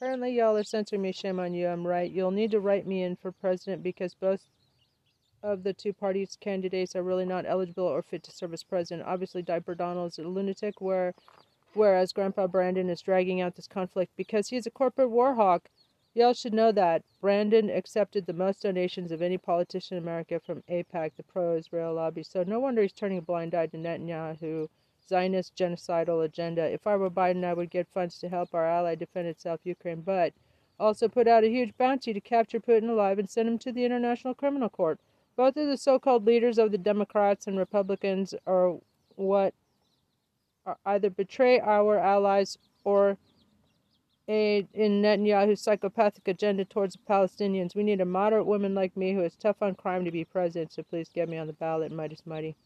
Apparently, 0.00 0.32
y'all 0.32 0.56
are 0.56 0.64
censoring 0.64 1.02
me. 1.02 1.12
Shame 1.12 1.38
on 1.38 1.52
you. 1.52 1.68
I'm 1.68 1.86
right. 1.86 2.10
You'll 2.10 2.30
need 2.30 2.52
to 2.52 2.60
write 2.60 2.86
me 2.86 3.02
in 3.02 3.16
for 3.16 3.30
president 3.30 3.82
because 3.82 4.14
both 4.14 4.40
of 5.42 5.62
the 5.62 5.74
two 5.74 5.92
parties' 5.92 6.38
candidates 6.40 6.96
are 6.96 7.02
really 7.02 7.26
not 7.26 7.44
eligible 7.46 7.84
or 7.84 8.00
fit 8.00 8.22
to 8.22 8.32
serve 8.32 8.54
as 8.54 8.62
president. 8.62 9.06
Obviously, 9.06 9.42
Diaper 9.42 9.74
Donald 9.74 10.12
is 10.12 10.18
a 10.18 10.22
lunatic, 10.22 10.80
where, 10.80 11.12
whereas 11.74 12.12
Grandpa 12.12 12.46
Brandon 12.46 12.88
is 12.90 13.02
dragging 13.02 13.40
out 13.40 13.56
this 13.56 13.66
conflict 13.66 14.12
because 14.16 14.48
he 14.48 14.56
is 14.56 14.66
a 14.66 14.70
corporate 14.70 15.10
war 15.10 15.34
hawk 15.34 15.68
Y'all 16.12 16.34
should 16.34 16.52
know 16.52 16.72
that. 16.72 17.04
Brandon 17.20 17.70
accepted 17.70 18.26
the 18.26 18.32
most 18.32 18.62
donations 18.62 19.12
of 19.12 19.22
any 19.22 19.38
politician 19.38 19.96
in 19.96 20.02
America 20.02 20.40
from 20.40 20.64
AIPAC, 20.68 21.12
the 21.16 21.22
pro 21.22 21.56
Israel 21.56 21.94
lobby. 21.94 22.24
So 22.24 22.42
no 22.42 22.58
wonder 22.58 22.82
he's 22.82 22.92
turning 22.92 23.18
a 23.18 23.22
blind 23.22 23.54
eye 23.54 23.68
to 23.68 23.76
Netanyahu, 23.76 24.68
Zionist 25.08 25.54
genocidal 25.54 26.24
agenda. 26.24 26.64
If 26.64 26.84
I 26.88 26.96
were 26.96 27.10
Biden, 27.10 27.44
I 27.44 27.54
would 27.54 27.70
get 27.70 27.86
funds 27.86 28.18
to 28.18 28.28
help 28.28 28.52
our 28.52 28.66
ally 28.66 28.96
defend 28.96 29.28
itself, 29.28 29.60
Ukraine, 29.62 30.00
but 30.00 30.32
also 30.80 31.08
put 31.08 31.28
out 31.28 31.44
a 31.44 31.48
huge 31.48 31.78
bounty 31.78 32.12
to 32.12 32.20
capture 32.20 32.58
Putin 32.58 32.90
alive 32.90 33.20
and 33.20 33.30
send 33.30 33.48
him 33.48 33.58
to 33.58 33.70
the 33.70 33.84
International 33.84 34.34
Criminal 34.34 34.68
Court. 34.68 34.98
Both 35.36 35.56
of 35.56 35.68
the 35.68 35.76
so 35.76 36.00
called 36.00 36.26
leaders 36.26 36.58
of 36.58 36.72
the 36.72 36.78
Democrats 36.78 37.46
and 37.46 37.56
Republicans 37.56 38.34
are 38.48 38.78
what 39.14 39.54
either 40.86 41.10
betray 41.10 41.60
our 41.60 41.98
allies 41.98 42.58
or 42.84 43.16
aid 44.28 44.68
in 44.74 45.02
Netanyahu's 45.02 45.60
psychopathic 45.60 46.28
agenda 46.28 46.64
towards 46.64 46.94
the 46.94 47.02
Palestinians. 47.08 47.74
We 47.74 47.82
need 47.82 48.00
a 48.00 48.04
moderate 48.04 48.46
woman 48.46 48.74
like 48.74 48.96
me 48.96 49.12
who 49.12 49.22
is 49.22 49.34
tough 49.36 49.62
on 49.62 49.74
crime 49.74 50.04
to 50.04 50.10
be 50.10 50.24
president, 50.24 50.72
so 50.72 50.82
please 50.84 51.08
get 51.12 51.28
me 51.28 51.38
on 51.38 51.48
the 51.48 51.52
ballot, 51.54 51.92
Mighty's 51.92 52.22
Mighty. 52.26 52.56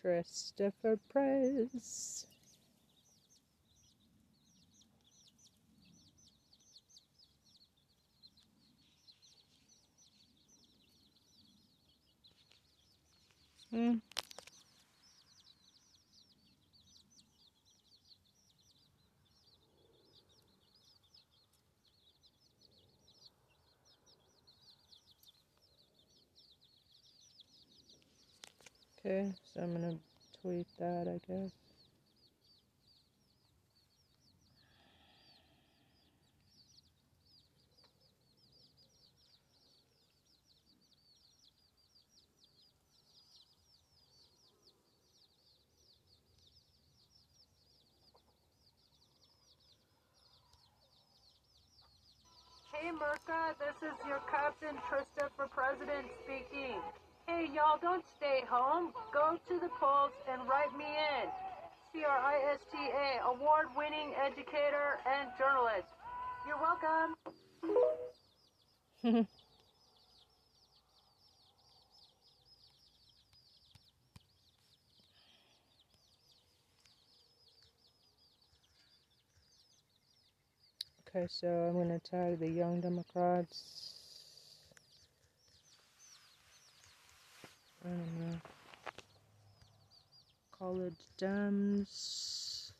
Christopher 0.00 0.98
Press. 1.12 2.26
Hmm. 13.70 13.96
Okay, 29.06 29.32
so 29.54 29.62
I'm 29.62 29.72
gonna 29.72 29.96
tweet 30.42 30.66
that, 30.78 31.08
I 31.08 31.20
guess. 31.26 31.50
Hey 52.72 52.90
Merca, 52.92 53.54
this 53.58 53.76
is 53.88 53.96
your 54.08 54.20
Captain 54.30 54.76
Trista 54.90 55.28
for 55.36 55.48
President 55.48 56.06
speaking. 56.24 56.80
Hey 57.30 57.46
y'all, 57.54 57.78
don't 57.80 58.04
stay 58.16 58.42
home. 58.50 58.92
Go 59.14 59.38
to 59.48 59.60
the 59.60 59.68
polls 59.78 60.10
and 60.28 60.42
write 60.48 60.76
me 60.76 60.84
in. 60.84 61.28
C-R-I-S-T-A, 61.92 63.22
award-winning 63.24 64.14
educator 64.20 64.98
and 65.06 65.30
journalist. 65.38 65.86
You're 66.46 66.58
welcome. 66.58 67.14
Okay, 81.12 81.26
so 81.28 81.48
I'm 81.48 81.74
gonna 81.74 81.98
tag 81.98 82.38
the 82.38 82.46
Young 82.46 82.80
Democrats. 82.80 83.99
I 87.84 87.88
don't 87.88 88.20
know. 88.20 88.36
College 90.58 91.00
Dems. 91.18 92.72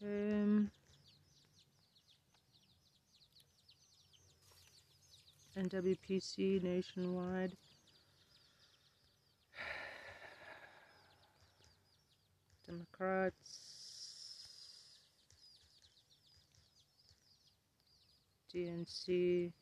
Okay. 0.00 0.68
NWPC 5.58 6.62
nationwide. 6.62 7.52
Democrats. 12.66 13.34
DNC. 18.54 19.52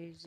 AZ. 0.00 0.24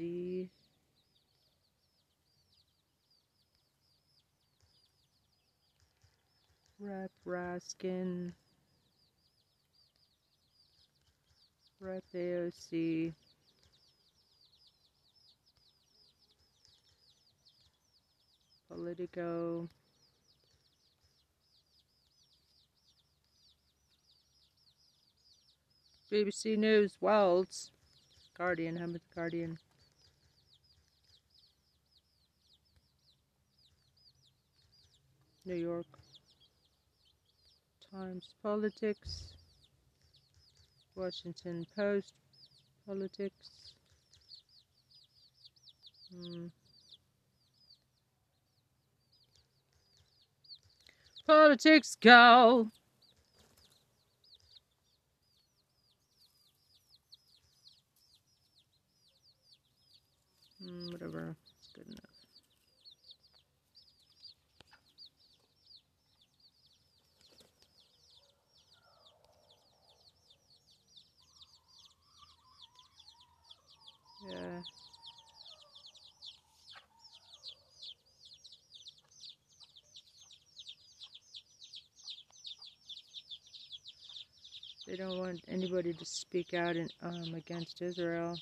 Rep 6.80 7.12
Raskin. 7.26 8.34
Rep 11.80 12.04
AOC. 12.14 13.14
Politico. 18.70 19.70
BBC 26.12 26.58
News 26.58 26.98
Worlds. 27.02 27.72
Guardian, 28.38 28.76
how 28.76 28.86
about 28.86 29.02
Guardian? 29.14 29.60
New 35.46 35.56
York 35.56 35.86
Times 37.92 38.34
Politics. 38.42 39.34
Washington 40.96 41.66
Post 41.76 42.14
Politics. 42.88 43.74
Hmm. 46.12 46.48
Politics 51.28 51.98
go. 52.02 52.72
Mm, 60.64 60.92
whatever. 60.94 61.36
It's 61.60 61.70
good 61.74 61.88
enough. 61.88 62.16
Yeah. 74.28 74.62
They 84.88 84.96
don't 84.98 85.18
want 85.18 85.44
anybody 85.48 85.94
to 85.94 86.06
speak 86.06 86.54
out 86.54 86.76
in, 86.76 86.90
um, 87.02 87.36
against 87.36 87.82
Israel. 87.82 88.38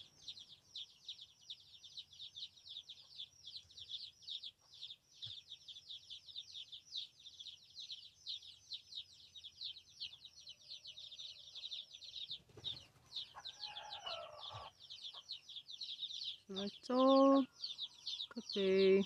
That's 16.49 16.89
all. 16.89 17.45
Copy. 18.33 19.05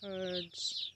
Cards. 0.00 0.90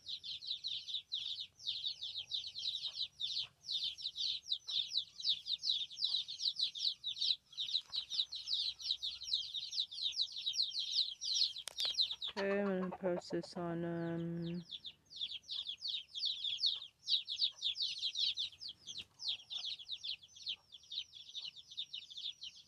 Okay, 12.39 13.16
I'm 13.33 13.41
this 13.41 13.55
on 13.57 13.85
um 13.85 14.63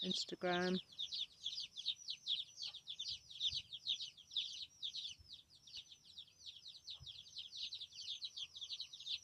Instagram. 0.04 0.78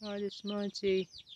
Artist 0.07 0.45
Monty. 0.45 1.01
Okay. 1.01 1.34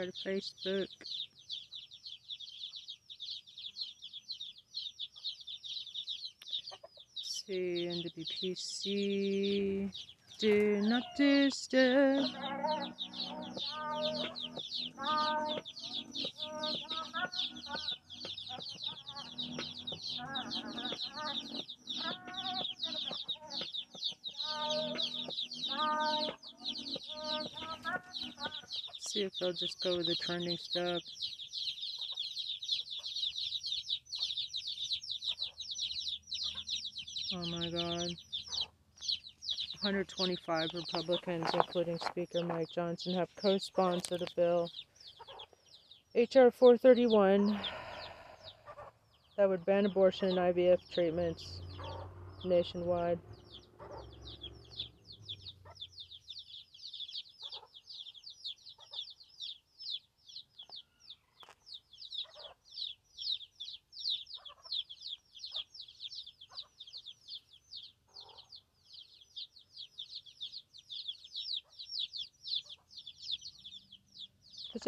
Share 0.00 0.06
to 0.06 0.12
Facebook. 0.12 0.88
See, 7.22 7.86
NWPC. 7.90 9.92
Do 10.38 10.80
not 10.88 11.02
disturb. 11.18 12.24
See 29.10 29.22
if 29.22 29.36
they'll 29.40 29.52
just 29.52 29.80
go 29.80 29.96
with 29.96 30.06
the 30.06 30.14
trending 30.14 30.56
stuff. 30.56 31.02
Oh 37.34 37.44
my 37.46 37.68
god. 37.70 38.08
125 39.80 40.70
Republicans, 40.74 41.50
including 41.52 41.98
Speaker 41.98 42.44
Mike 42.44 42.70
Johnson, 42.72 43.14
have 43.14 43.28
co 43.34 43.58
sponsored 43.58 44.22
a 44.22 44.26
bill, 44.36 44.70
H.R. 46.14 46.52
431, 46.52 47.58
that 49.36 49.48
would 49.48 49.64
ban 49.64 49.86
abortion 49.86 50.28
and 50.28 50.38
IVF 50.38 50.88
treatments 50.88 51.62
nationwide. 52.44 53.18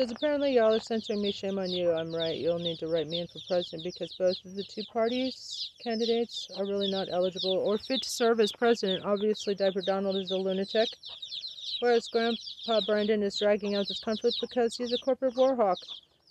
Says 0.02 0.10
apparently 0.10 0.54
y'all 0.54 0.74
are 0.74 0.80
censoring 0.80 1.22
me. 1.22 1.30
Shame 1.30 1.60
on 1.60 1.70
you. 1.70 1.92
I'm 1.92 2.12
right. 2.12 2.36
You'll 2.36 2.58
need 2.58 2.80
to 2.80 2.88
write 2.88 3.06
me 3.06 3.20
in 3.20 3.28
for 3.28 3.38
president 3.46 3.84
because 3.84 4.12
both 4.18 4.36
of 4.44 4.56
the 4.56 4.64
two 4.64 4.82
parties 4.92 5.70
candidates 5.80 6.48
are 6.56 6.66
really 6.66 6.90
not 6.90 7.06
eligible 7.12 7.52
or 7.52 7.78
fit 7.78 8.02
to 8.02 8.10
serve 8.10 8.40
as 8.40 8.50
president. 8.50 9.04
Obviously, 9.04 9.54
Diaper 9.54 9.80
Donald 9.80 10.16
is 10.16 10.32
a 10.32 10.36
lunatic, 10.36 10.88
whereas 11.78 12.08
Grandpa 12.08 12.80
Brandon 12.84 13.22
is 13.22 13.38
dragging 13.38 13.76
out 13.76 13.86
this 13.86 14.02
conflict 14.02 14.38
because 14.40 14.74
he's 14.74 14.92
a 14.92 14.98
corporate 14.98 15.36
war 15.36 15.54
hawk. 15.54 15.78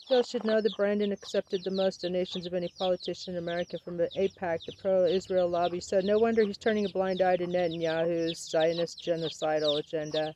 Y'all 0.10 0.24
should 0.24 0.44
know 0.44 0.60
that 0.60 0.76
Brandon 0.76 1.14
accepted 1.14 1.64
the 1.64 1.72
most 1.72 2.02
donations 2.02 2.46
of 2.46 2.54
any 2.54 2.68
politician 2.78 3.36
in 3.36 3.40
America 3.40 3.78
from 3.86 3.96
the 3.96 4.10
AIPAC, 4.18 4.66
the 4.66 4.74
pro-Israel 4.82 5.48
lobby. 5.48 5.80
So 5.80 6.02
no 6.02 6.20
wonder 6.20 6.44
he's 6.44 6.58
turning 6.58 6.86
a 6.86 6.90
blind 6.90 7.22
eye 7.22 7.38
to 7.38 7.46
Netanyahu's 7.46 8.50
Zionist 8.50 9.02
genocidal 9.02 9.80
agenda. 9.80 10.36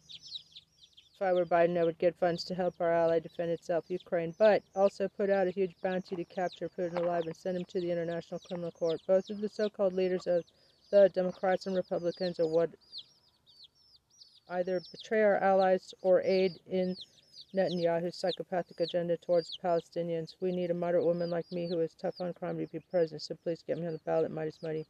If 1.15 1.21
I 1.21 1.31
were 1.31 1.45
Biden, 1.45 1.77
I 1.77 1.85
would 1.85 1.97
get 1.97 2.13
funds 2.17 2.43
to 2.43 2.55
help 2.55 2.75
our 2.81 2.91
ally 2.91 3.19
defend 3.19 3.49
itself, 3.49 3.85
Ukraine, 3.87 4.35
but 4.37 4.63
also 4.75 5.07
put 5.07 5.29
out 5.29 5.47
a 5.47 5.51
huge 5.51 5.73
bounty 5.81 6.13
to 6.17 6.25
capture 6.25 6.67
Putin 6.67 6.97
alive 6.97 7.23
and 7.25 7.33
send 7.33 7.55
him 7.55 7.63
to 7.69 7.79
the 7.79 7.89
International 7.89 8.41
Criminal 8.41 8.71
Court. 8.71 8.99
Both 9.07 9.29
of 9.29 9.39
the 9.39 9.47
so 9.47 9.69
called 9.69 9.93
leaders 9.93 10.27
of 10.27 10.43
the 10.91 11.07
Democrats 11.07 11.67
and 11.67 11.75
Republicans 11.77 12.37
are 12.41 12.47
what 12.47 12.69
either 14.49 14.81
betray 14.91 15.23
our 15.23 15.37
allies 15.37 15.93
or 16.01 16.21
aid 16.21 16.59
in 16.67 16.97
Netanyahu's 17.53 18.17
psychopathic 18.17 18.81
agenda 18.81 19.15
towards 19.15 19.57
Palestinians. 19.63 20.35
We 20.41 20.51
need 20.51 20.69
a 20.69 20.73
moderate 20.73 21.05
woman 21.05 21.29
like 21.29 21.49
me 21.49 21.69
who 21.69 21.79
is 21.79 21.93
tough 21.93 22.19
on 22.19 22.33
crime 22.33 22.57
to 22.57 22.67
be 22.67 22.79
president, 22.91 23.21
so 23.21 23.35
please 23.41 23.63
get 23.65 23.77
me 23.77 23.87
on 23.87 23.93
the 23.93 23.99
ballot, 23.99 24.31
Mighty's 24.31 24.61
Mighty. 24.61 24.85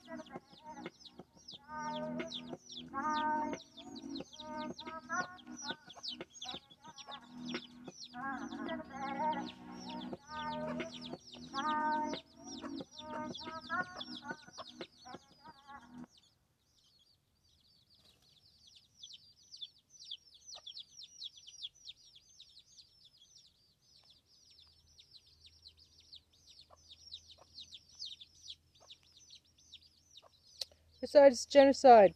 genocide. 31.47 32.15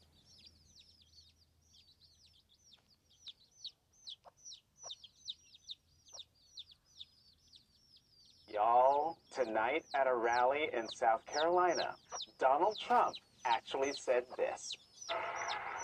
Y'all, 8.52 9.16
tonight 9.34 9.84
at 9.94 10.06
a 10.06 10.14
rally 10.14 10.68
in 10.72 10.86
South 10.94 11.24
Carolina, 11.26 11.94
Donald 12.38 12.76
Trump 12.86 13.14
actually 13.46 13.92
said 13.92 14.24
this. 14.36 14.72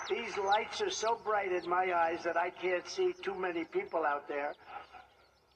These 0.08 0.36
lights 0.38 0.80
are 0.80 0.90
so 0.90 1.20
bright 1.24 1.52
in 1.52 1.68
my 1.68 1.92
eyes 1.94 2.22
that 2.24 2.36
I 2.36 2.50
can't 2.50 2.86
see 2.86 3.14
too 3.22 3.34
many 3.34 3.64
people 3.64 4.04
out 4.04 4.28
there. 4.28 4.52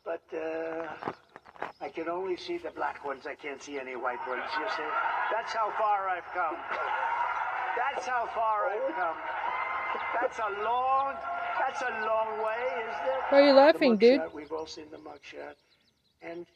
But 0.04 0.22
uh, 0.32 1.12
I 1.80 1.88
can 1.88 2.08
only 2.08 2.36
see 2.36 2.58
the 2.58 2.70
black 2.70 3.04
ones. 3.04 3.26
I 3.26 3.34
can't 3.34 3.62
see 3.62 3.78
any 3.78 3.96
white 3.96 4.26
ones. 4.28 4.42
You 4.58 4.68
see? 4.76 4.82
That's 5.32 5.52
how 5.52 5.72
far 5.78 6.08
I've 6.08 6.30
come. 6.34 7.13
That's 7.76 8.06
how 8.06 8.26
far 8.34 8.70
I've 8.70 8.94
come. 8.94 9.16
That's 10.20 10.38
a 10.38 10.62
long, 10.62 11.14
that's 11.58 11.82
a 11.82 11.90
long 12.06 12.42
way, 12.42 12.62
isn't 12.82 13.06
it? 13.06 13.20
Why 13.30 13.40
are 13.40 13.46
you 13.46 13.52
laughing, 13.52 13.96
dude? 13.96 14.20
mugshot, 14.20 14.34
We've 14.34 14.52
all 14.52 14.66
seen 14.66 14.86
the 14.90 14.98
mugshot. 14.98 15.54
And 16.22 16.46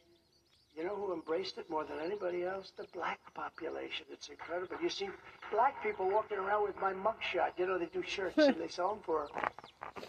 you 0.77 0.85
know 0.85 0.95
who 0.95 1.12
embraced 1.12 1.59
it 1.59 1.69
more 1.69 1.85
than 1.85 1.99
anybody 2.05 2.45
else? 2.45 2.73
The 2.77 2.87
black 2.95 3.19
population. 3.35 4.07
It's 4.12 4.29
incredible. 4.29 4.77
You 4.83 4.89
see 4.89 5.09
black 5.51 5.83
people 5.83 6.09
walking 6.09 6.39
around 6.39 6.64
with 6.64 6.81
my 6.81 6.93
mugshot. 6.93 7.59
You 7.59 7.66
know, 7.66 7.79
they 7.79 7.87
do 7.87 8.03
shirts 8.07 8.39
and 8.39 8.57
they 8.61 8.69
sell 8.69 8.91
them 8.91 9.01
for 9.05 9.29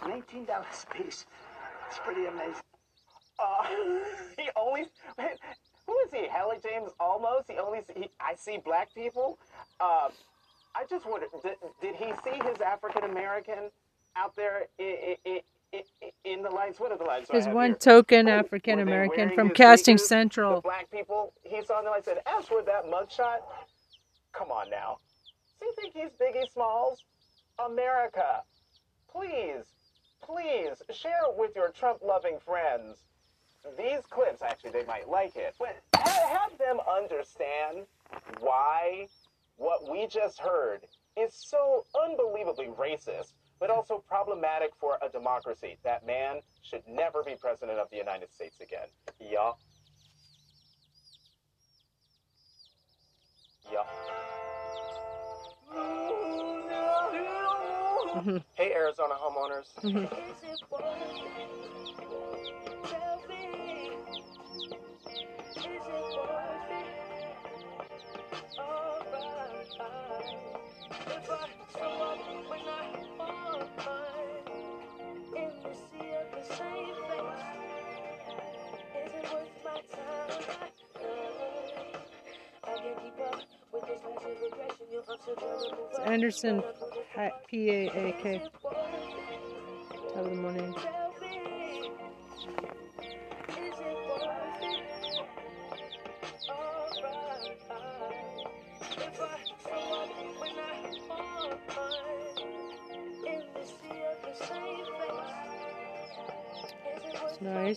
$19 0.03 0.47
a 0.47 0.93
piece. 0.93 1.25
It's 1.89 1.99
pretty 2.05 2.25
amazing. 2.25 2.61
Uh, 3.39 3.67
he 4.37 4.49
only. 4.55 4.85
Wait, 5.17 5.39
who 5.87 5.97
is 6.05 6.11
he? 6.13 6.27
Hallie 6.29 6.57
James 6.61 6.91
almost. 6.99 7.49
He 7.49 7.57
only. 7.57 7.79
He, 7.95 8.09
I 8.19 8.35
see 8.35 8.59
black 8.63 8.93
people. 8.93 9.39
Uh, 9.79 10.09
I 10.75 10.85
just 10.89 11.05
wonder. 11.05 11.27
Did, 11.43 11.55
did 11.81 11.95
he 11.95 12.13
see 12.23 12.37
his 12.47 12.61
African 12.61 13.03
American 13.05 13.71
out 14.15 14.35
there 14.35 14.67
in, 14.79 15.15
in, 15.25 15.39
in, 15.73 15.81
in 16.25 16.43
the 16.43 16.49
lights? 16.49 16.79
What 16.79 16.91
are 16.91 16.97
the 16.97 17.03
lights? 17.05 17.29
His 17.31 17.47
one 17.47 17.71
here? 17.71 17.75
token 17.75 18.27
Oh, 18.27 18.31
African 18.39 18.79
American 18.79 19.29
from 19.35 19.49
Casting 19.51 19.97
sneakers? 19.97 20.07
Central. 20.07 20.55
The 20.57 20.61
black 20.61 20.91
people. 20.91 21.33
He 21.43 21.63
saw 21.63 21.81
them. 21.81 21.93
I 21.95 22.01
said, 22.01 22.19
"As 22.27 22.45
for 22.47 22.61
that 22.63 22.85
mugshot, 22.85 23.39
come 24.33 24.51
on 24.51 24.69
now. 24.69 24.99
Do 25.59 25.67
you 25.67 25.73
think 25.75 25.93
he's 25.95 26.11
Biggie 26.21 26.51
Smalls? 26.51 27.03
America, 27.59 28.43
please, 29.11 29.65
please 30.23 30.81
share 30.91 31.11
with 31.37 31.55
your 31.55 31.69
Trump-loving 31.71 32.39
friends. 32.45 33.03
These 33.77 34.01
clips, 34.09 34.41
actually, 34.41 34.71
they 34.71 34.85
might 34.85 35.09
like 35.09 35.35
it. 35.35 35.55
But 35.59 35.77
have 35.95 36.57
them 36.57 36.79
understand 36.89 37.85
why 38.39 39.07
what 39.59 39.91
we 39.91 40.07
just 40.07 40.39
heard 40.39 40.79
is 41.17 41.33
so 41.33 41.83
unbelievably 42.05 42.69
racist, 42.79 43.33
but 43.59 43.69
also 43.69 44.03
problematic 44.07 44.71
for 44.79 44.97
a 45.05 45.09
democracy. 45.09 45.77
That 45.83 46.05
man 46.05 46.39
should 46.63 46.81
never 46.87 47.23
be 47.23 47.35
president 47.39 47.77
of 47.77 47.89
the 47.91 47.97
United 47.97 48.33
States 48.33 48.61
again. 48.61 48.87
Yeah. 49.19 49.51
Yeah. 53.71 53.83
Hey, 58.55 58.73
Arizona 58.73 59.13
homeowners. 59.13 59.69
Anderson 86.05 86.63
P 87.47 87.69
A 87.69 87.87
A 87.87 88.11
K. 88.21 88.41
Top 88.63 90.17
of 90.17 90.29
the 90.29 90.35
morning. 90.35 90.75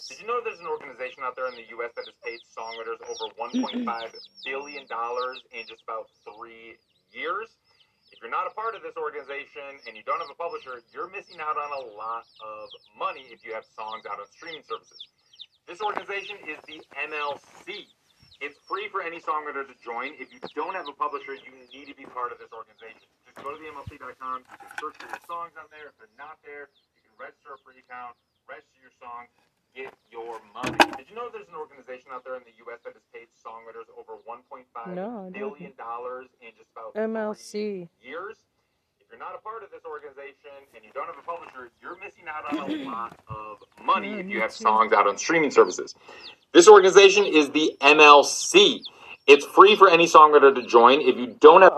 Did 0.01 0.25
you 0.25 0.27
know 0.27 0.41
there's 0.41 0.61
an 0.61 0.71
organization 0.73 1.21
out 1.21 1.37
there 1.37 1.53
in 1.53 1.57
the 1.59 1.69
U.S. 1.77 1.93
that 2.01 2.09
has 2.09 2.17
paid 2.25 2.41
songwriters 2.49 2.97
over 3.05 3.29
1.5 3.37 3.85
billion 4.41 4.89
dollars 4.89 5.45
in 5.53 5.69
just 5.69 5.85
about 5.85 6.09
three 6.25 6.81
years? 7.13 7.53
If 8.09 8.25
you're 8.25 8.33
not 8.33 8.49
a 8.49 8.55
part 8.57 8.73
of 8.73 8.81
this 8.81 8.97
organization 8.97 9.85
and 9.85 9.93
you 9.93 10.01
don't 10.09 10.21
have 10.21 10.33
a 10.33 10.37
publisher, 10.41 10.81
you're 10.97 11.13
missing 11.13 11.45
out 11.45 11.61
on 11.61 11.71
a 11.77 11.83
lot 11.93 12.25
of 12.41 12.73
money 12.97 13.29
if 13.29 13.45
you 13.45 13.53
have 13.53 13.69
songs 13.77 14.09
out 14.09 14.17
on 14.17 14.25
streaming 14.33 14.65
services. 14.65 14.97
This 15.69 15.85
organization 15.85 16.41
is 16.49 16.57
the 16.65 16.81
MLC. 16.97 17.93
It's 18.41 18.57
free 18.65 18.89
for 18.89 19.05
any 19.05 19.21
songwriter 19.21 19.69
to 19.69 19.77
join. 19.85 20.17
If 20.17 20.33
you 20.33 20.41
don't 20.57 20.73
have 20.73 20.89
a 20.89 20.97
publisher, 20.97 21.37
you 21.37 21.53
need 21.69 21.93
to 21.93 21.97
be 21.97 22.09
part 22.09 22.33
of 22.33 22.41
this 22.41 22.53
organization. 22.53 23.05
Just 23.29 23.45
go 23.45 23.53
to 23.53 23.61
the 23.61 23.69
MLC.com. 23.69 24.49
Search 24.81 24.97
for 24.97 25.09
your 25.09 25.23
songs 25.29 25.53
on 25.61 25.69
there. 25.69 25.93
If 25.93 26.01
they're 26.01 26.17
not 26.17 26.41
there, 26.43 26.73
you 26.97 27.01
can 27.07 27.15
register 27.21 27.55
a 27.55 27.59
free 27.61 27.85
account, 27.85 28.17
register 28.49 28.81
your 28.83 28.93
song, 28.99 29.29
get 29.75 29.93
your 30.11 30.41
money. 30.55 30.77
Did 30.97 31.09
you 31.09 31.17
know 31.17 31.29
there's 31.33 31.49
an 31.49 31.57
organization 31.57 32.09
out 32.13 32.25
there 32.25 32.37
in 32.37 32.43
the 32.45 32.55
U.S. 32.67 32.81
that 32.85 32.95
has 32.95 33.03
paid 33.13 33.29
songwriters 33.33 33.89
over 33.99 34.21
1.5 34.29 34.95
no, 34.95 35.31
billion 35.33 35.73
dollars 35.77 36.29
in 36.41 36.49
just 36.57 36.71
about 36.73 36.95
MLC. 36.95 37.89
years? 38.01 38.37
If 39.01 39.07
you're 39.11 39.19
not 39.19 39.35
a 39.35 39.43
part 39.43 39.63
of 39.63 39.71
this 39.71 39.85
organization 39.85 40.69
and 40.75 40.85
you 40.85 40.91
don't 40.95 41.07
have 41.07 41.19
a 41.19 41.27
publisher, 41.27 41.71
you're 41.81 41.99
missing 41.99 42.25
out 42.29 42.53
on 42.53 42.71
a 42.71 42.85
lot 42.89 43.19
of 43.29 43.59
money 43.85 44.13
if 44.15 44.27
you 44.29 44.41
have 44.41 44.53
songs 44.53 44.93
out 44.93 45.07
on 45.07 45.19
streaming 45.19 45.51
services. 45.51 45.95
This 46.53 46.69
organization 46.69 47.25
is 47.25 47.51
the 47.51 47.77
MLC. 47.81 48.81
It's 49.29 49.47
free 49.47 49.77
for 49.77 49.89
any 49.89 50.07
songwriter 50.07 50.53
to 50.55 50.63
join. 50.67 51.01
If 51.01 51.17
you 51.17 51.37
don't 51.41 51.63
have 51.63 51.73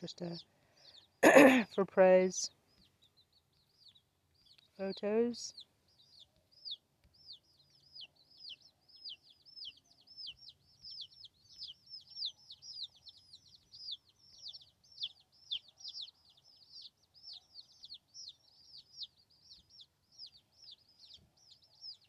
just 0.00 0.22
uh, 0.22 0.26
a 1.24 1.66
for 1.74 1.84
praise. 1.84 2.50
Photos. 4.78 5.54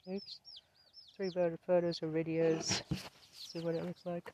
Oops. 0.09 0.39
Three 1.17 1.29
voted 1.29 1.59
photos 1.65 2.01
or 2.03 2.07
videos. 2.07 2.81
See 3.33 3.59
what 3.59 3.75
it 3.75 3.83
looks 3.83 4.05
like. 4.05 4.31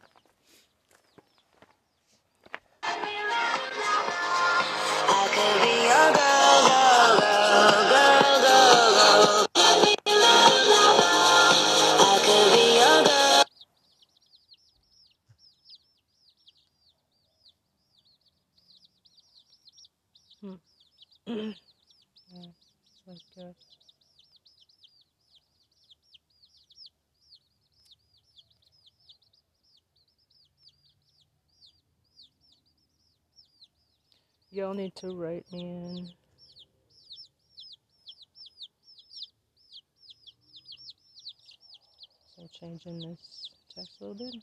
So 42.84 42.90
changing 42.90 43.12
this 43.12 43.50
text 43.76 44.02
a 44.02 44.06
little 44.06 44.32
bit. 44.32 44.42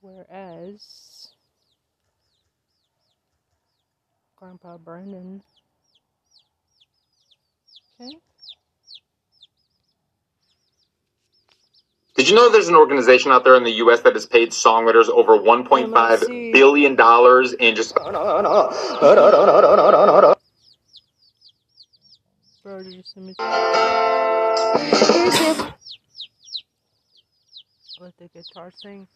Whereas 0.00 1.28
Grandpa 4.36 4.78
Brennan. 4.78 5.42
Okay. 8.00 8.16
Did 12.14 12.28
you 12.28 12.34
know 12.34 12.50
there's 12.50 12.68
an 12.68 12.74
organization 12.74 13.30
out 13.32 13.44
there 13.44 13.54
in 13.56 13.64
the 13.64 13.70
U.S. 13.72 14.00
that 14.00 14.14
has 14.14 14.26
paid 14.26 14.50
songwriters 14.50 15.08
over 15.08 15.38
1.5 15.38 16.52
billion 16.52 16.96
dollars 16.96 17.52
in 17.52 17.76
just 17.76 17.96
You 22.68 23.02
send 23.02 23.26
me? 23.26 23.34
with 27.98 28.14
the 28.18 28.28
guitar 28.28 28.70
thing. 28.82 29.08